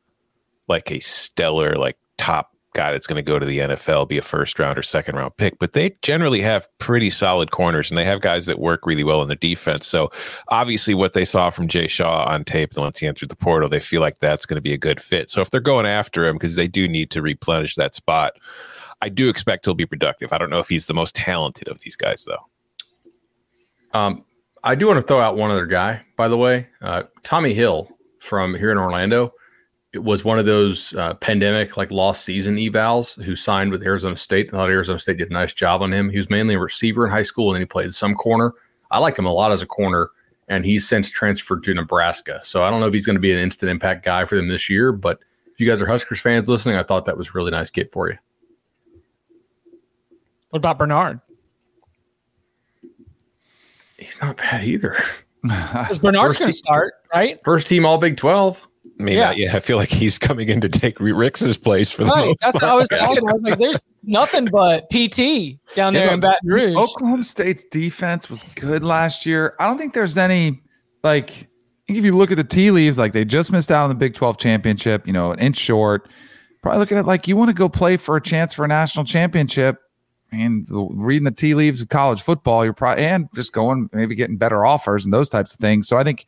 like 0.68 0.92
a 0.92 1.00
stellar, 1.00 1.76
like 1.76 1.98
top 2.18 2.51
guy 2.74 2.92
that's 2.92 3.08
going 3.08 3.18
to 3.18 3.22
go 3.22 3.40
to 3.40 3.46
the 3.46 3.60
NFL, 3.60 4.08
be 4.08 4.18
a 4.18 4.22
first 4.22 4.58
round 4.60 4.78
or 4.78 4.84
second 4.84 5.16
round 5.16 5.36
pick, 5.38 5.60
but 5.60 5.74
they 5.74 5.96
generally 6.02 6.42
have 6.42 6.68
pretty 6.78 7.10
solid 7.10 7.52
corners 7.52 7.90
and 7.90 7.98
they 7.98 8.06
have 8.06 8.22
guys 8.22 8.46
that 8.46 8.60
work 8.60 8.86
really 8.86 9.04
well 9.04 9.22
in 9.22 9.28
the 9.28 9.36
defense. 9.36 9.88
So 9.88 10.12
obviously 10.48 10.94
what 10.94 11.14
they 11.14 11.26
saw 11.26 11.50
from 11.50 11.68
Jay 11.68 11.88
Shaw 11.88 12.26
on 12.26 12.44
tape 12.44 12.72
once 12.78 13.00
he 13.00 13.08
entered 13.08 13.30
the 13.30 13.36
portal, 13.36 13.70
they 13.70 13.80
feel 13.80 14.02
like 14.02 14.20
that's 14.20 14.46
going 14.46 14.56
to 14.56 14.62
be 14.62 14.74
a 14.74 14.78
good 14.78 15.02
fit. 15.02 15.30
So 15.30 15.42
if 15.42 15.52
they're 15.52 15.62
going 15.62 15.86
after 15.86 16.26
him, 16.26 16.36
because 16.36 16.56
they 16.56 16.68
do 16.68 16.88
need 16.88 17.12
to 17.12 17.22
replenish 17.22 17.76
that 17.76 17.94
spot, 17.96 18.34
I 19.02 19.10
do 19.10 19.30
expect 19.30 19.66
he'll 19.66 19.74
be 19.74 19.86
productive. 19.86 20.32
I 20.32 20.38
don't 20.38 20.50
know 20.50 20.60
if 20.60 20.70
he's 20.70 20.88
the 20.88 20.94
most 20.94 21.16
talented 21.16 21.68
of 21.68 21.80
these 21.82 21.96
guys 21.96 22.26
though. 22.26 22.48
Um, 23.98 24.24
I 24.64 24.76
do 24.76 24.88
want 24.88 25.00
to 25.00 25.06
throw 25.06 25.20
out 25.20 25.36
one 25.36 25.52
other 25.52 25.66
guy, 25.66 26.04
by 26.16 26.28
the 26.28 26.38
way, 26.38 26.68
uh, 26.82 27.04
Tommi 27.24 27.54
Hill 27.54 27.90
from 28.20 28.54
here 28.54 28.72
in 28.72 28.78
Orlando 28.78 29.34
it 29.94 30.04
was 30.04 30.24
one 30.24 30.39
of 30.39 30.46
those 30.46 30.94
uh, 30.96 31.14
pandemic 31.16 31.76
like 31.76 31.92
lost 31.92 32.24
season 32.24 32.56
evals 32.56 33.22
who 33.24 33.36
signed 33.36 33.72
with 33.72 33.84
Arizona 33.84 34.16
State. 34.16 34.50
I 34.50 34.52
thought 34.52 34.70
Arizona 34.70 35.00
State 35.00 35.18
did 35.18 35.30
a 35.30 35.34
nice 35.34 35.54
job 35.54 35.82
on 35.82 35.92
him. 35.92 36.10
He 36.10 36.18
was 36.18 36.30
mainly 36.30 36.56
a 36.56 36.60
receiver 36.60 37.06
in 37.06 37.12
high 37.12 37.24
school 37.24 37.50
and 37.50 37.56
then 37.56 37.62
he 37.62 37.66
played 37.66 37.94
some 37.94 38.16
corner. 38.16 38.54
I 38.89 39.00
like 39.00 39.18
him 39.18 39.26
a 39.26 39.34
lot 39.34 39.52
as 39.52 39.62
a 39.62 39.66
corner, 39.66 40.10
and 40.50 40.66
he's 40.66 40.88
since 40.88 41.10
transferred 41.10 41.64
to 41.64 41.74
Nebraska. 41.74 42.42
So 42.44 42.64
I 42.64 42.70
don't 42.70 42.82
know 42.82 42.88
if 42.88 42.94
he's 42.94 43.06
going 43.06 43.16
to 43.16 43.22
be 43.22 43.32
an 43.32 43.39
instant 43.39 43.70
impact 43.70 44.04
guy 44.04 44.26
for 44.26 44.36
them 44.36 44.50
this 44.50 44.70
year, 44.70 44.92
but 44.92 45.20
if 45.54 45.60
you 45.60 45.68
guys 45.68 45.82
are 45.82 45.86
Huskers 45.86 46.20
fans 46.20 46.50
listening, 46.50 46.76
I 46.76 46.84
thought 46.84 47.06
that 47.06 47.18
was 47.18 47.30
a 47.30 47.32
really 47.34 47.52
nice 47.52 47.70
get 47.70 47.92
for 47.94 48.10
you. 48.10 48.18
What 50.50 50.58
about 50.58 50.78
Bernard? 50.78 51.22
He's 53.98 54.20
not 54.22 54.38
bad 54.38 54.64
either. 54.64 54.98
Because 55.44 55.98
Bernard's 55.98 56.38
going 56.38 56.52
to 56.52 56.56
start, 56.56 56.94
right? 57.12 57.39
First 57.44 57.68
team 57.68 57.84
All 57.84 57.98
Big 57.98 58.16
Twelve. 58.16 58.62
I 59.02 59.04
mean, 59.04 59.18
yeah. 59.18 59.32
yeah, 59.32 59.56
I 59.56 59.60
feel 59.60 59.78
like 59.78 59.89
he's 59.89 60.20
coming 60.20 60.47
in 60.47 60.62
to 60.62 60.70
take 60.70 60.99
Rick's 60.99 61.58
place 61.58 61.91
for 61.91 62.04
the 62.04 62.12
right. 62.12 62.36
That's 62.39 62.56
what 62.56 62.66
I 62.66 62.74
was 62.74 62.88
thinking. 62.88 63.28
I 63.28 63.34
was 63.34 63.43
like, 63.43 63.58
there's 63.58 63.89
nothing 64.04 64.45
but 64.45 64.88
PT 64.91 65.58
down 65.74 65.93
there 65.93 66.06
yeah, 66.06 66.14
in 66.14 66.20
Baton 66.20 66.47
Rouge. 66.47 66.76
Oklahoma 66.76 67.24
State's 67.24 67.66
defense 67.66 68.30
was 68.30 68.43
good 68.56 68.84
last 68.84 69.26
year. 69.26 69.56
I 69.60 69.66
don't 69.66 69.80
think 69.80 69.93
there's 69.93 70.20
any 70.20 70.62
like 71.04 71.47
if 71.88 72.06
you 72.06 72.16
look 72.16 72.30
at 72.30 72.38
the 72.38 72.43
tea 72.43 72.70
leaves, 72.70 72.99
like 72.99 73.14
they 73.14 73.26
just 73.26 73.52
missed 73.52 73.72
out 73.72 73.84
on 73.84 73.89
the 73.89 73.95
Big 73.95 74.14
12 74.14 74.38
championship, 74.38 75.08
you 75.08 75.14
know, 75.14 75.32
an 75.32 75.39
inch 75.39 75.58
short. 75.58 76.08
Probably 76.62 76.80
looking 76.80 76.97
at 76.99 77.08
like 77.08 77.28
you 77.28 77.36
want 77.36 77.49
to 77.49 77.56
go 77.56 77.68
play 77.68 77.97
for 77.97 78.16
a 78.16 78.22
chance 78.22 78.54
for 78.54 78.66
a 78.66 78.68
national 78.68 79.06
championship. 79.06 79.78
And 80.32 80.66
reading 80.70 81.26
the 81.26 81.32
tea 81.32 81.56
leaves 81.56 81.82
of 81.82 81.89
college 81.89 82.22
football, 82.22 82.64
you're 82.64 82.74
probably 82.74 83.04
and 83.04 83.28
just 83.36 83.52
going 83.52 83.89
maybe 83.91 84.16
getting 84.16 84.38
better 84.38 84.64
offers 84.64 85.06
and 85.06 85.14
those 85.14 85.28
types 85.28 85.54
of 85.54 85.60
things. 85.60 85.88
So 85.88 85.97
I 85.97 86.04
think 86.04 86.26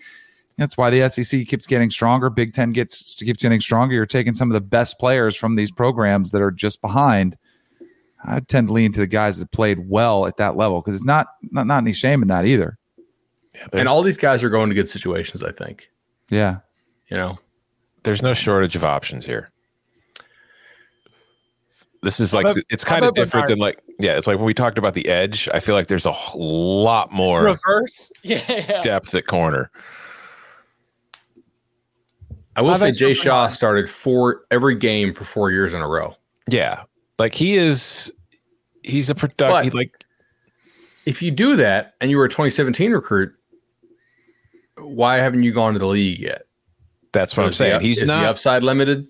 that's 0.58 0.78
why 0.78 0.90
the 0.90 1.10
SEC 1.10 1.48
keeps 1.48 1.66
getting 1.66 1.90
stronger. 1.90 2.30
Big 2.30 2.54
Ten 2.54 2.72
gets 2.72 3.22
keeps 3.22 3.42
getting 3.42 3.60
stronger. 3.60 3.96
You're 3.96 4.06
taking 4.06 4.34
some 4.34 4.50
of 4.50 4.54
the 4.54 4.62
best 4.62 5.00
players 5.00 5.36
from 5.36 5.56
these 5.56 5.72
programs 5.72 6.32
that 6.32 6.42
are 6.42 6.52
just 6.52 6.82
behind. 6.82 7.38
I 8.26 8.40
tend 8.40 8.68
to 8.68 8.74
lean 8.74 8.92
to 8.94 9.00
the 9.00 9.08
guys 9.08 9.40
that 9.40 9.52
played 9.52 9.90
well 9.90 10.28
at 10.28 10.38
that 10.38 10.56
level 10.56 10.80
because 10.80 10.96
it's 10.96 11.04
not, 11.04 11.28
not 11.52 11.68
not 11.68 11.80
any 11.80 11.94
shame 11.94 12.22
in 12.22 12.28
that 12.30 12.46
either. 12.46 12.78
Yeah, 13.56 13.68
and 13.74 13.88
all 13.88 14.02
these 14.04 14.18
guys 14.18 14.44
are 14.44 14.50
going 14.50 14.70
to 14.70 14.76
good 14.76 14.90
situations. 14.90 15.44
I 15.44 15.52
think. 15.52 15.90
Yeah. 16.30 16.60
You 17.10 17.18
know, 17.18 17.40
there's 18.04 18.22
no 18.22 18.34
shortage 18.34 18.76
of 18.76 18.84
options 18.84 19.26
here. 19.26 19.52
This 22.02 22.20
is 22.20 22.34
like 22.34 22.56
it's 22.70 22.84
kind 22.84 23.06
of 23.06 23.14
different 23.14 23.48
than 23.48 23.60
like 23.60 23.82
yeah, 24.00 24.18
it's 24.18 24.28
like 24.28 24.38
when 24.38 24.46
we 24.46 24.54
talked 24.54 24.78
about 24.78 24.94
the 24.94 25.08
edge. 25.08 25.48
I 25.54 25.60
feel 25.60 25.74
like 25.74 25.88
there's 25.88 26.06
a 26.06 26.14
lot 26.36 27.12
more 27.12 27.48
it's 27.48 27.62
reverse 27.66 28.12
yeah. 28.24 28.82
depth 28.82 29.16
at 29.16 29.26
corner. 29.26 29.72
I 32.56 32.62
will 32.62 32.78
say 32.78 32.92
Jay 32.92 33.14
Shaw 33.14 33.48
started 33.48 33.90
four 33.90 34.42
every 34.52 34.76
game 34.76 35.14
for 35.14 35.24
four 35.24 35.52
years 35.52 35.74
in 35.74 35.82
a 35.82 35.88
row. 35.88 36.16
Yeah, 36.48 36.84
like 37.18 37.34
he 37.34 37.56
is. 37.56 38.12
He's 38.84 39.10
a 39.10 39.16
productive. 39.16 39.74
Like, 39.74 40.06
if 41.06 41.22
you 41.22 41.32
do 41.32 41.56
that 41.56 41.94
and 42.02 42.12
you 42.12 42.18
were 42.18 42.26
a 42.26 42.30
2017 42.30 42.92
recruit, 42.92 43.34
why 44.78 45.16
haven't 45.16 45.44
you 45.44 45.54
gone 45.54 45.74
to 45.74 45.80
the 45.80 45.88
league 45.88 46.20
yet? 46.20 46.44
That's 47.14 47.38
what 47.38 47.44
so 47.44 47.48
I'm 47.48 47.54
saying. 47.54 47.80
The, 47.80 47.88
he's 47.88 48.04
not 48.04 48.26
upside 48.26 48.64
limited. 48.64 49.08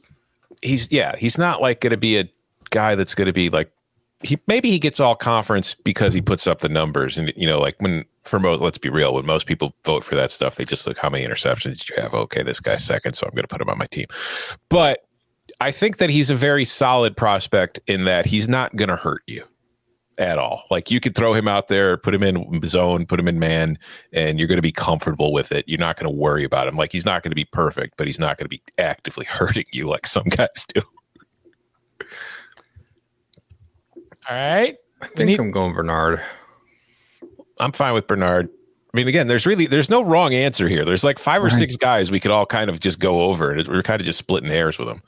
He's 0.61 0.91
yeah. 0.91 1.15
He's 1.17 1.37
not 1.37 1.61
like 1.61 1.81
going 1.81 1.91
to 1.91 1.97
be 1.97 2.19
a 2.19 2.29
guy 2.69 2.95
that's 2.95 3.15
going 3.15 3.27
to 3.27 3.33
be 3.33 3.49
like 3.49 3.71
he 4.23 4.39
maybe 4.47 4.69
he 4.69 4.79
gets 4.79 4.99
all 4.99 5.15
conference 5.15 5.75
because 5.75 6.13
he 6.13 6.21
puts 6.21 6.47
up 6.47 6.61
the 6.61 6.69
numbers. 6.69 7.17
And 7.17 7.31
you 7.35 7.45
know 7.45 7.59
like 7.59 7.75
when 7.79 8.05
for 8.23 8.39
most 8.39 8.61
let's 8.61 8.77
be 8.77 8.89
real 8.89 9.13
when 9.13 9.25
most 9.25 9.45
people 9.45 9.75
vote 9.85 10.03
for 10.03 10.15
that 10.15 10.31
stuff 10.31 10.55
they 10.55 10.63
just 10.63 10.87
look 10.87 10.97
how 10.97 11.09
many 11.09 11.25
interceptions 11.25 11.77
did 11.77 11.89
you 11.89 11.95
have? 12.01 12.13
Okay 12.13 12.41
this 12.41 12.59
guy's 12.59 12.83
second 12.83 13.15
so 13.15 13.25
i'm 13.25 13.33
going 13.35 13.43
to 13.43 13.47
put 13.47 13.61
him 13.61 13.69
on 13.69 13.77
my 13.77 13.87
team. 13.87 14.07
But 14.69 15.05
i 15.59 15.71
think 15.71 15.97
that 15.97 16.09
he's 16.09 16.29
a 16.29 16.35
very 16.35 16.65
solid 16.65 17.15
prospect 17.17 17.79
in 17.87 18.05
that 18.05 18.25
he's 18.25 18.47
not 18.47 18.75
going 18.75 18.89
to 18.89 18.95
hurt 18.95 19.23
you 19.27 19.43
at 20.19 20.37
all. 20.37 20.63
Like 20.69 20.91
you 20.91 20.99
could 20.99 21.15
throw 21.15 21.33
him 21.33 21.47
out 21.47 21.67
there 21.67 21.97
put 21.97 22.13
him 22.13 22.23
in 22.23 22.61
zone 22.63 23.05
put 23.05 23.19
him 23.19 23.27
in 23.27 23.39
man 23.39 23.77
and 24.13 24.39
you're 24.39 24.47
going 24.47 24.57
to 24.57 24.61
be 24.61 24.71
comfortable 24.71 25.33
with 25.33 25.51
it. 25.51 25.67
You're 25.67 25.79
not 25.79 25.97
going 25.97 26.11
to 26.11 26.15
worry 26.15 26.43
about 26.43 26.67
him. 26.67 26.75
Like 26.75 26.91
he's 26.91 27.05
not 27.05 27.23
going 27.23 27.31
to 27.31 27.35
be 27.35 27.45
perfect 27.45 27.97
but 27.97 28.07
he's 28.07 28.19
not 28.19 28.37
going 28.37 28.45
to 28.45 28.49
be 28.49 28.61
actively 28.77 29.25
hurting 29.29 29.65
you 29.71 29.87
like 29.87 30.07
some 30.07 30.25
guys 30.25 30.65
do 30.73 30.81
All 34.29 34.35
right. 34.35 34.75
I 35.01 35.07
think 35.07 35.27
need- 35.27 35.39
I'm 35.39 35.51
going 35.51 35.73
Bernard. 35.73 36.21
I'm 37.59 37.71
fine 37.71 37.93
with 37.93 38.07
Bernard. 38.07 38.49
I 38.93 38.97
mean, 38.97 39.07
again, 39.07 39.27
there's 39.27 39.45
really 39.45 39.65
there's 39.65 39.89
no 39.89 40.03
wrong 40.03 40.33
answer 40.33 40.67
here. 40.67 40.85
There's 40.85 41.03
like 41.03 41.17
five 41.19 41.41
or 41.41 41.45
Right. 41.47 41.53
six 41.53 41.75
guys 41.75 42.11
we 42.11 42.19
could 42.19 42.31
all 42.31 42.45
kind 42.45 42.69
of 42.69 42.79
just 42.79 42.99
go 42.99 43.21
over, 43.23 43.51
and 43.51 43.67
we're 43.67 43.81
kind 43.83 43.99
of 43.99 44.05
just 44.05 44.19
splitting 44.19 44.49
hairs 44.49 44.77
with 44.77 44.87
them. 44.87 45.01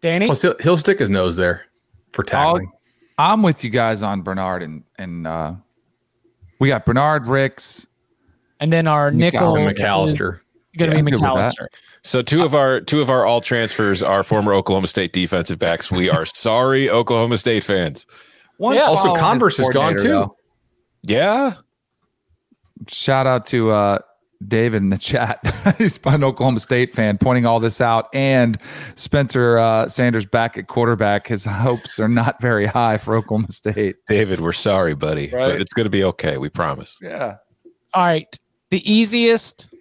Danny. 0.00 0.26
Plus, 0.26 0.42
he'll, 0.42 0.56
he'll 0.60 0.76
stick 0.76 0.98
his 0.98 1.10
nose 1.10 1.36
there 1.36 1.66
for 2.12 2.22
tackling. 2.22 2.70
I'm 3.18 3.42
with 3.42 3.64
you 3.64 3.70
guys 3.70 4.02
on 4.02 4.22
Bernard 4.22 4.62
and 4.62 4.82
and 4.98 5.26
uh, 5.26 5.54
we 6.58 6.68
got 6.68 6.84
Bernard 6.86 7.26
Ricks. 7.26 7.86
And 8.60 8.72
then 8.72 8.86
our 8.86 9.10
nickel 9.10 9.54
and 9.56 9.66
is 9.70 9.78
McCalister. 9.78 10.40
Going 10.78 10.90
to 10.90 10.96
Yeah, 10.96 11.02
be 11.02 11.12
I'm 11.14 11.18
good 11.20 11.22
with 11.34 11.42
that. 11.42 11.54
McCalister. 11.56 11.66
So 12.02 12.22
two 12.22 12.44
of 12.44 12.54
our 12.54 12.80
two 12.80 13.00
of 13.00 13.10
our 13.10 13.26
all 13.26 13.40
transfers 13.40 14.02
are 14.02 14.22
former 14.22 14.52
Oklahoma 14.54 14.86
State 14.86 15.12
defensive 15.12 15.58
backs. 15.58 15.90
We 15.90 16.08
are 16.10 16.24
sorry, 16.26 16.88
Oklahoma 16.90 17.36
State 17.38 17.64
fans. 17.64 18.06
One's 18.58 18.76
Yeah. 18.78 18.84
Also, 18.86 19.14
Converse 19.16 19.58
is 19.58 19.68
gone 19.70 19.96
too. 19.96 20.08
though. 20.08 20.36
Yeah, 21.02 21.54
Shout 22.88 23.26
out 23.26 23.46
to 23.46 23.70
uh, 23.70 23.98
David 24.46 24.82
in 24.82 24.90
the 24.90 24.98
chat. 24.98 25.40
He's 25.78 25.98
an 26.04 26.22
Oklahoma 26.22 26.60
State 26.60 26.94
fan 26.94 27.16
pointing 27.18 27.46
all 27.46 27.58
this 27.58 27.80
out. 27.80 28.08
And 28.14 28.58
Spencer 28.96 29.58
uh, 29.58 29.88
Sanders 29.88 30.26
back 30.26 30.58
at 30.58 30.66
quarterback. 30.68 31.26
His 31.26 31.44
hopes 31.44 31.98
are 31.98 32.08
not 32.08 32.40
very 32.40 32.66
high 32.66 32.98
for 32.98 33.16
Oklahoma 33.16 33.50
State. 33.50 33.96
David, 34.08 34.40
we're 34.40 34.52
sorry, 34.52 34.94
buddy, 34.94 35.30
Right. 35.32 35.52
but 35.52 35.60
it's 35.60 35.72
going 35.72 35.84
to 35.84 35.90
be 35.90 36.04
okay. 36.04 36.36
We 36.38 36.48
promise. 36.50 36.98
Yeah. 37.02 37.36
All 37.94 38.04
right. 38.04 38.38
The 38.70 38.90
easiest, 38.90 39.72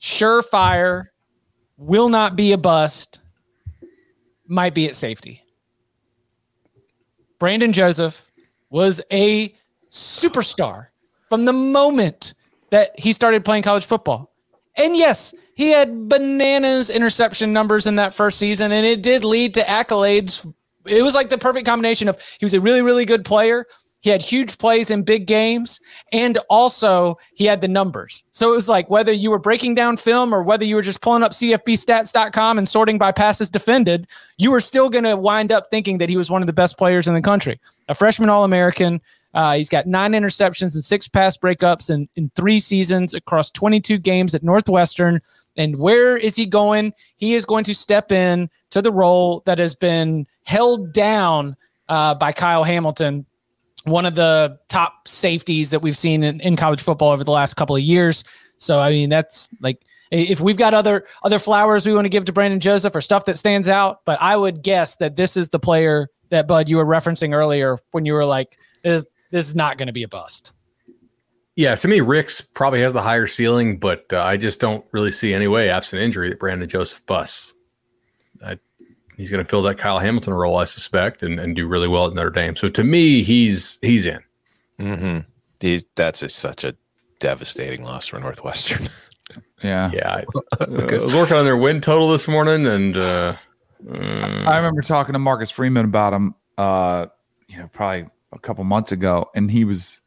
surefire, 0.00 1.06
will 1.76 2.08
not 2.08 2.36
be 2.36 2.52
a 2.52 2.58
bust, 2.58 3.20
might 4.46 4.74
be 4.74 4.86
at 4.86 4.96
safety. 4.96 5.42
Brandon 7.38 7.72
Joseph 7.72 8.30
was 8.68 9.00
a 9.10 9.54
superstar 9.90 10.88
from 11.28 11.44
the 11.44 11.52
moment 11.52 12.34
that 12.70 12.98
he 12.98 13.12
started 13.12 13.44
playing 13.44 13.62
college 13.62 13.84
football. 13.84 14.32
And 14.76 14.96
yes, 14.96 15.34
he 15.54 15.70
had 15.70 16.08
bananas 16.08 16.90
interception 16.90 17.52
numbers 17.52 17.86
in 17.86 17.96
that 17.96 18.14
first 18.14 18.38
season, 18.38 18.72
and 18.72 18.86
it 18.86 19.02
did 19.02 19.24
lead 19.24 19.54
to 19.54 19.62
accolades. 19.62 20.50
It 20.86 21.02
was 21.02 21.14
like 21.14 21.28
the 21.28 21.38
perfect 21.38 21.66
combination 21.66 22.08
of 22.08 22.20
he 22.38 22.44
was 22.44 22.54
a 22.54 22.60
really, 22.60 22.82
really 22.82 23.04
good 23.04 23.24
player. 23.24 23.66
He 24.00 24.10
had 24.10 24.22
huge 24.22 24.56
plays 24.56 24.90
in 24.90 25.02
big 25.02 25.26
games, 25.26 25.80
and 26.12 26.38
also 26.48 27.18
he 27.34 27.44
had 27.44 27.60
the 27.60 27.68
numbers. 27.68 28.24
So 28.30 28.50
it 28.50 28.54
was 28.54 28.68
like 28.68 28.88
whether 28.88 29.12
you 29.12 29.30
were 29.30 29.38
breaking 29.38 29.74
down 29.74 29.96
film 29.98 30.34
or 30.34 30.42
whether 30.42 30.64
you 30.64 30.74
were 30.74 30.82
just 30.82 31.02
pulling 31.02 31.22
up 31.22 31.32
CFBstats.com 31.32 32.58
and 32.58 32.68
sorting 32.68 32.96
by 32.96 33.12
passes 33.12 33.50
defended, 33.50 34.06
you 34.38 34.50
were 34.50 34.60
still 34.60 34.88
going 34.88 35.04
to 35.04 35.16
wind 35.16 35.52
up 35.52 35.64
thinking 35.70 35.98
that 35.98 36.08
he 36.08 36.16
was 36.16 36.30
one 36.30 36.42
of 36.42 36.46
the 36.46 36.52
best 36.52 36.78
players 36.78 37.08
in 37.08 37.14
the 37.14 37.20
country. 37.20 37.60
A 37.88 37.94
freshman 37.94 38.30
All 38.30 38.44
American. 38.44 39.02
Uh, 39.32 39.54
he's 39.54 39.68
got 39.68 39.86
nine 39.86 40.12
interceptions 40.12 40.74
and 40.74 40.82
six 40.82 41.06
pass 41.06 41.36
breakups 41.36 41.90
in, 41.90 42.08
in 42.16 42.30
three 42.34 42.58
seasons 42.58 43.14
across 43.14 43.50
22 43.50 43.98
games 43.98 44.34
at 44.34 44.42
Northwestern. 44.42 45.20
And 45.56 45.76
where 45.76 46.16
is 46.16 46.36
he 46.36 46.46
going? 46.46 46.94
He 47.16 47.34
is 47.34 47.44
going 47.44 47.64
to 47.64 47.74
step 47.74 48.10
in 48.10 48.50
to 48.70 48.82
the 48.82 48.90
role 48.90 49.42
that 49.46 49.58
has 49.58 49.74
been 49.74 50.26
held 50.44 50.92
down 50.92 51.56
uh, 51.88 52.14
by 52.14 52.32
Kyle 52.32 52.64
Hamilton, 52.64 53.26
one 53.84 54.06
of 54.06 54.14
the 54.14 54.58
top 54.68 55.08
safeties 55.08 55.70
that 55.70 55.80
we've 55.80 55.96
seen 55.96 56.22
in, 56.22 56.40
in 56.40 56.56
college 56.56 56.82
football 56.82 57.10
over 57.10 57.24
the 57.24 57.30
last 57.30 57.54
couple 57.54 57.76
of 57.76 57.82
years. 57.82 58.24
So, 58.58 58.78
I 58.78 58.90
mean, 58.90 59.08
that's 59.08 59.48
like 59.60 59.82
if 60.10 60.40
we've 60.40 60.56
got 60.56 60.74
other 60.74 61.06
other 61.22 61.38
flowers 61.38 61.86
we 61.86 61.94
want 61.94 62.04
to 62.04 62.10
give 62.10 62.24
to 62.26 62.32
Brandon 62.32 62.60
Joseph 62.60 62.94
or 62.94 63.00
stuff 63.00 63.24
that 63.26 63.38
stands 63.38 63.68
out, 63.68 64.00
but 64.04 64.20
I 64.20 64.36
would 64.36 64.62
guess 64.62 64.96
that 64.96 65.16
this 65.16 65.36
is 65.36 65.50
the 65.50 65.58
player 65.58 66.08
that 66.30 66.46
Bud 66.46 66.68
you 66.68 66.76
were 66.76 66.86
referencing 66.86 67.34
earlier 67.34 67.78
when 67.92 68.04
you 68.04 68.14
were 68.14 68.24
like, 68.24 68.58
this 68.82 69.06
this 69.30 69.48
is 69.48 69.54
not 69.54 69.78
going 69.78 69.86
to 69.86 69.92
be 69.92 70.02
a 70.02 70.08
bust. 70.08 70.52
Yeah, 71.56 71.74
to 71.74 71.88
me, 71.88 72.00
Ricks 72.00 72.40
probably 72.40 72.80
has 72.80 72.92
the 72.92 73.02
higher 73.02 73.26
ceiling, 73.26 73.78
but 73.78 74.06
uh, 74.12 74.22
I 74.22 74.36
just 74.36 74.60
don't 74.60 74.84
really 74.92 75.10
see 75.10 75.34
any 75.34 75.48
way, 75.48 75.68
absent 75.68 76.00
injury, 76.00 76.30
that 76.30 76.38
Brandon 76.38 76.68
Joseph 76.68 77.04
busts. 77.06 77.54
I, 79.20 79.22
he's 79.22 79.30
going 79.30 79.44
to 79.44 79.48
fill 79.48 79.62
that 79.62 79.78
Kyle 79.78 79.98
Hamilton 79.98 80.34
role, 80.34 80.56
I 80.56 80.64
suspect, 80.64 81.22
and, 81.22 81.38
and 81.38 81.54
do 81.54 81.66
really 81.68 81.88
well 81.88 82.06
at 82.06 82.14
Notre 82.14 82.30
Dame. 82.30 82.56
So 82.56 82.68
to 82.70 82.84
me, 82.84 83.22
he's 83.22 83.78
he's 83.82 84.06
in. 84.06 84.20
Mm-hmm. 84.78 85.18
He's, 85.60 85.84
that's 85.94 86.22
a, 86.22 86.28
such 86.28 86.64
a 86.64 86.74
devastating 87.18 87.84
loss 87.84 88.08
for 88.08 88.18
Northwestern. 88.18 88.88
Yeah. 89.62 89.90
Yeah, 89.92 90.08
I, 90.08 90.20
uh, 90.60 90.66
I 90.90 90.94
was 90.94 91.14
working 91.14 91.36
on 91.36 91.44
their 91.44 91.56
win 91.56 91.82
total 91.82 92.10
this 92.10 92.26
morning, 92.26 92.66
and 92.66 92.96
uh, 92.96 93.36
mm, 93.84 94.46
I 94.46 94.56
remember 94.56 94.80
talking 94.80 95.12
to 95.12 95.18
Marcus 95.18 95.50
Freeman 95.50 95.84
about 95.84 96.14
him, 96.14 96.34
uh, 96.56 97.06
you 97.46 97.58
know, 97.58 97.68
probably 97.68 98.08
a 98.32 98.38
couple 98.38 98.64
months 98.64 98.90
ago, 98.90 99.30
and 99.34 99.50
he 99.50 99.64
was 99.64 100.00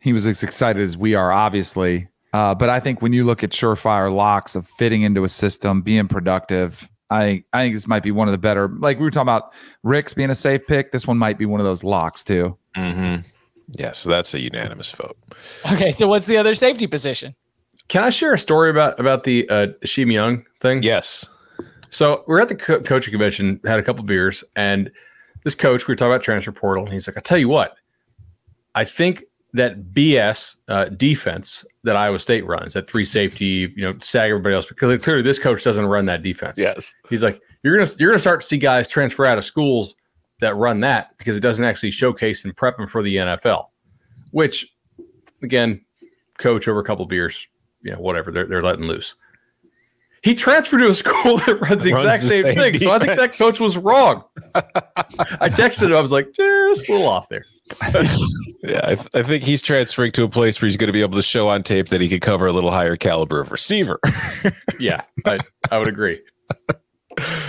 he 0.00 0.12
was 0.12 0.28
as 0.28 0.44
excited 0.44 0.80
as 0.80 0.96
we 0.96 1.14
are, 1.14 1.32
obviously. 1.32 2.06
Uh, 2.32 2.54
but 2.54 2.68
I 2.68 2.78
think 2.78 3.02
when 3.02 3.12
you 3.12 3.24
look 3.24 3.42
at 3.42 3.50
surefire 3.50 4.12
locks 4.12 4.54
of 4.54 4.66
fitting 4.66 5.02
into 5.02 5.24
a 5.24 5.28
system, 5.28 5.82
being 5.82 6.06
productive, 6.06 6.88
I 7.14 7.44
I 7.52 7.62
think 7.62 7.74
this 7.74 7.86
might 7.86 8.02
be 8.02 8.10
one 8.10 8.28
of 8.28 8.32
the 8.32 8.38
better. 8.38 8.68
Like 8.68 8.98
we 8.98 9.04
were 9.04 9.10
talking 9.10 9.22
about 9.28 9.52
Ricks's 9.82 10.14
being 10.14 10.30
a 10.30 10.34
safe 10.34 10.66
pick, 10.66 10.92
this 10.92 11.06
one 11.06 11.18
might 11.18 11.38
be 11.38 11.46
one 11.46 11.60
of 11.60 11.66
those 11.66 11.84
locks 11.84 12.24
too. 12.24 12.56
mm-hmm. 12.76 13.22
Yeah, 13.78 13.92
so 13.92 14.10
that's 14.10 14.34
a 14.34 14.40
unanimous 14.40 14.90
vote. 14.90 15.16
Okay, 15.72 15.90
so 15.90 16.06
what's 16.06 16.26
the 16.26 16.36
other 16.36 16.54
safety 16.54 16.86
position? 16.86 17.34
can 17.88 18.04
I 18.04 18.10
share 18.10 18.32
a 18.34 18.38
story 18.38 18.70
about 18.70 18.98
about 18.98 19.24
the 19.24 19.48
uh, 19.48 19.66
Sheem 19.84 20.12
Young 20.12 20.44
thing? 20.60 20.82
Yes. 20.82 21.28
So 21.90 22.24
we're 22.26 22.40
at 22.40 22.48
the 22.48 22.56
co- 22.56 22.80
coaching 22.80 23.12
convention, 23.12 23.60
had 23.64 23.78
a 23.78 23.82
couple 23.82 24.02
beers, 24.04 24.42
and 24.56 24.90
this 25.44 25.54
coach, 25.54 25.86
we 25.86 25.92
were 25.92 25.96
talking 25.96 26.12
about 26.12 26.22
transfer 26.22 26.50
portal, 26.50 26.84
and 26.84 26.92
he's 26.92 27.06
like, 27.06 27.16
I 27.16 27.20
tell 27.20 27.38
you 27.38 27.48
what, 27.48 27.76
I 28.74 28.84
think 28.84 29.24
that 29.54 29.92
BS 29.94 30.56
uh, 30.68 30.86
defense 30.86 31.64
that 31.84 31.96
Iowa 31.96 32.18
State 32.18 32.44
runs, 32.44 32.74
that 32.74 32.90
three 32.90 33.04
safety, 33.04 33.72
you 33.76 33.84
know, 33.84 33.94
sag 34.00 34.28
everybody 34.28 34.54
else, 34.54 34.66
because 34.66 35.02
clearly 35.02 35.22
this 35.22 35.38
coach 35.38 35.62
doesn't 35.62 35.86
run 35.86 36.06
that 36.06 36.22
defense. 36.22 36.58
Yes. 36.58 36.92
He's 37.08 37.22
like, 37.22 37.40
you're 37.62 37.78
gonna 37.78 37.90
you're 37.98 38.10
gonna 38.10 38.18
start 38.18 38.40
to 38.40 38.46
see 38.46 38.58
guys 38.58 38.88
transfer 38.88 39.24
out 39.24 39.38
of 39.38 39.44
schools 39.44 39.94
that 40.40 40.56
run 40.56 40.80
that 40.80 41.16
because 41.18 41.36
it 41.36 41.40
doesn't 41.40 41.64
actually 41.64 41.92
showcase 41.92 42.44
and 42.44 42.54
prep 42.56 42.76
them 42.76 42.88
for 42.88 43.02
the 43.02 43.16
NFL. 43.16 43.68
Which, 44.32 44.66
again, 45.42 45.84
coach 46.38 46.66
over 46.66 46.80
a 46.80 46.84
couple 46.84 47.06
beers, 47.06 47.46
you 47.80 47.92
know, 47.92 48.00
whatever 48.00 48.32
they're 48.32 48.46
they're 48.46 48.62
letting 48.62 48.86
loose. 48.86 49.14
He 50.24 50.34
transferred 50.34 50.78
to 50.78 50.88
a 50.88 50.94
school 50.94 51.36
that 51.38 51.58
runs 51.60 51.84
the 51.84 51.92
Runs 51.92 52.06
exact 52.06 52.22
the 52.22 52.28
same, 52.28 52.42
same 52.42 52.54
thing. 52.56 52.78
So 52.80 52.90
I 52.90 52.98
think 52.98 53.18
that 53.18 53.36
coach 53.36 53.60
was 53.60 53.76
wrong. 53.76 54.24
I 54.54 55.48
texted 55.50 55.88
him. 55.88 55.94
I 55.94 56.00
was 56.00 56.10
like, 56.10 56.32
just 56.34 56.88
a 56.88 56.92
little 56.92 57.06
off 57.08 57.28
there. 57.28 57.44
Yeah, 58.66 58.80
I, 58.82 58.94
th- 58.94 59.08
I 59.14 59.22
think 59.22 59.44
he's 59.44 59.60
transferring 59.60 60.12
to 60.12 60.22
a 60.24 60.28
place 60.28 60.60
where 60.62 60.66
he's 60.66 60.78
going 60.78 60.86
to 60.86 60.92
be 60.94 61.02
able 61.02 61.16
to 61.16 61.22
show 61.22 61.48
on 61.48 61.62
tape 61.62 61.90
that 61.90 62.00
he 62.00 62.08
could 62.08 62.22
cover 62.22 62.46
a 62.46 62.52
little 62.52 62.70
higher 62.70 62.96
caliber 62.96 63.38
of 63.40 63.52
receiver. 63.52 64.00
Yeah, 64.80 65.02
I, 65.26 65.38
I 65.70 65.76
would 65.78 65.88
agree. 65.88 66.18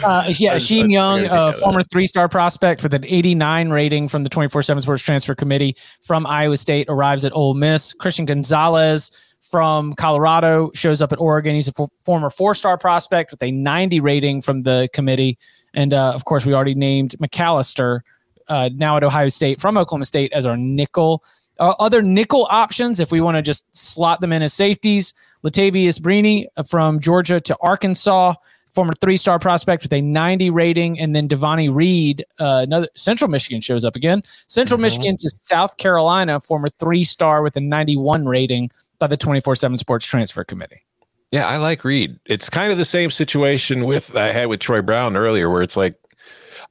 Uh, 0.04 0.26
yeah, 0.38 0.52
I- 0.52 0.56
I- 0.56 0.58
Sheem 0.58 0.92
Young, 0.92 1.24
gotta 1.24 1.34
uh, 1.34 1.52
former 1.54 1.84
three 1.84 2.06
star 2.06 2.28
prospect 2.28 2.84
with 2.84 2.94
an 2.94 3.06
89 3.06 3.70
rating 3.70 4.10
from 4.10 4.24
the 4.24 4.30
24 4.30 4.62
7 4.62 4.82
Sports 4.84 5.04
Transfer 5.04 5.36
Committee 5.36 5.78
from 6.04 6.26
Iowa 6.28 6.58
State, 6.58 6.88
arrives 6.90 7.24
at 7.24 7.32
Ole 7.34 7.54
Miss. 7.54 7.94
Christian 7.94 8.26
Gonzalez 8.26 9.12
from 9.50 9.94
Colorado 9.94 10.72
shows 10.74 11.02
up 11.02 11.12
at 11.12 11.20
Oregon. 11.20 11.56
He's 11.56 11.68
a 11.68 11.88
former 12.04 12.30
four 12.30 12.54
star 12.56 12.78
prospect 12.78 13.32
with 13.32 13.42
a 13.44 13.52
90 13.52 14.00
rating 14.00 14.42
from 14.42 14.64
the 14.64 14.90
committee. 14.94 15.38
And 15.74 15.94
uh, 15.94 16.14
of 16.14 16.26
course, 16.26 16.46
we 16.46 16.54
already 16.54 16.76
named 16.76 17.16
McCalister, 17.22 18.02
uh, 18.48 18.70
now 18.74 18.98
at 18.98 19.04
Ohio 19.04 19.30
State 19.30 19.60
from 19.60 19.78
Oklahoma 19.78 20.06
State, 20.06 20.32
as 20.34 20.46
our 20.46 20.58
nickel. 20.58 21.24
Uh, 21.60 21.74
other 21.80 22.02
nickel 22.02 22.48
options, 22.50 23.00
if 23.00 23.12
we 23.12 23.22
want 23.22 23.38
to 23.38 23.42
just 23.42 23.66
slot 23.76 24.20
them 24.20 24.34
in 24.34 24.42
as 24.42 24.54
safeties, 24.54 25.14
Latavious 25.44 26.00
Brini 26.00 26.48
uh, 26.58 26.64
from 26.64 27.00
Georgia 27.00 27.40
to 27.40 27.58
Arkansas 27.62 28.34
former 28.76 28.94
three-star 29.00 29.40
prospect 29.40 29.84
with 29.84 29.94
a 29.94 30.02
90 30.02 30.50
rating, 30.50 31.00
and 31.00 31.16
then 31.16 31.30
Devonni 31.30 31.74
Reed, 31.74 32.26
uh, 32.40 32.60
another 32.64 32.90
Central 32.96 33.32
Michigan 33.32 33.62
shows 33.62 33.86
up 33.86 33.96
again. 33.96 34.22
Central 34.48 34.78
Michigan 34.78 35.16
to 35.16 35.30
South 35.30 35.78
Carolina, 35.78 36.42
former 36.42 36.68
three-star 36.78 37.42
with 37.42 37.56
a 37.56 37.62
91 37.62 38.26
rating 38.26 38.70
by 39.00 39.08
the 39.08 39.18
24/7 39.18 39.78
Sports 39.78 40.06
Transfer 40.06 40.44
Committee. 40.44 40.84
Yeah, 41.32 41.48
I 41.48 41.58
like 41.58 41.84
Reed. 41.84 42.20
It's 42.26 42.50
kind 42.50 42.72
of 42.72 42.78
the 42.78 42.86
same 42.86 43.10
situation 43.10 43.86
with 43.86 44.16
I 44.16 44.28
had 44.28 44.48
with 44.48 44.60
Troy 44.60 44.82
Brown 44.82 45.18
earlier, 45.18 45.50
where 45.50 45.62
it's 45.62 45.76
like 45.76 45.96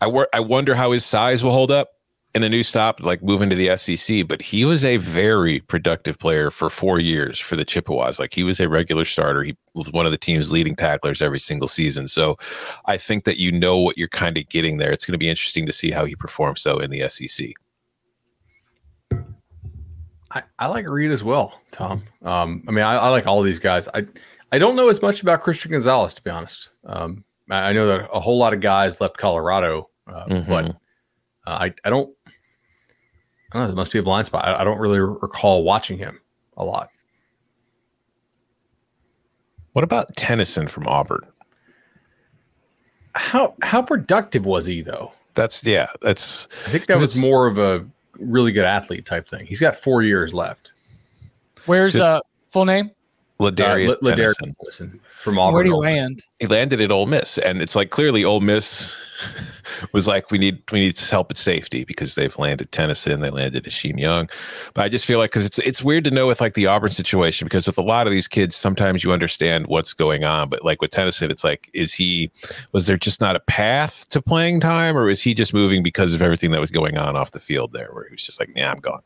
I 0.01 0.07
wor- 0.07 0.29
I 0.33 0.41
wonder 0.41 0.75
how 0.75 0.93
his 0.93 1.05
size 1.05 1.43
will 1.43 1.53
hold 1.53 1.71
up 1.71 1.91
in 2.35 2.43
a 2.43 2.49
new 2.49 2.65
stop, 2.65 3.01
like 3.01 3.23
moving 3.23 3.49
to 3.49 3.55
the 3.55 3.77
SEC, 3.77 4.27
but 4.27 4.43
he 4.43 4.65
was 4.65 4.85
a 4.85 4.97
very 4.97 5.61
productive 5.61 6.19
player 6.19 6.51
for 6.51 6.69
four 6.69 6.99
years 6.99 7.39
for 7.39 7.55
the 7.55 7.65
Chippewas. 7.65 8.19
Like 8.19 8.35
he 8.35 8.43
was 8.43 8.59
a 8.59 8.69
regular 8.69 9.05
starter. 9.05 9.45
He 9.45 9.57
was 9.75 9.93
one 9.93 10.05
of 10.05 10.13
the 10.13 10.19
team's 10.19 10.51
leading 10.51 10.75
tacklers 10.75 11.23
every 11.23 11.39
single 11.39 11.69
season. 11.69 12.09
So 12.09 12.37
I 12.87 12.97
think 12.97 13.25
that 13.25 13.39
you 13.39 13.53
know 13.53 13.79
what 13.79 13.97
you're 13.97 14.09
kind 14.09 14.37
of 14.37 14.49
getting 14.49 14.79
there. 14.79 14.91
It's 14.91 15.07
going 15.07 15.13
to 15.13 15.19
be 15.19 15.29
interesting 15.29 15.65
to 15.67 15.73
see 15.73 15.93
how 15.93 16.05
he 16.07 16.17
performs 16.17 16.65
though 16.65 16.79
in 16.79 16.91
the 16.91 17.09
SEC. 17.09 17.53
I, 20.35 20.43
I 20.59 20.67
like 20.67 20.89
Reed 20.89 21.13
as 21.13 21.23
well, 21.23 21.61
Tom. 21.71 22.03
Um, 22.23 22.65
I 22.67 22.73
mean, 22.73 22.85
I, 22.85 22.95
I, 22.95 23.09
like 23.09 23.27
all 23.27 23.43
these 23.43 23.61
guys. 23.61 23.89
I 23.95 24.05
I 24.51 24.59
don't 24.59 24.75
know 24.75 24.89
as 24.89 25.01
much 25.01 25.23
about 25.23 25.43
Christian 25.43 25.71
Gonzalez 25.71 26.13
to 26.15 26.23
be 26.23 26.31
honest. 26.31 26.71
Um, 26.85 27.25
I, 27.51 27.71
I, 27.71 27.73
know 27.73 27.87
that 27.87 28.09
a 28.13 28.21
whole 28.21 28.37
lot 28.37 28.53
of 28.53 28.61
guys 28.61 29.01
left 29.01 29.17
Colorado, 29.17 29.89
uh, 30.09 30.27
mm-hmm. 30.27 30.49
but 30.51 30.71
uh, 31.47 31.59
I 31.67 31.75
I 31.85 31.91
don't 31.91 32.11
I 32.27 33.59
don't 33.59 33.63
know. 33.63 33.67
There 33.69 33.77
must 33.77 33.93
be 33.93 34.01
a 34.01 34.03
blind 34.03 34.27
spot. 34.27 34.45
I, 34.45 34.61
I 34.61 34.65
don't 34.65 34.79
really 34.79 34.99
recall 34.99 35.63
watching 35.63 35.99
him 35.99 36.21
a 36.57 36.65
lot. 36.65 36.91
What 39.73 39.85
about 39.85 40.15
Tennison 40.17 40.69
from 40.69 40.89
Auburn? 40.89 41.21
How 43.15 43.55
how 43.63 43.83
productive 43.83 44.45
was 44.45 44.67
he 44.67 44.83
though? 44.83 45.13
That's 45.35 45.65
yeah. 45.65 45.87
That's 46.03 46.49
I 46.67 46.71
think 46.71 46.87
that 46.87 46.99
was 46.99 47.21
more 47.21 47.47
of 47.47 47.59
a 47.59 47.87
really 48.19 48.53
good 48.53 48.65
athlete 48.65 49.07
type 49.07 49.29
thing. 49.29 49.47
He's 49.47 49.61
got 49.61 49.77
four 49.77 50.03
years 50.03 50.33
left. 50.35 50.73
Where's 51.67 51.97
uh 51.97 52.21
full 52.49 52.65
name? 52.65 52.91
Ladarius 53.41 53.91
uh, 53.91 54.11
L- 54.11 54.17
Tennison 54.17 55.01
from 55.23 55.39
Auburn. 55.39 55.55
Where 55.55 55.65
do 55.65 55.71
you 55.71 55.77
land? 55.77 56.21
He 56.39 56.47
landed 56.47 56.81
at 56.81 56.93
Ole 56.93 57.07
Miss, 57.07 57.37
and 57.39 57.61
it's 57.61 57.75
like 57.75 57.91
clearly 57.91 58.25
Ole 58.25 58.41
Miss 58.41 58.97
was 59.93 60.07
like, 60.07 60.31
we 60.31 60.39
need 60.39 60.63
we 60.71 60.81
need 60.81 60.99
help 60.99 61.33
at 61.33 61.37
safety 61.37 61.85
because 61.85 62.15
they've 62.15 62.37
landed 62.39 62.71
Tennison, 62.71 63.21
they 63.21 63.31
landed 63.31 63.65
Isheem 63.65 63.99
Young, 63.99 64.31
but 64.73 64.85
I 64.85 64.89
just 64.89 65.05
feel 65.05 65.19
like 65.19 65.31
because 65.31 65.47
it's 65.47 65.59
it's 65.59 65.83
weird 65.83 66.05
to 66.05 66.13
know 66.13 66.29
with 66.29 66.41
like 66.41 66.55
the 66.55 66.67
Auburn 66.67 66.91
situation 66.91 67.47
because 67.47 67.67
with 67.67 67.77
a 67.77 67.83
lot 67.83 68.07
of 68.07 68.13
these 68.13 68.29
kids, 68.29 68.55
sometimes 68.55 69.03
you 69.03 69.13
understand 69.13 69.67
what's 69.67 69.95
going 69.95 70.23
on, 70.23 70.49
but 70.49 70.65
like 70.65 70.81
with 70.81 70.93
Tennison, 70.93 71.31
it's 71.31 71.43
like, 71.43 71.69
is 71.75 71.95
he 71.95 72.31
was 72.73 72.87
there 72.87 72.97
just 72.97 73.21
not 73.21 73.35
a 73.35 73.41
path 73.41 74.09
to 74.11 74.23
playing 74.23 74.61
time, 74.61 74.97
or 74.97 75.11
is 75.11 75.23
he 75.23 75.35
just 75.35 75.53
moving 75.53 75.83
because 75.83 76.15
of 76.15 76.23
everything 76.23 76.53
that 76.53 76.61
was 76.61 76.71
going 76.71 76.97
on 76.97 77.17
off 77.17 77.33
the 77.33 77.41
field 77.41 77.73
there, 77.73 77.89
where 77.93 78.05
he 78.05 78.13
was 78.13 78.23
just 78.23 78.39
like, 78.39 78.51
yeah, 78.55 78.71
I'm 78.71 78.79
gone. 78.79 79.03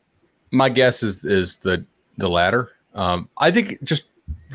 My 0.51 0.69
guess 0.69 1.01
is 1.01 1.25
is 1.25 1.57
the 1.57 1.83
the 2.17 2.29
latter. 2.29 2.69
Um, 2.93 3.29
I 3.37 3.51
think 3.51 3.81
just 3.83 4.03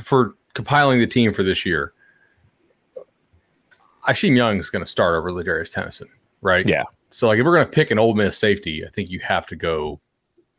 for 0.03 0.34
compiling 0.55 1.01
the 1.01 1.07
team 1.07 1.32
for 1.32 1.42
this 1.42 1.64
year, 1.64 1.92
Isheem 4.09 4.36
Young 4.36 4.59
is 4.59 4.70
going 4.70 4.84
to 4.84 4.90
start 4.90 5.16
over 5.16 5.30
Ladarius 5.30 5.72
Tennison, 5.74 6.09
right? 6.42 6.66
Yeah. 6.66 6.84
So 7.11 7.28
like 7.28 7.38
if 7.38 7.47
we're 7.47 7.55
going 7.55 7.66
to 7.66 7.72
pick 7.72 7.90
an 7.90 7.99
Ole 7.99 8.14
Miss 8.14 8.36
safety, 8.36 8.84
I 8.84 8.90
think 8.90 9.11
you 9.11 9.20
have 9.20 9.47
to 9.47 9.57
go 9.57 10.01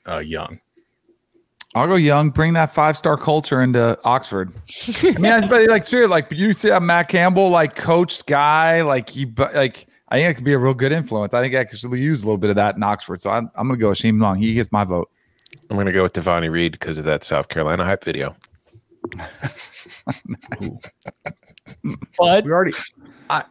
uh, 0.08 0.20
Young. 0.20 0.60
I'll 1.76 1.88
go 1.88 1.96
Young. 1.96 2.30
Bring 2.30 2.54
that 2.54 2.74
five 2.74 2.96
star 2.96 3.18
culture 3.18 3.62
into 3.62 4.00
Oxford. 4.06 4.54
I 5.04 5.20
mean, 5.20 5.32
I 5.32 5.66
like 5.66 5.86
too. 5.86 6.08
Like 6.08 6.32
you 6.32 6.54
see 6.54 6.70
a 6.70 6.80
Matt 6.80 7.10
Campbell, 7.10 7.50
like 7.50 7.76
coached 7.76 8.28
guy, 8.28 8.82
like 8.82 9.10
he, 9.10 9.26
like 9.38 9.88
I 10.08 10.20
think 10.20 10.32
it 10.32 10.34
could 10.36 10.46
be 10.46 10.54
a 10.54 10.58
real 10.58 10.74
good 10.74 10.94
influence. 10.94 11.34
I 11.34 11.42
think 11.42 11.54
I 11.56 11.66
could 11.66 11.82
use 12.00 12.22
a 12.22 12.26
little 12.26 12.38
bit 12.38 12.50
of 12.50 12.56
that 12.56 12.78
in 12.78 12.84
Oxford. 12.84 13.20
So 13.20 13.30
I'm, 13.30 13.52
I'm 13.56 13.68
going 13.68 13.78
to 13.78 13.84
go 13.84 13.92
Isheem 13.92 14.22
Young. 14.22 14.38
He 14.38 14.54
gets 14.54 14.72
my 14.72 14.86
vote. 14.86 15.12
I'm 15.70 15.76
going 15.76 15.88
to 15.88 15.92
go 15.92 16.04
with 16.04 16.14
Devonni 16.14 16.50
Reed 16.50 16.74
because 16.74 16.98
of 16.98 17.06
that 17.06 17.24
South 17.24 17.50
Carolina 17.50 17.84
hype 17.84 18.04
video. 18.04 18.36
but 22.18 22.44
we 22.44 22.52
already 22.52 22.74
I 23.30 23.44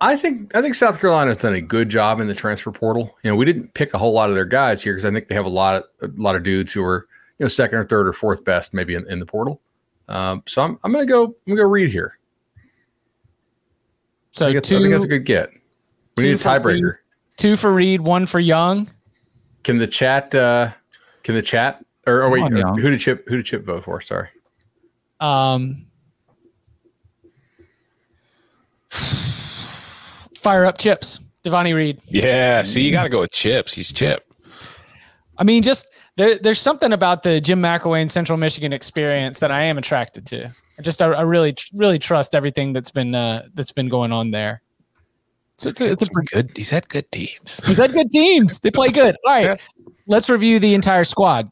I 0.00 0.16
think 0.16 0.54
I 0.54 0.62
think 0.62 0.74
South 0.74 1.00
Carolina 1.00 1.30
has 1.30 1.36
done 1.36 1.54
a 1.54 1.60
good 1.60 1.88
job 1.88 2.20
in 2.20 2.28
the 2.28 2.34
transfer 2.34 2.70
portal. 2.70 3.16
You 3.22 3.30
know, 3.30 3.36
we 3.36 3.44
didn't 3.44 3.74
pick 3.74 3.94
a 3.94 3.98
whole 3.98 4.12
lot 4.12 4.30
of 4.30 4.36
their 4.36 4.44
guys 4.44 4.82
here 4.82 4.94
because 4.94 5.04
I 5.04 5.10
think 5.10 5.28
they 5.28 5.34
have 5.34 5.46
a 5.46 5.50
lot 5.50 5.76
of 5.76 5.84
a 6.02 6.22
lot 6.22 6.36
of 6.36 6.42
dudes 6.42 6.72
who 6.72 6.84
are 6.84 7.08
you 7.38 7.44
know 7.44 7.48
second 7.48 7.78
or 7.78 7.84
third 7.84 8.06
or 8.06 8.12
fourth 8.12 8.44
best 8.44 8.74
maybe 8.74 8.94
in, 8.94 9.10
in 9.10 9.18
the 9.18 9.26
portal. 9.26 9.60
Um, 10.08 10.42
so 10.46 10.62
I'm 10.62 10.78
I'm 10.84 10.92
gonna 10.92 11.06
go 11.06 11.24
I'm 11.24 11.34
gonna 11.46 11.62
go 11.62 11.68
read 11.68 11.90
here. 11.90 12.18
So 14.30 14.46
I 14.46 14.52
think, 14.52 14.64
two, 14.64 14.76
I 14.76 14.80
think 14.82 14.92
that's 14.92 15.04
a 15.04 15.08
good 15.08 15.24
get. 15.24 15.50
We 16.16 16.24
need 16.24 16.32
a 16.32 16.36
tiebreaker. 16.36 16.98
Two 17.36 17.56
for 17.56 17.72
Reed, 17.72 18.00
one 18.00 18.26
for 18.26 18.40
Young. 18.40 18.88
Can 19.64 19.78
the 19.78 19.86
chat? 19.86 20.34
uh 20.34 20.70
Can 21.22 21.34
the 21.34 21.42
chat? 21.42 21.84
Or, 22.06 22.22
or 22.22 22.30
wait, 22.30 22.42
on, 22.42 22.78
who 22.78 22.88
did 22.88 23.00
Chip? 23.00 23.28
Who 23.28 23.36
did 23.36 23.44
Chip 23.44 23.64
vote 23.64 23.84
for? 23.84 24.00
Sorry. 24.00 24.28
Um, 25.20 25.86
fire 28.90 30.64
up 30.64 30.78
chips, 30.78 31.20
Devonni 31.44 31.74
Reed. 31.74 32.00
Yeah, 32.06 32.62
see, 32.62 32.82
you 32.82 32.92
got 32.92 33.02
to 33.04 33.08
go 33.08 33.20
with 33.20 33.32
chips. 33.32 33.74
He's 33.74 33.92
chip. 33.92 34.24
I 35.36 35.44
mean, 35.44 35.62
just 35.62 35.90
there, 36.16 36.38
there's 36.38 36.60
something 36.60 36.92
about 36.92 37.22
the 37.22 37.40
Jim 37.40 37.60
McElwain 37.60 38.10
Central 38.10 38.38
Michigan 38.38 38.72
experience 38.72 39.38
that 39.40 39.50
I 39.50 39.62
am 39.62 39.78
attracted 39.78 40.26
to. 40.26 40.46
I 40.78 40.82
just 40.82 41.02
I, 41.02 41.06
I 41.06 41.22
really 41.22 41.54
really 41.74 41.98
trust 41.98 42.34
everything 42.34 42.72
that's 42.72 42.90
been 42.90 43.14
uh, 43.14 43.46
that's 43.54 43.72
been 43.72 43.88
going 43.88 44.12
on 44.12 44.30
there. 44.30 44.62
So 45.56 45.70
it's, 45.70 45.80
it's, 45.80 46.02
a, 46.04 46.10
good. 46.10 46.52
He's 46.54 46.70
had 46.70 46.88
good 46.88 47.10
teams. 47.10 47.60
He's 47.66 47.78
had 47.78 47.92
good 47.92 48.12
teams. 48.12 48.60
They 48.60 48.70
play 48.70 48.90
good. 48.90 49.16
All 49.26 49.32
right, 49.32 49.60
let's 50.06 50.30
review 50.30 50.60
the 50.60 50.74
entire 50.74 51.02
squad 51.02 51.50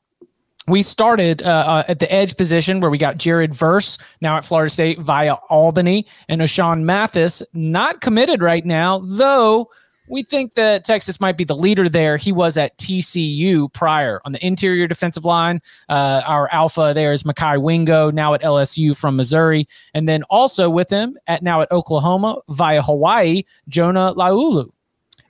we 0.69 0.83
started 0.83 1.43
uh, 1.43 1.47
uh, 1.47 1.85
at 1.89 2.01
the 2.01 2.12
edge 2.12 2.37
position 2.37 2.81
where 2.81 2.91
we 2.91 2.99
got 2.99 3.19
Jared 3.19 3.55
Verse 3.55 3.99
now 4.21 4.37
at 4.37 4.45
Florida 4.45 4.71
State 4.71 4.99
via 4.99 5.35
Albany 5.49 6.07
and 6.29 6.41
Ochaun 6.41 6.83
Mathis 6.83 7.43
not 7.53 8.01
committed 8.01 8.43
right 8.43 8.64
now, 8.64 8.99
though 9.05 9.71
we 10.09 10.23
think 10.23 10.55
that 10.55 10.85
Texas 10.85 11.21
might 11.21 11.37
be 11.37 11.45
the 11.45 11.57
leader 11.57 11.89
there. 11.89 12.17
He 12.17 12.33
was 12.33 12.57
at 12.57 12.77
TCU 12.79 13.73
prior 13.73 14.21
on 14.25 14.33
the 14.33 14.45
interior 14.45 14.87
defensive 14.87 15.25
line. 15.25 15.61
Uh, 15.89 16.23
our 16.25 16.49
alpha 16.53 16.93
there 16.95 17.12
is 17.12 17.25
Mekhi 17.25 17.61
Wingo, 17.61 18.11
now 18.11 18.35
at 18.35 18.43
LSU 18.43 18.97
from 18.97 19.17
Missouri. 19.17 19.67
And 19.95 20.09
then 20.09 20.23
also 20.25 20.71
with 20.71 20.91
him 20.91 21.17
at 21.27 21.43
now 21.43 21.61
at 21.62 21.71
Oklahoma 21.73 22.41
via 22.49 22.83
Hawaii, 22.83 23.43
Jonah 23.69 24.14
Laulu. 24.14 24.71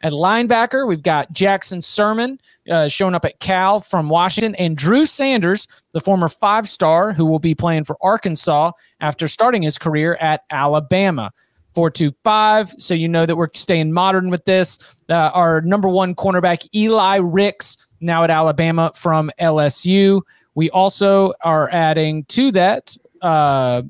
At 0.02 0.12
linebacker, 0.12 0.86
we've 0.86 1.02
got 1.02 1.32
Jackson 1.32 1.80
Sirmon 1.80 2.38
uh, 2.70 2.88
showing 2.88 3.14
up 3.14 3.24
at 3.24 3.40
Cal 3.40 3.80
from 3.80 4.08
Washington, 4.08 4.54
and 4.56 4.76
Drew 4.76 5.06
Sanders, 5.06 5.66
the 5.92 6.00
former 6.00 6.28
five 6.28 6.68
star 6.68 7.12
who 7.12 7.24
will 7.24 7.38
be 7.38 7.54
playing 7.54 7.84
for 7.84 7.96
Arkansas 8.00 8.72
after 9.00 9.28
starting 9.28 9.62
his 9.62 9.78
career 9.78 10.16
at 10.20 10.42
Alabama. 10.50 11.32
425. 11.74 12.74
So 12.78 12.94
you 12.94 13.06
know 13.06 13.26
that 13.26 13.36
we're 13.36 13.50
staying 13.52 13.92
modern 13.92 14.30
with 14.30 14.46
this. 14.46 14.78
Uh, 15.10 15.30
our 15.34 15.60
number 15.60 15.90
one 15.90 16.14
cornerback, 16.14 16.66
Eli 16.74 17.16
Ricks, 17.16 17.76
now 18.00 18.24
at 18.24 18.30
Alabama 18.30 18.90
from 18.94 19.30
LSU. 19.38 20.22
We 20.54 20.70
also 20.70 21.34
are 21.42 21.68
adding 21.70 22.24
to 22.24 22.50
that. 22.52 22.96
Uh, 23.20 23.82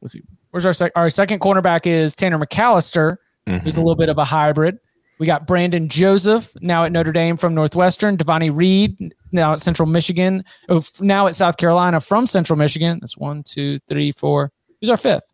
let's 0.00 0.12
see. 0.12 0.22
Where's 0.52 0.64
our, 0.64 0.72
sec- 0.72 0.92
our 0.94 1.10
second 1.10 1.40
cornerback 1.40 1.84
is 1.84 2.14
Tanner 2.14 2.38
McCalister, 2.38 3.16
mm-hmm. 3.46 3.58
who's 3.58 3.76
a 3.76 3.80
little 3.80 3.96
bit 3.96 4.08
of 4.08 4.18
a 4.18 4.24
hybrid. 4.24 4.78
We 5.18 5.26
got 5.26 5.46
Brandon 5.46 5.88
Joseph 5.88 6.52
now 6.60 6.84
at 6.84 6.92
Notre 6.92 7.12
Dame 7.12 7.36
from 7.36 7.54
Northwestern. 7.54 8.16
Devonni 8.16 8.50
Reed 8.54 9.14
now 9.32 9.52
at 9.52 9.60
Central 9.60 9.88
Michigan. 9.88 10.44
Oh, 10.68 10.82
now 11.00 11.26
at 11.26 11.34
South 11.34 11.56
Carolina 11.56 12.00
from 12.00 12.26
Central 12.26 12.58
Michigan. 12.58 12.98
That's 13.00 13.16
one, 13.16 13.42
two, 13.42 13.78
three, 13.88 14.12
four. 14.12 14.52
Who's 14.80 14.90
our 14.90 14.96
fifth? 14.96 15.32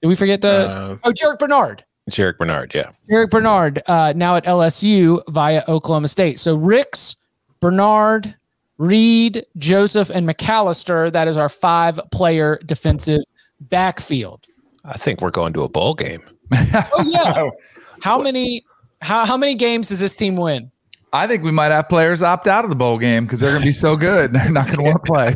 Did 0.00 0.08
we 0.08 0.16
forget 0.16 0.40
to? 0.42 0.48
Uh, 0.48 0.96
oh, 1.04 1.12
Jarrick 1.12 1.38
Bernard. 1.38 1.84
Jarrick 2.10 2.38
Bernard, 2.38 2.72
yeah. 2.74 2.90
Jarrick 3.10 3.30
Bernard 3.30 3.82
uh, 3.86 4.12
now 4.16 4.36
at 4.36 4.44
LSU 4.44 5.22
via 5.28 5.62
Oklahoma 5.68 6.08
State. 6.08 6.38
So 6.38 6.56
Ricks, 6.56 7.16
Bernard, 7.60 8.34
Reed, 8.78 9.44
Joseph, 9.58 10.10
and 10.10 10.26
McCalister. 10.26 11.12
That 11.12 11.28
is 11.28 11.36
our 11.36 11.50
five-player 11.50 12.60
defensive 12.64 13.20
backfield. 13.60 14.46
I 14.84 14.96
think 14.96 15.20
we're 15.20 15.30
going 15.30 15.52
to 15.52 15.62
a 15.62 15.68
bowl 15.68 15.94
game. 15.94 16.22
oh 16.52 17.04
yeah. 17.06 17.50
How 18.02 18.18
many 18.18 18.64
how 19.00 19.26
how 19.26 19.36
many 19.36 19.54
games 19.54 19.88
does 19.88 20.00
this 20.00 20.14
team 20.14 20.36
win? 20.36 20.70
I 21.12 21.26
think 21.26 21.42
we 21.42 21.50
might 21.50 21.72
have 21.72 21.88
players 21.88 22.22
opt 22.22 22.46
out 22.46 22.64
of 22.64 22.70
the 22.70 22.76
bowl 22.76 22.98
game 22.98 23.24
because 23.24 23.40
they're 23.40 23.50
going 23.50 23.62
to 23.62 23.66
be 23.66 23.72
so 23.72 23.96
good. 23.96 24.32
They're 24.34 24.48
not 24.48 24.66
going 24.66 24.76
to 24.76 24.82
want 24.82 25.04
to 25.04 25.12
play. 25.12 25.34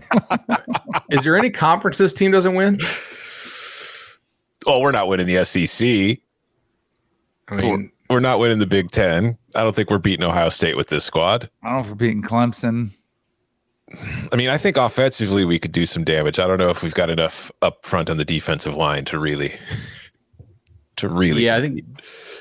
Is 1.10 1.24
there 1.24 1.36
any 1.36 1.50
conference 1.50 1.98
this 1.98 2.12
team 2.12 2.30
doesn't 2.30 2.54
win? 2.54 2.78
Oh, 4.66 4.80
we're 4.80 4.92
not 4.92 5.08
winning 5.08 5.26
the 5.26 5.44
SEC. 5.44 6.18
I 7.48 7.54
mean, 7.56 7.90
we're 8.08 8.20
not 8.20 8.38
winning 8.38 8.60
the 8.60 8.66
Big 8.66 8.90
Ten. 8.90 9.36
I 9.54 9.64
don't 9.64 9.74
think 9.74 9.90
we're 9.90 9.98
beating 9.98 10.24
Ohio 10.24 10.48
State 10.48 10.76
with 10.76 10.88
this 10.88 11.04
squad. 11.04 11.50
I 11.62 11.68
don't 11.68 11.74
know 11.74 11.80
if 11.80 11.88
we're 11.88 11.94
beating 11.96 12.22
Clemson. 12.22 12.90
I 14.32 14.36
mean, 14.36 14.48
I 14.48 14.58
think 14.58 14.76
offensively 14.76 15.44
we 15.44 15.58
could 15.58 15.72
do 15.72 15.86
some 15.86 16.04
damage. 16.04 16.38
I 16.38 16.46
don't 16.46 16.58
know 16.58 16.70
if 16.70 16.82
we've 16.82 16.94
got 16.94 17.10
enough 17.10 17.52
up 17.62 17.84
front 17.84 18.08
on 18.08 18.16
the 18.16 18.24
defensive 18.24 18.76
line 18.76 19.04
to 19.06 19.18
really, 19.18 19.54
to 20.96 21.08
really. 21.08 21.46
Yeah, 21.46 21.56
I 21.56 21.60
think 21.60 21.84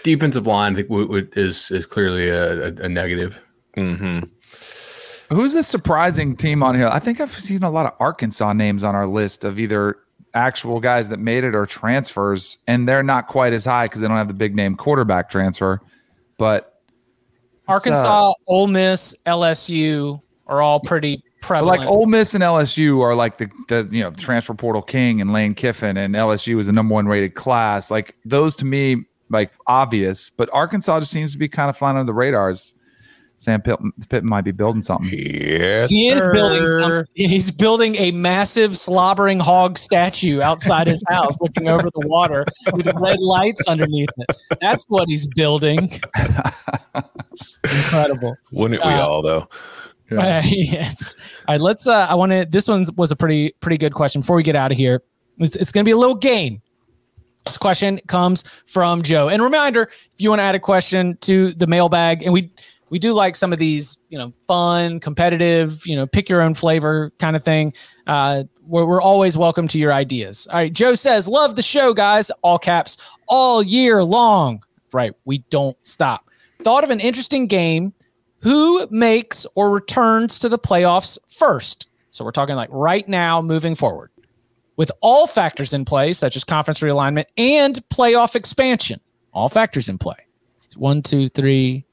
defensive 0.04 0.48
line 0.48 0.74
I 0.74 0.76
think 0.78 0.90
w- 0.90 1.08
w- 1.08 1.30
is 1.36 1.72
is 1.72 1.86
clearly 1.86 2.30
a, 2.30 2.68
a, 2.68 2.74
a 2.84 2.90
negative. 2.90 3.40
Mm-hmm. 3.78 5.36
Who's 5.36 5.54
the 5.54 5.64
surprising 5.64 6.36
team 6.36 6.62
on 6.62 6.76
here? 6.76 6.88
I 6.88 7.00
think 7.00 7.20
I've 7.20 7.32
seen 7.32 7.64
a 7.64 7.70
lot 7.70 7.86
of 7.86 7.94
Arkansas 8.00 8.54
names 8.54 8.84
on 8.84 8.96
our 8.96 9.08
list 9.08 9.46
of 9.46 9.60
either 9.60 9.98
actual 10.36 10.80
guys 10.80 11.10
that 11.10 11.20
made 11.20 11.44
it 11.44 11.56
or 11.56 11.66
transfers, 11.66 12.58
and 12.68 12.88
they're 12.88 13.04
not 13.04 13.28
quite 13.28 13.54
as 13.54 13.66
high 13.66 13.86
because 13.86 14.02
they 14.02 14.08
don't 14.08 14.18
have 14.18 14.28
the 14.28 14.34
big 14.34 14.56
name 14.56 14.76
quarterback 14.76 15.30
transfer. 15.30 15.82
But 16.38 16.82
Arkansas, 17.68 18.34
Ole 18.48 18.68
Miss, 18.68 19.16
LSU 19.26 20.20
are 20.48 20.62
all 20.62 20.80
pretty 20.80 21.24
But 21.48 21.66
like 21.66 21.88
Ole 21.88 22.06
Miss 22.06 22.34
and 22.34 22.44
LSU 22.44 23.02
are 23.02 23.16
like 23.16 23.38
the, 23.38 23.50
the 23.68 23.88
you 23.92 24.02
know 24.02 24.12
transfer 24.12 24.54
portal 24.54 24.82
king 24.82 25.22
and 25.22 25.34
Lane 25.34 25.54
Kiffin 25.54 25.98
and 25.98 26.16
LSU 26.16 26.60
is 26.60 26.68
the 26.68 26.72
number 26.72 26.94
one 26.94 27.08
rated 27.08 27.36
class. 27.36 27.92
Like 27.92 28.16
those 28.26 28.56
to 28.58 28.66
me 28.66 29.06
like 29.30 29.52
obvious, 29.68 30.30
but 30.30 30.50
Arkansas 30.54 31.00
just 31.02 31.12
seems 31.12 31.32
to 31.34 31.38
be 31.38 31.48
kind 31.48 31.70
of 31.70 31.78
flying 31.78 31.98
under 31.98 32.08
the 32.08 32.14
radars. 32.14 32.76
Sam 33.38 33.62
Pittman, 33.62 33.92
Pittman 34.08 34.30
might 34.30 34.46
be 34.46 34.52
building 34.52 34.82
something. 34.82 35.10
Yes, 35.12 35.90
he 35.90 36.08
is 36.08 36.26
building 36.32 36.66
sir. 36.66 37.04
some, 37.04 37.06
he's 37.14 37.52
building 37.52 37.96
a 37.98 38.12
massive 38.12 38.78
slobbering 38.78 39.40
hog 39.40 39.78
statue 39.78 40.40
outside 40.40 40.88
his 40.88 41.04
house 41.10 41.36
looking 41.42 41.68
over 41.68 41.90
the 41.94 42.08
water 42.08 42.46
with 42.72 42.88
red 42.96 43.20
lights 43.20 43.68
underneath 43.68 44.10
it. 44.18 44.38
That's 44.62 44.86
what 44.88 45.10
he's 45.10 45.28
building. 45.28 46.00
Incredible. 47.64 48.38
Wouldn't 48.52 48.82
we 48.84 48.90
Uh, 48.90 49.06
all 49.06 49.22
though? 49.22 49.50
Uh, 50.20 50.42
yes. 50.46 51.16
All 51.48 51.56
right, 51.56 51.62
let's 51.62 51.88
uh 51.88 52.08
I 52.10 52.16
want 52.16 52.32
to 52.32 52.46
this 52.50 52.68
one 52.68 52.86
was 52.96 53.12
a 53.12 53.16
pretty 53.16 53.54
pretty 53.60 53.78
good 53.78 53.94
question 53.94 54.22
before 54.22 54.36
we 54.36 54.44
get 54.44 54.56
out 54.56 54.72
of 54.72 54.78
here. 54.78 55.02
It's, 55.40 55.56
it's 55.56 55.72
going 55.72 55.84
to 55.84 55.88
be 55.88 55.94
a 55.94 55.98
little 55.98 56.16
game. 56.16 56.62
This 57.46 57.58
question 57.58 58.00
comes 58.08 58.44
from 58.68 59.02
Joe. 59.02 59.30
And 59.30 59.42
reminder, 59.42 59.84
if 59.84 60.20
you 60.22 60.30
want 60.30 60.40
to 60.40 60.44
add 60.44 60.56
a 60.56 60.60
question 60.60 61.18
to 61.22 61.54
the 61.54 61.68
mailbag 61.68 62.24
and 62.24 62.32
we 62.34 62.52
we 62.90 63.00
do 63.00 63.14
like 63.14 63.36
some 63.36 63.52
of 63.52 63.58
these, 63.58 63.98
you 64.10 64.20
know, 64.20 64.32
fun, 64.48 65.00
competitive, 65.00 65.86
you 65.88 65.96
know, 65.96 66.06
pick 66.06 66.30
your 66.30 66.42
own 66.42 66.54
flavor 66.54 67.12
kind 67.20 67.36
of 67.36 67.44
thing. 67.44 67.74
Uh 68.08 68.44
we're, 68.66 68.86
we're 68.86 69.02
always 69.02 69.38
welcome 69.38 69.68
to 69.70 69.80
your 69.80 69.92
ideas. 69.92 70.48
All 70.48 70.58
right, 70.58 70.72
Joe 70.72 70.96
says, 70.96 71.28
"Love 71.28 71.56
the 71.56 71.62
show, 71.62 71.94
guys." 71.94 72.32
All 72.42 72.58
caps, 72.58 72.98
all 73.28 73.62
year 73.62 74.04
long. 74.04 74.64
Right, 74.94 75.14
we 75.26 75.40
don't 75.50 75.76
stop. 75.84 76.30
Thought 76.62 76.84
of 76.84 76.90
an 76.90 77.00
interesting 77.00 77.48
game 77.48 77.94
who 78.44 78.86
makes 78.92 79.48
or 79.56 79.72
returns 79.72 80.38
to 80.40 80.50
the 80.50 80.60
playoffs 80.60 81.18
first. 81.28 81.90
So 82.10 82.24
we're 82.24 82.32
talking 82.32 82.56
like 82.56 82.70
right 82.72 83.08
now, 83.08 83.42
moving 83.42 83.74
forward, 83.74 84.12
with 84.76 84.92
all 85.02 85.28
factors 85.28 85.74
in 85.74 85.86
play, 85.86 86.14
such 86.14 86.36
as 86.36 86.44
conference 86.44 86.82
realignment 86.82 87.26
and 87.38 87.76
playoff 87.90 88.36
expansion. 88.36 89.00
All 89.34 89.50
factors 89.50 89.90
in 89.90 89.98
play. 89.98 90.18
One, 90.76 91.02
two, 91.02 91.30
three, 91.30 91.86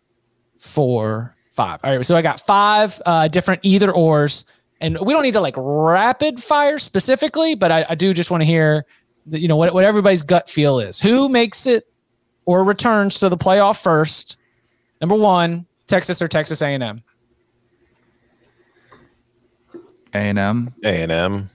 four, 0.59 1.37
five. 1.51 1.81
All 1.85 1.97
right. 1.97 2.05
So 2.05 2.17
I 2.17 2.23
got 2.23 2.41
five 2.41 3.01
uh, 3.07 3.29
different 3.29 3.61
either 3.63 3.93
ors, 3.93 4.45
and 4.81 4.99
we 5.01 5.13
don't 5.13 5.23
need 5.23 5.35
to 5.35 5.41
like 5.41 5.55
rapid 5.57 6.43
fire 6.43 6.79
specifically, 6.79 7.55
but 7.55 7.71
I, 7.71 7.87
I 7.91 7.95
do 7.95 8.13
just 8.13 8.31
want 8.31 8.41
to 8.41 8.47
hear, 8.47 8.85
you 9.31 9.49
know, 9.49 9.57
what, 9.57 9.73
what 9.73 9.85
everybody's 9.85 10.23
gut 10.23 10.49
feel 10.49 10.81
is. 10.81 11.01
Who 11.01 11.29
makes 11.29 11.67
it 11.67 11.85
or 12.45 12.65
returns 12.65 13.19
to 13.21 13.29
the 13.29 13.37
playoff 13.37 13.83
first? 13.83 14.37
Number 15.01 15.15
one, 15.17 15.67
Texas 15.91 16.23
or 16.23 16.29
Texas 16.29 16.63
A&M. 16.63 17.03
A 20.13 20.17
and 20.17 20.39
M. 20.39 20.75
A 20.85 21.03
and 21.03 21.13
M. 21.13 21.51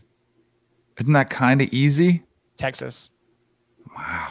Isn't 1.00 1.14
that 1.14 1.30
kind 1.30 1.62
of 1.62 1.72
easy? 1.74 2.24
Texas. 2.58 3.12
Wow. 3.98 4.28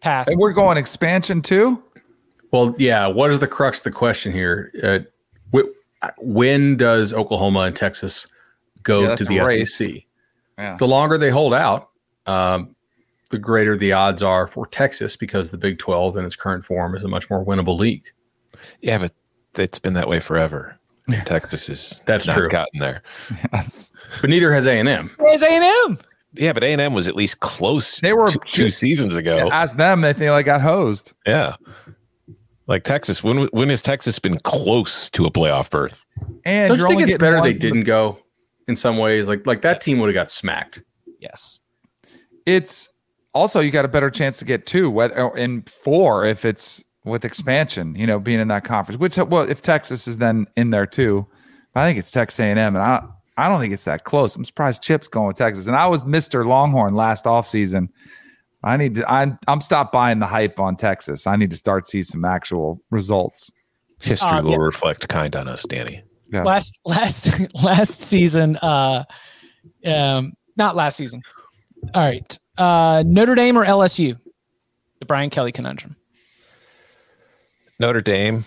Path. 0.00 0.28
And 0.28 0.38
we're 0.38 0.52
going 0.52 0.76
expansion 0.76 1.40
too. 1.42 1.82
Well, 2.50 2.74
yeah. 2.78 3.06
What 3.06 3.30
is 3.30 3.38
the 3.38 3.46
crux 3.46 3.78
of 3.78 3.84
the 3.84 3.90
question 3.92 4.32
here? 4.32 4.72
Uh, 4.82 4.98
wh- 5.54 5.68
when 6.18 6.76
does 6.76 7.12
Oklahoma 7.12 7.60
and 7.60 7.76
Texas 7.76 8.26
go 8.82 9.02
Yeah, 9.02 9.16
to 9.16 9.24
the 9.24 9.38
a 9.38 9.44
race. 9.46 9.76
SEC? 9.76 10.02
Yeah. 10.58 10.76
The 10.76 10.86
longer 10.88 11.16
they 11.16 11.30
hold 11.30 11.54
out, 11.54 11.90
um, 12.26 12.74
the 13.30 13.38
greater 13.38 13.76
the 13.76 13.92
odds 13.92 14.22
are 14.22 14.46
for 14.48 14.66
Texas 14.66 15.16
because 15.16 15.50
the 15.50 15.56
Big 15.58 15.78
12 15.78 16.16
in 16.16 16.24
its 16.24 16.36
current 16.36 16.64
form 16.66 16.94
is 16.96 17.04
a 17.04 17.08
much 17.08 17.30
more 17.30 17.44
winnable 17.44 17.78
league. 17.78 18.04
Yeah, 18.80 18.98
but 18.98 19.12
it's 19.56 19.78
been 19.78 19.94
that 19.94 20.08
way 20.08 20.20
forever. 20.20 20.76
Texas 21.24 21.68
is 21.68 21.98
That's 22.06 22.26
not 22.26 22.36
true. 22.36 22.48
gotten 22.48 22.78
there. 22.80 23.02
Yes. 23.52 23.92
But 24.20 24.30
neither 24.30 24.52
has 24.52 24.66
A&M. 24.66 25.10
There's 25.18 25.42
A&M. 25.42 25.98
Yeah, 26.34 26.52
but 26.52 26.62
A 26.62 26.70
and 26.72 26.80
M 26.80 26.92
was 26.94 27.08
at 27.08 27.16
least 27.16 27.40
close. 27.40 27.98
They 28.00 28.12
were 28.12 28.28
two, 28.28 28.38
two 28.44 28.70
seasons 28.70 29.16
ago. 29.16 29.48
Ask 29.50 29.76
them. 29.76 30.00
They 30.02 30.12
think 30.12 30.30
I 30.30 30.42
got 30.42 30.60
hosed. 30.60 31.12
Yeah. 31.26 31.56
Like 32.68 32.84
Texas, 32.84 33.24
when 33.24 33.46
when 33.48 33.68
has 33.68 33.82
Texas 33.82 34.20
been 34.20 34.38
close 34.38 35.10
to 35.10 35.24
a 35.26 35.30
playoff 35.32 35.70
berth? 35.70 36.06
And 36.44 36.68
Don't 36.68 36.78
you're 36.78 36.88
think 36.88 37.02
it's 37.02 37.18
better 37.18 37.42
they 37.42 37.52
didn't 37.52 37.82
go 37.82 38.20
in 38.68 38.76
some 38.76 38.96
ways? 38.96 39.26
Like 39.26 39.44
like 39.44 39.62
that 39.62 39.78
Yes. 39.78 39.84
team 39.86 39.98
would 39.98 40.06
have 40.06 40.14
got 40.14 40.30
smacked. 40.30 40.84
Yes. 41.18 41.60
It's 42.46 42.88
also 43.34 43.58
you 43.58 43.72
got 43.72 43.84
a 43.84 43.88
better 43.88 44.08
chance 44.08 44.38
to 44.38 44.44
get 44.44 44.66
two, 44.66 44.88
whether 44.88 45.36
in 45.36 45.62
four 45.62 46.24
if 46.24 46.44
it's 46.44 46.84
with 47.04 47.24
expansion. 47.24 47.94
You 47.94 48.06
know, 48.06 48.18
being 48.18 48.40
in 48.40 48.48
that 48.48 48.64
conference. 48.64 48.98
Which 49.00 49.16
well, 49.16 49.48
if 49.48 49.60
Texas 49.60 50.06
is 50.06 50.18
then 50.18 50.46
in 50.56 50.70
there 50.70 50.86
too, 50.86 51.26
but 51.74 51.80
I 51.80 51.86
think 51.88 51.98
it's 51.98 52.10
Texas 52.10 52.40
A&M, 52.40 52.58
and 52.58 52.78
I 52.78 53.02
I 53.36 53.48
don't 53.48 53.60
think 53.60 53.72
it's 53.72 53.84
that 53.86 54.04
close. 54.04 54.36
I'm 54.36 54.44
surprised 54.44 54.82
Chip's 54.82 55.08
going 55.08 55.28
with 55.28 55.36
Texas, 55.36 55.66
and 55.66 55.76
I 55.76 55.86
was 55.86 56.04
Mister 56.04 56.44
Longhorn 56.44 56.94
last 56.94 57.24
offseason. 57.24 57.88
I 58.62 58.76
need 58.76 58.96
to. 58.96 59.10
I, 59.10 59.32
I'm 59.48 59.60
stop 59.62 59.90
buying 59.92 60.18
the 60.18 60.26
hype 60.26 60.60
on 60.60 60.76
Texas. 60.76 61.26
I 61.26 61.36
need 61.36 61.50
to 61.50 61.56
start 61.56 61.86
see 61.86 62.02
some 62.02 62.24
actual 62.24 62.78
results. 62.90 63.50
History 64.02 64.28
Uh, 64.28 64.42
will 64.42 64.50
yeah. 64.52 64.56
reflect 64.58 65.08
kind 65.08 65.34
on 65.36 65.48
us, 65.48 65.64
Danny. 65.64 66.02
Yes. 66.32 66.44
Last 66.46 66.78
last 66.84 67.54
last 67.62 68.00
season, 68.00 68.56
uh 68.58 69.04
um 69.86 70.32
not 70.56 70.76
last 70.76 70.96
season. 70.96 71.22
All 71.94 72.02
right. 72.02 72.38
Uh 72.58 73.02
Notre 73.06 73.34
Dame 73.34 73.56
or 73.58 73.64
LSU? 73.64 74.18
The 75.00 75.06
Brian 75.06 75.30
Kelly 75.30 75.52
conundrum. 75.52 75.96
Notre 77.80 78.00
Dame, 78.02 78.44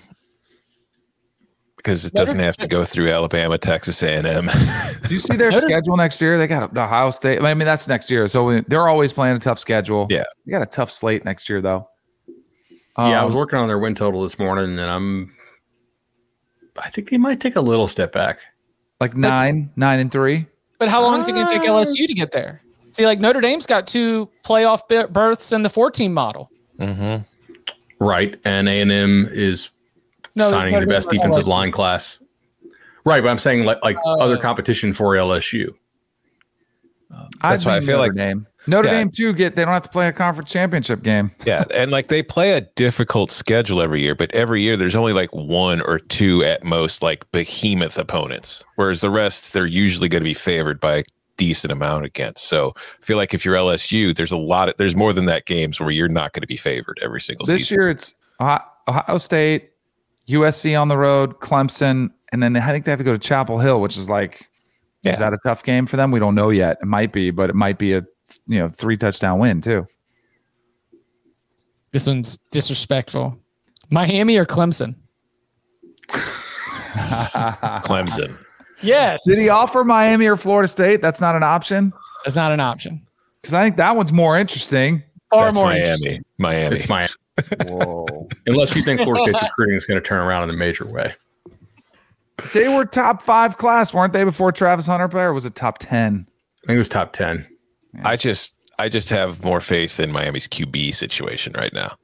because 1.77 2.05
it 2.05 2.13
doesn't 2.13 2.39
have 2.39 2.55
to 2.57 2.67
go 2.67 2.86
through 2.86 3.09
Alabama, 3.09 3.57
Texas 3.57 4.01
A 4.03 4.11
and 4.17 4.27
M. 4.27 4.45
Do 5.07 5.13
you 5.13 5.19
see 5.19 5.36
their 5.36 5.51
schedule 5.51 5.97
next 5.97 6.21
year? 6.21 6.38
They 6.38 6.47
got 6.47 6.73
the 6.73 6.84
Ohio 6.84 7.09
State. 7.09 7.41
I 7.41 7.53
mean, 7.53 7.65
that's 7.65 7.88
next 7.88 8.09
year, 8.11 8.27
so 8.27 8.45
we- 8.45 8.61
they're 8.67 8.88
always 8.88 9.11
playing 9.11 9.36
a 9.36 9.39
tough 9.39 9.59
schedule. 9.59 10.07
Yeah. 10.09 10.23
they 10.45 10.51
got 10.51 10.61
a 10.61 10.65
tough 10.67 10.91
slate 10.91 11.25
next 11.25 11.49
year, 11.49 11.61
though. 11.61 11.89
yeah, 12.97 13.03
I 13.03 13.15
Um, 13.17 13.25
was 13.25 13.36
working 13.36 13.59
on 13.59 13.67
their 13.67 13.79
win 13.79 13.95
total 13.95 14.21
this 14.23 14.38
morning, 14.39 14.77
and 14.79 14.89
I'm. 14.89 15.34
I 16.77 16.89
think 16.89 17.09
they 17.09 17.17
might 17.17 17.39
take 17.39 17.55
a 17.55 17.61
little 17.61 17.88
step 17.88 18.11
back. 18.13 18.39
like 19.01 19.15
nine, 19.17 19.69
nine 19.75 19.99
and 19.99 20.11
three. 20.11 20.45
But 20.79 20.88
how 20.89 21.01
long 21.01 21.19
is 21.19 21.27
it 21.27 21.34
going 21.34 21.45
to 21.47 21.51
take 21.53 21.63
LSU 21.63 22.07
to 22.07 22.13
get 22.13 22.31
there? 22.31 22.61
See, 22.91 23.05
like 23.05 23.19
Notre 23.19 23.41
Dame's 23.41 23.65
got 23.65 23.86
two 23.88 24.29
playoff 24.45 24.81
bi- 24.88 25.05
berths 25.07 25.51
in 25.51 25.61
the 25.63 25.69
14 25.69 26.13
model. 26.13 26.49
mm-hmm. 26.79 27.23
Right, 28.03 28.39
and 28.45 28.67
A 28.67 28.79
and 28.81 28.91
M 28.91 29.29
is 29.31 29.69
No, 30.35 30.49
signing 30.49 30.73
Notre 30.73 30.85
the 30.85 30.89
best 30.89 31.09
defensive 31.09 31.45
LSU. 31.45 31.49
line 31.49 31.71
class. 31.71 32.21
Right, 33.05 33.21
but 33.21 33.29
I'm 33.29 33.39
saying 33.39 33.63
like 33.65 33.79
like 33.83 33.97
Uh, 34.05 34.17
other 34.19 34.37
competition 34.37 34.93
for 34.93 35.15
LSU. 35.15 35.73
That's 37.41 37.65
why 37.65 37.73
I 37.73 37.79
think 37.79 37.85
feel 37.89 37.97
Notre 37.97 38.09
like- 38.09 38.15
Dame. 38.17 38.47
Notre 38.65 38.87
Yeah. 38.87 38.93
Dame 38.99 39.11
too. 39.11 39.33
Get 39.33 39.55
they 39.57 39.65
don't 39.65 39.73
have 39.73 39.83
to 39.83 39.89
play 39.89 40.07
a 40.07 40.13
conference 40.13 40.49
championship 40.51 41.03
game. 41.03 41.31
Yeah, 41.45 41.65
and 41.73 41.91
like 41.91 42.07
they 42.07 42.23
play 42.23 42.53
a 42.53 42.61
difficult 42.61 43.29
schedule 43.31 43.81
every 43.81 44.01
year, 44.01 44.15
but 44.15 44.31
every 44.33 44.61
year 44.61 44.77
there's 44.77 44.95
only 44.95 45.11
like 45.13 45.29
one 45.33 45.81
or 45.81 45.99
two 45.99 46.43
at 46.43 46.63
most 46.63 47.03
like 47.03 47.29
behemoth 47.33 47.97
opponents, 47.97 48.63
whereas 48.77 49.01
the 49.01 49.09
rest 49.09 49.51
they're 49.53 49.65
usually 49.65 50.07
going 50.07 50.21
to 50.21 50.25
be 50.29 50.33
favored 50.33 50.79
by 50.79 50.95
a 50.95 51.03
decent 51.47 51.71
amount 51.71 52.05
against. 52.05 52.45
So 52.45 52.73
I 52.77 53.05
feel 53.05 53.17
like 53.17 53.33
if 53.33 53.43
you're 53.43 53.55
LSU, 53.55 54.15
there's 54.15 54.31
a 54.31 54.37
lot 54.37 54.69
of 54.69 54.75
there's 54.77 54.95
more 54.95 55.11
than 55.11 55.25
that 55.25 55.45
games 55.45 55.79
where 55.79 55.91
you're 55.91 56.07
not 56.07 56.31
going 56.33 56.41
to 56.41 56.47
be 56.47 56.55
favored 56.57 56.99
every 57.01 57.19
single 57.21 57.45
This 57.45 57.63
season. 57.63 57.75
year 57.75 57.89
it's 57.89 58.15
Ohio, 58.39 58.61
Ohio 58.87 59.17
State, 59.17 59.71
USC 60.29 60.79
on 60.79 60.87
the 60.87 60.97
road, 60.97 61.39
Clemson, 61.39 62.11
and 62.31 62.41
then 62.41 62.55
I 62.55 62.71
think 62.71 62.85
they 62.85 62.91
have 62.91 62.99
to 62.99 63.03
go 63.03 63.11
to 63.13 63.19
Chapel 63.19 63.59
Hill, 63.59 63.81
which 63.81 63.97
is 63.97 64.09
like, 64.09 64.49
Yeah. 65.03 65.11
is 65.13 65.19
that 65.19 65.33
a 65.33 65.37
tough 65.43 65.63
game 65.63 65.85
for 65.85 65.97
them? 65.97 66.11
We 66.11 66.19
don't 66.19 66.35
know 66.35 66.49
yet. 66.49 66.77
It 66.81 66.85
might 66.87 67.11
be, 67.11 67.29
but 67.31 67.49
it 67.49 67.55
might 67.55 67.77
be 67.77 67.93
a 67.93 68.03
you 68.47 68.59
know 68.59 68.69
three 68.69 68.95
touchdown 68.97 69.37
win 69.39 69.59
too. 69.59 69.85
This 71.91 72.07
one's 72.07 72.37
disrespectful. 72.51 73.37
Miami 73.89 74.37
or 74.37 74.45
Clemson? 74.45 74.95
Clemson. 77.83 78.37
Yes. 78.84 79.25
Did 79.27 79.38
he 79.38 79.49
offer 79.49 79.84
Miami 79.84 80.25
or 80.27 80.36
Florida 80.36 80.67
State? 80.67 81.01
That's 81.01 81.21
not 81.21 81.36
an 81.36 81.43
option 81.43 81.93
That's 82.25 82.36
not 82.36 82.51
an 82.51 82.59
option. 82.59 83.05
because 83.41 83.53
I 83.53 83.63
think 83.63 83.77
that 83.77 83.95
one's 83.95 84.11
more 84.13 84.38
interesting. 84.38 85.03
Far 85.29 85.45
That's 85.45 85.55
more 85.57 85.65
Miami. 85.67 85.81
interesting. 85.84 86.23
Miami. 86.38 86.75
It's 86.77 86.89
my 86.89 87.07
Whoa. 87.65 88.27
unless 88.45 88.75
you 88.75 88.84
think 88.84 89.01
Florida 89.01 89.23
State's 89.23 89.43
recruiting 89.43 89.75
is 89.75 89.86
going 89.86 89.99
to 89.99 90.07
turn 90.07 90.19
around 90.19 90.43
in 90.43 90.49
a 90.51 90.57
major 90.57 90.86
way. 90.86 91.15
they 92.53 92.67
were 92.67 92.86
top 92.86 93.21
five 93.23 93.57
class, 93.57 93.93
weren't 93.93 94.13
they, 94.13 94.23
before 94.23 94.51
Travis 94.51 94.86
Hunter 94.86 95.07
played, 95.07 95.23
or 95.23 95.34
was 95.34 95.45
it 95.45 95.55
top 95.55 95.77
ten? 95.79 96.27
I 96.63 96.67
think 96.67 96.75
it 96.75 96.79
was 96.79 96.89
top 96.89 97.13
ten. 97.13 97.47
I 98.03 98.17
just 98.17 98.53
I 98.79 98.89
just 98.89 99.09
have 99.09 99.43
more 99.43 99.59
faith 99.61 99.99
in 99.99 100.11
Miami's 100.11 100.47
QB 100.47 100.93
situation 100.95 101.53
right 101.53 101.73
now. 101.73 101.95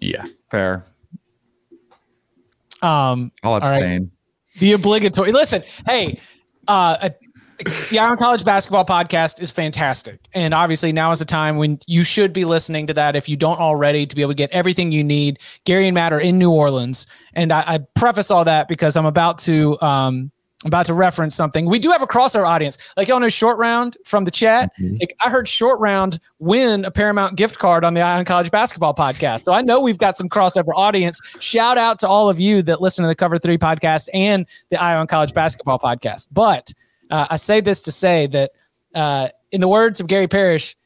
Yeah, 0.00 0.24
Fair. 0.50 0.84
Um, 2.82 3.30
I'll 3.42 3.58
right. 3.58 3.62
abstain. 3.62 4.10
The 4.58 4.72
obligatory. 4.72 5.32
Listen, 5.32 5.62
hey, 5.86 6.20
uh, 6.68 6.96
uh, 7.00 7.10
the 7.90 7.98
Eye 7.98 8.08
on 8.08 8.16
College 8.16 8.44
Basketball 8.44 8.84
Podcast 8.84 9.40
is 9.40 9.50
fantastic. 9.50 10.20
And 10.32 10.54
obviously, 10.54 10.92
now 10.92 11.12
is 11.12 11.18
the 11.18 11.24
time 11.24 11.56
when 11.56 11.78
you 11.86 12.04
should 12.04 12.32
be 12.32 12.44
listening 12.44 12.86
to 12.86 12.94
that 12.94 13.16
if 13.16 13.28
you 13.28 13.36
don't 13.36 13.60
already 13.60 14.06
to 14.06 14.16
be 14.16 14.22
able 14.22 14.32
to 14.32 14.36
get 14.36 14.50
everything 14.50 14.92
you 14.92 15.04
need. 15.04 15.38
Gary 15.64 15.86
and 15.86 15.94
Matt 15.94 16.12
are 16.12 16.20
in 16.20 16.38
New 16.38 16.50
Orleans. 16.50 17.06
And 17.34 17.52
I, 17.52 17.60
I 17.66 17.78
preface 17.94 18.30
all 18.30 18.44
that 18.44 18.68
because 18.68 18.96
I'm 18.96 19.06
about 19.06 19.38
to. 19.38 19.78
Um, 19.80 20.30
about 20.64 20.86
to 20.86 20.94
reference 20.94 21.34
something. 21.34 21.66
We 21.66 21.78
do 21.78 21.90
have 21.90 22.02
a 22.02 22.06
crossover 22.06 22.46
audience. 22.46 22.76
Like 22.96 23.08
y'all 23.08 23.20
know 23.20 23.28
Short 23.28 23.56
Round 23.58 23.96
from 24.04 24.24
the 24.24 24.30
chat. 24.30 24.70
Mm-hmm. 24.78 24.96
Like, 25.00 25.16
I 25.24 25.30
heard 25.30 25.48
Short 25.48 25.80
Round 25.80 26.20
win 26.38 26.84
a 26.84 26.90
Paramount 26.90 27.36
gift 27.36 27.58
card 27.58 27.84
on 27.84 27.94
the 27.94 28.02
Eye 28.02 28.18
on 28.18 28.24
College 28.24 28.50
Basketball 28.50 28.94
Podcast. 28.94 29.40
So 29.40 29.52
I 29.52 29.62
know 29.62 29.80
we've 29.80 29.98
got 29.98 30.16
some 30.16 30.28
crossover 30.28 30.72
audience. 30.74 31.20
Shout 31.38 31.78
out 31.78 31.98
to 32.00 32.08
all 32.08 32.28
of 32.28 32.38
you 32.38 32.62
that 32.62 32.80
listen 32.80 33.02
to 33.04 33.08
the 33.08 33.14
Cover 33.14 33.38
Three 33.38 33.58
podcast 33.58 34.08
and 34.12 34.46
the 34.70 34.80
Eye 34.80 34.96
on 34.96 35.06
College 35.06 35.32
Basketball 35.32 35.78
Podcast. 35.78 36.28
But 36.30 36.72
uh, 37.10 37.26
I 37.30 37.36
say 37.36 37.60
this 37.60 37.82
to 37.82 37.92
say 37.92 38.26
that, 38.28 38.52
uh, 38.94 39.28
in 39.52 39.60
the 39.60 39.68
words 39.68 40.00
of 40.00 40.06
Gary 40.06 40.28
Parrish, 40.28 40.76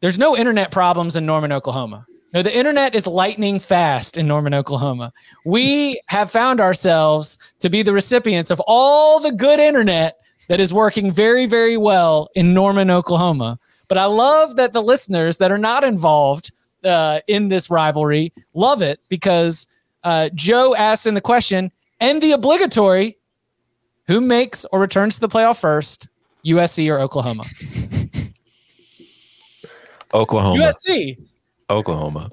there's 0.00 0.18
no 0.18 0.36
internet 0.36 0.70
problems 0.70 1.16
in 1.16 1.24
Norman, 1.26 1.50
Oklahoma. 1.50 2.06
No, 2.34 2.42
the 2.42 2.54
internet 2.54 2.94
is 2.96 3.06
lightning 3.06 3.60
fast 3.60 4.16
in 4.16 4.26
Norman, 4.26 4.54
Oklahoma. 4.54 5.12
We 5.44 6.02
have 6.06 6.32
found 6.32 6.60
ourselves 6.60 7.38
to 7.60 7.70
be 7.70 7.82
the 7.82 7.92
recipients 7.92 8.50
of 8.50 8.60
all 8.66 9.20
the 9.20 9.30
good 9.30 9.60
internet 9.60 10.18
that 10.48 10.58
is 10.58 10.74
working 10.74 11.12
very, 11.12 11.46
very 11.46 11.76
well 11.76 12.28
in 12.34 12.52
Norman, 12.52 12.90
Oklahoma. 12.90 13.60
But 13.86 13.98
I 13.98 14.06
love 14.06 14.56
that 14.56 14.72
the 14.72 14.82
listeners 14.82 15.38
that 15.38 15.52
are 15.52 15.58
not 15.58 15.84
involved 15.84 16.50
uh, 16.82 17.20
in 17.28 17.48
this 17.48 17.70
rivalry 17.70 18.32
love 18.52 18.82
it 18.82 18.98
because 19.08 19.68
uh, 20.02 20.28
Joe 20.34 20.74
asks 20.74 21.06
in 21.06 21.14
the 21.14 21.20
question 21.20 21.70
and 22.00 22.20
the 22.20 22.32
obligatory 22.32 23.16
who 24.08 24.20
makes 24.20 24.64
or 24.72 24.80
returns 24.80 25.14
to 25.14 25.20
the 25.20 25.28
playoff 25.28 25.60
first, 25.60 26.08
USC 26.44 26.92
or 26.92 26.98
Oklahoma? 26.98 27.44
Oklahoma. 30.12 30.64
USC. 30.64 31.16
Oklahoma. 31.70 32.30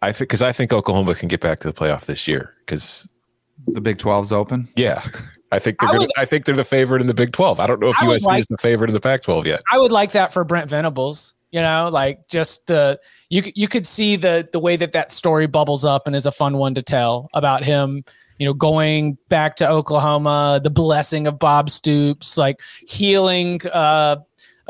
I 0.00 0.12
think 0.12 0.28
because 0.30 0.42
I 0.42 0.52
think 0.52 0.72
Oklahoma 0.72 1.14
can 1.14 1.28
get 1.28 1.40
back 1.40 1.60
to 1.60 1.68
the 1.68 1.74
playoff 1.74 2.06
this 2.06 2.26
year. 2.26 2.54
Because 2.66 3.08
The 3.68 3.80
Big 3.80 3.98
12's 3.98 4.32
open. 4.32 4.68
yeah, 4.76 5.02
I 5.52 5.58
think 5.58 5.78
they're 5.78 5.88
I 5.88 5.92
gonna, 5.92 6.00
would- 6.04 6.10
I 6.16 6.24
think 6.24 6.44
they're 6.46 6.54
the 6.56 6.64
favorite 6.64 7.00
in 7.00 7.06
the 7.06 7.14
Big 7.14 7.32
Twelve. 7.32 7.60
I 7.60 7.66
don't 7.66 7.78
know 7.80 7.90
if 7.90 7.96
I 8.02 8.08
would 8.08 8.20
USC 8.20 8.26
like- 8.26 8.40
is 8.40 8.46
the 8.48 8.56
favorite 8.58 8.88
in 8.90 8.94
the 8.94 9.00
Pac-12 9.00 9.44
yet. 9.44 9.62
I 9.72 9.78
would 9.78 9.92
like 9.92 10.12
that 10.12 10.32
for 10.32 10.44
Brent 10.44 10.68
Venables. 10.70 11.34
You 11.52 11.60
know, 11.60 11.90
like 11.92 12.26
just 12.28 12.70
uh, 12.70 12.96
you 13.28 13.42
you 13.54 13.68
could 13.68 13.86
see 13.86 14.16
the 14.16 14.48
the 14.52 14.58
way 14.58 14.74
that 14.76 14.92
that 14.92 15.10
story 15.12 15.46
bubbles 15.46 15.84
up 15.84 16.06
and 16.06 16.16
is 16.16 16.24
a 16.24 16.32
fun 16.32 16.56
one 16.56 16.74
to 16.74 16.80
tell 16.82 17.28
about 17.34 17.62
him. 17.62 18.02
You 18.38 18.46
know, 18.46 18.54
going 18.54 19.18
back 19.28 19.56
to 19.56 19.68
Oklahoma, 19.70 20.60
the 20.64 20.70
blessing 20.70 21.26
of 21.26 21.38
Bob 21.38 21.68
Stoops, 21.68 22.38
like 22.38 22.58
healing 22.88 23.60
uh, 23.74 24.16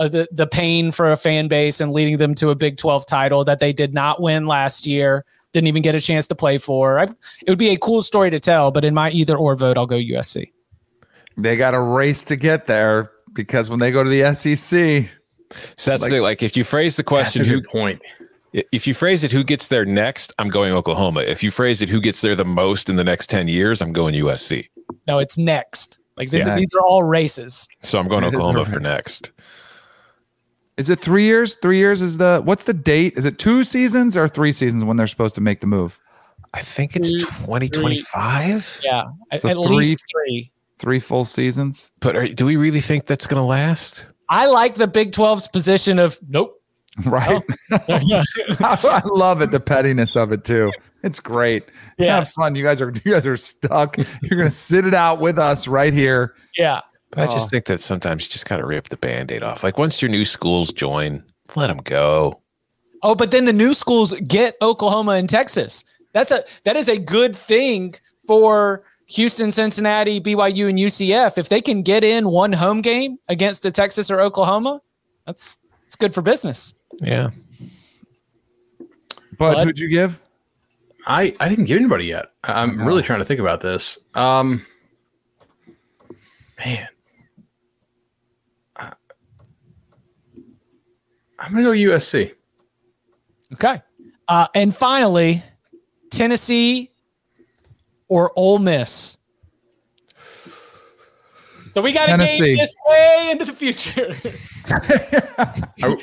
uh, 0.02 0.08
the 0.08 0.28
the 0.32 0.46
pain 0.46 0.90
for 0.90 1.12
a 1.12 1.16
fan 1.16 1.48
base 1.48 1.80
and 1.80 1.92
leading 1.92 2.16
them 2.16 2.34
to 2.34 2.50
a 2.50 2.54
Big 2.54 2.76
Twelve 2.76 3.06
title 3.06 3.44
that 3.44 3.60
they 3.60 3.72
did 3.72 3.94
not 3.94 4.20
win 4.20 4.46
last 4.46 4.86
year. 4.86 5.24
Didn't 5.52 5.68
even 5.68 5.82
get 5.82 5.94
a 5.94 6.00
chance 6.00 6.26
to 6.28 6.34
play 6.34 6.58
for. 6.58 6.98
I, 6.98 7.04
it 7.04 7.48
would 7.48 7.58
be 7.58 7.70
a 7.70 7.78
cool 7.78 8.02
story 8.02 8.30
to 8.30 8.40
tell, 8.40 8.70
but 8.70 8.84
in 8.84 8.94
my 8.94 9.10
either 9.10 9.36
or 9.36 9.54
vote, 9.54 9.76
I'll 9.78 9.86
go 9.86 9.96
USC. 9.96 10.50
They 11.36 11.56
got 11.56 11.74
a 11.74 11.80
race 11.80 12.24
to 12.24 12.36
get 12.36 12.66
there 12.66 13.12
because 13.32 13.70
when 13.70 13.78
they 13.78 13.90
go 13.90 14.02
to 14.02 14.10
the 14.10 14.34
SEC, 14.34 15.08
So 15.76 15.90
that's 15.90 16.02
like, 16.02 16.20
like 16.20 16.42
if 16.42 16.56
you 16.56 16.64
phrase 16.64 16.96
the 16.96 17.04
question, 17.04 17.44
who 17.44 17.62
point. 17.62 18.00
if 18.52 18.86
you 18.86 18.94
phrase 18.94 19.24
it, 19.24 19.32
who 19.32 19.44
gets 19.44 19.68
there 19.68 19.84
next? 19.84 20.32
I'm 20.38 20.48
going 20.48 20.72
Oklahoma. 20.72 21.20
If 21.20 21.42
you 21.42 21.50
phrase 21.50 21.80
it, 21.80 21.88
who 21.88 22.00
gets 22.00 22.22
there 22.22 22.34
the 22.34 22.44
most 22.44 22.88
in 22.88 22.96
the 22.96 23.04
next 23.04 23.30
ten 23.30 23.46
years? 23.46 23.80
I'm 23.80 23.92
going 23.92 24.14
USC. 24.14 24.68
No, 25.06 25.18
it's 25.18 25.38
next. 25.38 25.98
Like 26.16 26.30
this, 26.30 26.46
Yeah, 26.46 26.56
these 26.56 26.74
are 26.74 26.82
all 26.82 27.04
races. 27.04 27.68
So 27.82 27.98
I'm 27.98 28.08
going 28.08 28.24
Oklahoma 28.28 28.64
for 28.64 28.80
next. 28.80 29.32
Next. 30.76 30.86
is 30.86 30.90
it 30.90 31.00
three 31.00 31.24
years? 31.24 31.56
Three 31.56 31.78
years 31.78 32.02
is 32.02 32.18
the 32.18 32.40
what's 32.44 32.64
the 32.64 32.74
date? 32.74 33.14
Is 33.16 33.26
it 33.26 33.38
two 33.38 33.64
seasons 33.64 34.16
or 34.16 34.28
three 34.28 34.52
seasons 34.52 34.84
when 34.84 34.96
they're 34.96 35.06
supposed 35.06 35.34
to 35.36 35.40
make 35.40 35.60
the 35.60 35.66
move? 35.66 35.98
I 36.54 36.60
think 36.60 36.96
it's 36.96 37.14
mm, 37.14 37.20
2025. 37.20 38.80
Yeah, 38.84 39.04
at, 39.30 39.40
So 39.40 39.48
at 39.48 39.54
three- 39.56 39.76
least 39.76 40.04
three. 40.10 40.52
Three 40.78 40.98
full 40.98 41.24
seasons. 41.24 41.90
But 42.00 42.16
are, 42.16 42.26
do 42.26 42.44
we 42.44 42.56
really 42.56 42.80
think 42.80 43.06
that's 43.06 43.28
going 43.28 43.40
to 43.40 43.46
last? 43.46 44.06
I 44.28 44.46
like 44.48 44.74
the 44.74 44.88
Big 44.88 45.12
12's 45.12 45.46
position 45.48 45.98
of 46.00 46.18
nope. 46.28 46.58
Right. 47.06 47.40
I 47.70 49.00
love 49.06 49.40
it, 49.42 49.50
the 49.50 49.60
pettiness 49.60 50.16
of 50.16 50.30
it 50.32 50.44
too. 50.44 50.70
It's 51.02 51.20
great. 51.20 51.64
Yeah. 51.98 52.16
Have 52.16 52.28
fun. 52.28 52.54
You 52.54 52.62
guys 52.64 52.80
are 52.82 52.92
you 53.04 53.12
guys 53.12 53.26
are 53.26 53.36
stuck. 53.36 53.96
You're 53.96 54.38
gonna 54.38 54.50
sit 54.50 54.84
it 54.84 54.92
out 54.92 55.18
with 55.20 55.38
us 55.38 55.66
right 55.66 55.92
here. 55.92 56.34
yeah. 56.56 56.80
But 57.12 57.20
I 57.20 57.26
Oh. 57.26 57.30
just 57.30 57.50
think 57.50 57.66
that 57.66 57.80
sometimes 57.80 58.24
you 58.24 58.30
just 58.30 58.48
got 58.48 58.56
to 58.56 58.66
rip 58.66 58.88
the 58.88 58.96
band-aid 58.96 59.42
off. 59.44 59.62
Like 59.62 59.78
once 59.78 60.02
your 60.02 60.10
new 60.10 60.24
schools 60.24 60.72
join, 60.72 61.22
let 61.54 61.68
them 61.68 61.76
go. 61.84 62.40
Oh, 63.02 63.14
but 63.14 63.30
then 63.30 63.44
the 63.44 63.52
new 63.52 63.74
schools 63.74 64.12
get 64.26 64.56
Oklahoma 64.62 65.12
and 65.12 65.28
Texas. 65.28 65.84
That's 66.14 66.30
a 66.32 66.42
that 66.64 66.76
is 66.76 66.88
a 66.88 66.98
good 66.98 67.36
thing 67.36 67.94
for 68.26 68.82
Houston, 69.06 69.52
Cincinnati, 69.52 70.20
BYU, 70.20 70.68
and 70.68 70.78
UCF. 70.78 71.36
If 71.36 71.48
they 71.50 71.60
can 71.60 71.82
get 71.82 72.02
in 72.04 72.28
one 72.30 72.52
home 72.52 72.80
game 72.80 73.18
against 73.28 73.62
the 73.62 73.70
Texas 73.70 74.10
or 74.10 74.20
Oklahoma, 74.20 74.80
that's 75.26 75.58
it's 75.86 75.96
good 75.96 76.14
for 76.14 76.22
business. 76.22 76.74
Yeah. 77.00 77.30
But 79.38 79.54
Bud? 79.54 79.64
who'd 79.66 79.78
you 79.78 79.88
give? 79.88 80.18
I, 81.06 81.34
I 81.40 81.48
didn't 81.48 81.64
give 81.64 81.78
anybody 81.78 82.06
yet. 82.06 82.26
I- 82.44 82.62
I'm 82.62 82.78
No. 82.78 82.84
really 82.84 83.02
trying 83.02 83.18
to 83.18 83.24
think 83.24 83.40
about 83.40 83.60
this. 83.60 83.98
Um, 84.14 84.64
man, 86.64 86.86
I'm 91.42 91.52
gonna 91.52 91.64
go 91.64 91.70
USC. 91.70 92.32
Okay. 93.54 93.82
Uh, 94.28 94.46
and 94.54 94.74
finally, 94.74 95.42
Tennessee 96.10 96.90
or 98.08 98.30
Ole 98.36 98.58
Miss. 98.58 99.18
So 101.72 101.80
we 101.80 101.92
got 101.92 102.04
a 102.04 102.12
Tennessee. 102.12 102.38
game 102.38 102.56
this 102.58 102.74
way 102.86 103.28
into 103.30 103.44
the 103.46 103.52
future. 103.52 104.14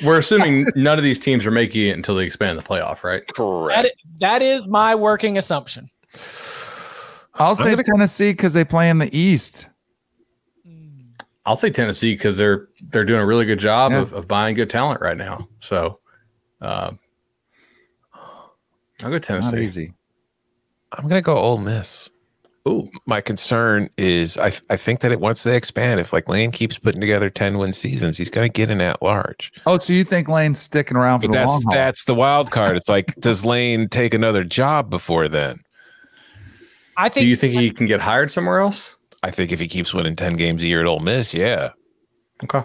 We're 0.04 0.18
assuming 0.18 0.66
none 0.74 0.98
of 0.98 1.04
these 1.04 1.18
teams 1.18 1.46
are 1.46 1.52
making 1.52 1.86
it 1.86 1.96
until 1.96 2.16
they 2.16 2.24
expand 2.24 2.58
the 2.58 2.62
playoff, 2.62 3.04
right? 3.04 3.22
that, 3.68 3.84
is, 3.86 3.92
that 4.18 4.42
is 4.42 4.68
my 4.68 4.94
working 4.96 5.38
assumption. 5.38 5.88
I'll 7.34 7.54
say 7.54 7.74
Tennessee 7.76 8.32
because 8.32 8.52
they 8.52 8.64
play 8.64 8.90
in 8.90 8.98
the 8.98 9.16
East. 9.16 9.69
I'll 11.46 11.56
say 11.56 11.70
Tennessee 11.70 12.14
because 12.14 12.36
they're 12.36 12.68
they're 12.90 13.04
doing 13.04 13.20
a 13.20 13.26
really 13.26 13.46
good 13.46 13.58
job 13.58 13.92
Yeah. 13.92 14.00
of, 14.00 14.12
of 14.12 14.28
buying 14.28 14.54
good 14.54 14.70
talent 14.70 15.00
right 15.00 15.16
now. 15.16 15.48
So, 15.60 15.98
uh, 16.60 16.92
I'll 19.02 19.10
go 19.10 19.18
Tennessee. 19.18 19.46
Not 19.46 19.50
Tennessee. 19.52 19.64
easy. 19.64 19.92
I'm 20.92 21.04
going 21.04 21.14
to 21.14 21.22
go 21.22 21.36
Ole 21.38 21.58
Miss. 21.58 22.10
Ooh, 22.68 22.90
My 23.06 23.22
concern 23.22 23.88
is 23.96 24.36
I, 24.36 24.52
I 24.68 24.76
think 24.76 25.00
that 25.00 25.12
it 25.12 25.18
once 25.20 25.44
they 25.44 25.56
expand, 25.56 25.98
if 25.98 26.12
like 26.12 26.28
Lane 26.28 26.50
keeps 26.52 26.78
putting 26.78 27.00
together 27.00 27.30
10 27.30 27.56
win 27.56 27.72
seasons, 27.72 28.18
he's 28.18 28.28
going 28.28 28.46
to 28.46 28.52
get 28.52 28.70
an 28.70 28.82
at 28.82 29.00
large. 29.00 29.50
Oh, 29.64 29.78
so 29.78 29.94
you 29.94 30.04
think 30.04 30.28
Lane's 30.28 30.60
sticking 30.60 30.96
around 30.96 31.20
for 31.20 31.28
But 31.28 31.32
the 31.32 31.46
long 31.46 31.60
that's 31.60 31.64
haul? 31.64 31.72
that's 31.74 32.04
the 32.04 32.14
wild 32.14 32.50
card. 32.50 32.76
It's 32.76 32.88
like, 32.88 33.14
does 33.20 33.46
Lane 33.46 33.88
take 33.88 34.12
another 34.12 34.44
job 34.44 34.90
before 34.90 35.26
then? 35.26 35.60
I 36.98 37.08
think. 37.08 37.24
do 37.24 37.28
you 37.28 37.36
think 37.36 37.54
he 37.54 37.70
can 37.70 37.86
get 37.86 38.00
hired 38.00 38.30
somewhere 38.30 38.58
else? 38.58 38.94
I 39.22 39.30
think 39.30 39.52
if 39.52 39.60
he 39.60 39.68
keeps 39.68 39.92
winning 39.92 40.16
10 40.16 40.36
games 40.36 40.62
a 40.62 40.66
year 40.66 40.80
at 40.80 40.86
Ole 40.86 41.00
Miss, 41.00 41.34
yeah. 41.34 41.70
Okay. 42.44 42.62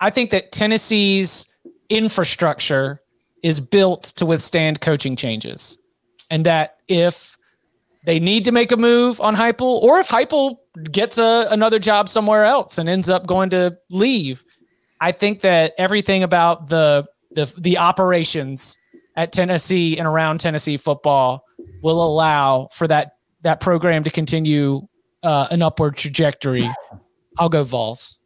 I 0.00 0.10
think 0.10 0.30
that 0.30 0.52
Tennessee's 0.52 1.46
infrastructure 1.88 3.00
is 3.42 3.60
built 3.60 4.04
to 4.04 4.26
withstand 4.26 4.80
coaching 4.80 5.16
changes, 5.16 5.78
and 6.30 6.46
that 6.46 6.76
if 6.88 7.36
they 8.04 8.18
need 8.18 8.44
to 8.44 8.52
make 8.52 8.72
a 8.72 8.76
move 8.76 9.20
on 9.20 9.36
Heupel, 9.36 9.82
or 9.82 9.98
if 9.98 10.08
Heupel 10.08 10.56
gets 10.90 11.18
a, 11.18 11.46
another 11.50 11.78
job 11.78 12.08
somewhere 12.08 12.44
else 12.44 12.78
and 12.78 12.88
ends 12.88 13.08
up 13.08 13.26
going 13.26 13.50
to 13.50 13.76
leave, 13.90 14.44
I 15.00 15.12
think 15.12 15.40
that 15.40 15.74
everything 15.78 16.22
about 16.22 16.68
the 16.68 17.06
the 17.32 17.52
the 17.58 17.78
operations 17.78 18.78
at 19.16 19.32
Tennessee 19.32 19.98
and 19.98 20.06
around 20.06 20.38
Tennessee 20.40 20.76
football 20.76 21.44
will 21.82 22.02
allow 22.02 22.68
for 22.72 22.86
that 22.86 23.17
that 23.48 23.60
program 23.60 24.04
to 24.04 24.10
continue 24.10 24.86
uh, 25.22 25.48
an 25.50 25.62
upward 25.62 25.96
trajectory. 25.96 26.70
I'll 27.38 27.48
go 27.48 27.64
Vols. 27.64 28.18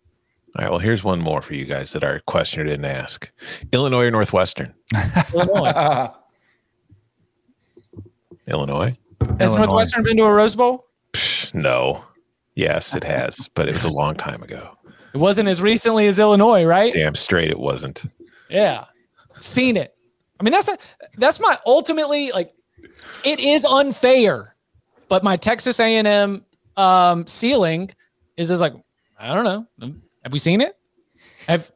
All 0.58 0.64
right. 0.64 0.70
Well, 0.70 0.80
here's 0.80 1.04
one 1.04 1.20
more 1.20 1.40
for 1.40 1.54
you 1.54 1.64
guys 1.64 1.92
that 1.92 2.02
our 2.02 2.18
questioner 2.26 2.64
didn't 2.64 2.86
ask 2.86 3.30
Illinois 3.70 4.06
or 4.06 4.10
Northwestern? 4.10 4.74
Illinois. 5.32 6.10
Illinois? 8.48 8.96
Has 9.38 9.50
Illinois. 9.50 9.58
Northwestern 9.58 10.02
been 10.02 10.16
to 10.16 10.24
a 10.24 10.32
Rose 10.32 10.56
Bowl? 10.56 10.86
No. 11.54 12.04
Yes, 12.56 12.96
it 12.96 13.04
has, 13.04 13.48
but 13.54 13.68
it 13.68 13.72
was 13.72 13.84
a 13.84 13.92
long 13.92 14.16
time 14.16 14.42
ago. 14.42 14.76
It 15.14 15.18
wasn't 15.18 15.48
as 15.48 15.62
recently 15.62 16.08
as 16.08 16.18
Illinois, 16.18 16.64
right? 16.64 16.92
Damn 16.92 17.14
straight 17.14 17.50
it 17.50 17.60
wasn't. 17.60 18.02
Yeah. 18.50 18.86
Seen 19.38 19.76
it. 19.76 19.94
I 20.40 20.42
mean, 20.42 20.52
that's 20.52 20.68
a, 20.68 20.76
that's 21.16 21.38
my 21.38 21.56
ultimately 21.64 22.32
like 22.32 22.52
it 23.24 23.38
is 23.38 23.64
unfair, 23.64 24.51
but 25.12 25.22
my 25.22 25.36
Texas 25.36 25.78
A&M 25.78 26.42
um 26.78 27.26
ceiling 27.26 27.90
is 28.38 28.48
just 28.48 28.62
like 28.62 28.72
I 29.18 29.34
don't 29.34 29.44
know. 29.44 29.66
Have 30.22 30.32
we 30.32 30.38
seen 30.38 30.62
it? 30.62 30.74
Have 31.46 31.70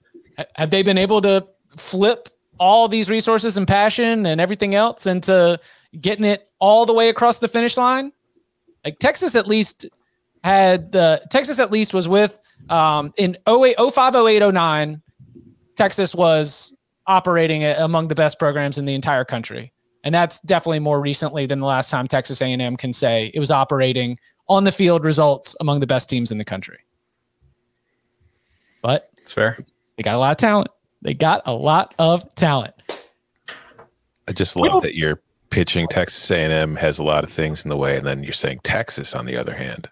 have 0.55 0.70
they 0.70 0.82
been 0.82 0.97
able 0.97 1.20
to 1.20 1.47
flip 1.76 2.30
all 2.59 2.89
these 2.89 3.11
resources 3.11 3.59
and 3.59 3.68
passion 3.68 4.24
and 4.24 4.41
everything 4.41 4.74
else 4.74 5.07
into 5.07 5.61
getting 6.01 6.24
it 6.24 6.49
all 6.61 6.87
the 6.87 6.95
way 6.95 7.11
across 7.11 7.39
the 7.39 7.47
finish 7.47 7.76
line? 7.76 8.11
Like 8.87 8.99
Texas 8.99 9.37
at 9.37 9.47
least 9.47 9.84
had 10.43 10.91
the 10.91 11.20
Texas 11.28 11.61
at 11.61 11.70
least 11.70 11.93
was 11.93 12.09
with 12.09 12.41
um 12.70 13.12
in 13.18 13.37
08 13.47 13.76
05 13.93 14.16
08 14.16 14.51
09 14.51 15.03
Texas 15.74 16.14
was 16.14 16.74
operating 17.07 17.64
among 17.64 18.09
the 18.09 18.14
best 18.14 18.39
programs 18.39 18.78
in 18.78 18.87
the 18.87 18.95
entire 18.95 19.26
country. 19.26 19.74
And 20.07 20.15
that's 20.15 20.39
definitely 20.39 20.79
more 20.79 21.01
recently 21.01 21.47
than 21.47 21.59
the 21.59 21.67
last 21.67 21.91
time 21.91 22.07
Texas 22.07 22.41
A&M 22.41 22.77
can 22.77 22.93
say 22.93 23.33
it 23.35 23.41
was 23.41 23.51
operating 23.51 24.21
on 24.49 24.63
the 24.63 24.71
field 24.71 25.05
results 25.05 25.57
among 25.59 25.81
the 25.81 25.87
best 25.89 26.09
teams 26.09 26.31
in 26.31 26.39
the 26.39 26.45
country. 26.45 26.79
But 28.83 29.11
it's 29.21 29.33
fair. 29.33 29.59
They 29.97 30.05
got 30.05 30.15
a 30.15 30.19
lot 30.19 30.31
of 30.31 30.37
talent. 30.37 30.69
They 31.03 31.13
got 31.13 31.43
a 31.45 31.53
lot 31.53 31.93
of 31.99 32.33
talent. 32.37 32.73
I 34.29 34.33
just 34.33 34.55
love 34.55 34.83
that 34.83 34.95
you're 34.95 35.21
pitching 35.51 35.89
Texas 35.89 36.31
A&M 36.31 36.77
has 36.77 37.01
a 37.01 37.05
lot 37.05 37.25
of 37.25 37.31
things 37.31 37.65
in 37.65 37.69
the 37.69 37.77
way, 37.77 37.97
and 37.97 38.07
then 38.07 38.23
you're 38.23 38.33
saying 38.33 38.61
Texas 38.63 39.13
on 39.13 39.27
the 39.27 39.37
other 39.37 39.55
hand. 39.55 39.89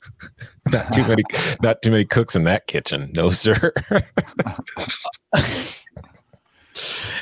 not 0.72 0.94
too 0.94 1.06
many, 1.06 1.24
not 1.60 1.82
too 1.82 1.90
many 1.90 2.06
cooks 2.06 2.34
in 2.34 2.44
that 2.44 2.66
kitchen. 2.66 3.10
No, 3.12 3.30
sir. 3.30 3.74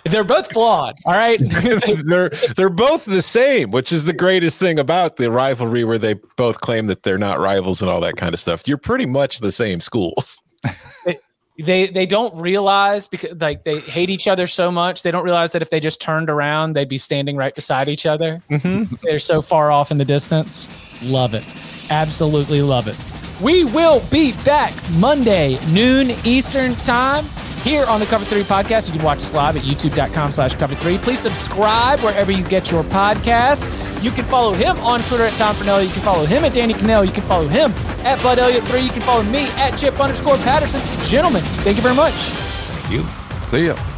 they're 0.04 0.24
both 0.24 0.52
flawed. 0.52 0.96
All 1.06 1.12
right, 1.12 1.40
they're 2.04 2.30
they're 2.56 2.70
both 2.70 3.04
the 3.04 3.22
same, 3.22 3.70
which 3.70 3.92
is 3.92 4.04
the 4.04 4.12
greatest 4.12 4.58
thing 4.58 4.78
about 4.78 5.16
the 5.16 5.30
rivalry, 5.30 5.84
where 5.84 5.98
they 5.98 6.14
both 6.36 6.60
claim 6.60 6.86
that 6.86 7.02
they're 7.02 7.18
not 7.18 7.38
rivals 7.38 7.82
and 7.82 7.90
all 7.90 8.00
that 8.00 8.16
kind 8.16 8.34
of 8.34 8.40
stuff. 8.40 8.66
You're 8.66 8.78
pretty 8.78 9.06
much 9.06 9.40
the 9.40 9.52
same 9.52 9.80
schools. 9.80 10.40
they 11.58 11.88
they 11.88 12.06
don't 12.06 12.34
realize 12.36 13.08
because 13.08 13.34
like 13.40 13.64
they 13.64 13.80
hate 13.80 14.10
each 14.10 14.28
other 14.28 14.46
so 14.46 14.70
much 14.70 15.02
they 15.02 15.10
don't 15.10 15.24
realize 15.24 15.50
that 15.52 15.62
if 15.62 15.70
they 15.70 15.80
just 15.80 16.00
turned 16.00 16.30
around 16.30 16.74
they'd 16.74 16.88
be 16.88 16.98
standing 16.98 17.36
right 17.36 17.54
beside 17.54 17.88
each 17.88 18.06
other 18.06 18.40
mm-hmm. 18.48 18.94
they're 19.02 19.18
so 19.18 19.42
far 19.42 19.72
off 19.72 19.90
in 19.90 19.98
the 19.98 20.04
distance 20.04 20.68
love 21.02 21.34
it 21.34 21.44
absolutely 21.90 22.62
love 22.62 22.86
it 22.86 23.17
we 23.40 23.64
will 23.64 24.00
be 24.10 24.32
back 24.44 24.74
monday 24.92 25.58
noon 25.72 26.10
eastern 26.24 26.74
time 26.76 27.24
here 27.62 27.84
on 27.86 28.00
the 28.00 28.06
Cover 28.06 28.24
3 28.24 28.42
podcast. 28.42 28.86
You 28.88 28.94
can 28.94 29.02
watch 29.02 29.18
us 29.18 29.34
live 29.34 29.56
at 29.56 29.62
youtube.com 29.62 30.32
slash 30.32 30.54
cover 30.54 30.74
3. 30.74 30.98
Please 30.98 31.18
subscribe 31.18 32.00
wherever 32.00 32.32
you 32.32 32.44
get 32.44 32.70
your 32.70 32.84
podcasts. 32.84 33.68
You 34.02 34.10
can 34.10 34.24
follow 34.24 34.52
him 34.52 34.76
on 34.78 35.00
Twitter 35.00 35.24
at 35.24 35.32
Tom 35.34 35.54
Fornelli. 35.56 35.86
You 35.86 35.92
can 35.92 36.02
follow 36.02 36.24
him 36.24 36.44
at 36.44 36.54
Danny 36.54 36.74
Kanell. 36.74 37.04
You 37.06 37.12
can 37.12 37.24
follow 37.24 37.48
him 37.48 37.72
at 38.04 38.22
Bud 38.22 38.38
Elliott 38.38 38.64
3. 38.68 38.80
You 38.80 38.90
can 38.90 39.02
follow 39.02 39.22
me 39.24 39.48
at 39.56 39.76
Chip 39.76 39.98
underscore 40.00 40.36
Patterson. 40.38 40.80
Gentlemen, 41.04 41.42
thank 41.42 41.76
you 41.76 41.82
very 41.82 41.96
much. 41.96 42.14
Thank 42.14 42.92
you. 42.92 43.04
See 43.42 43.66
ya. 43.66 43.97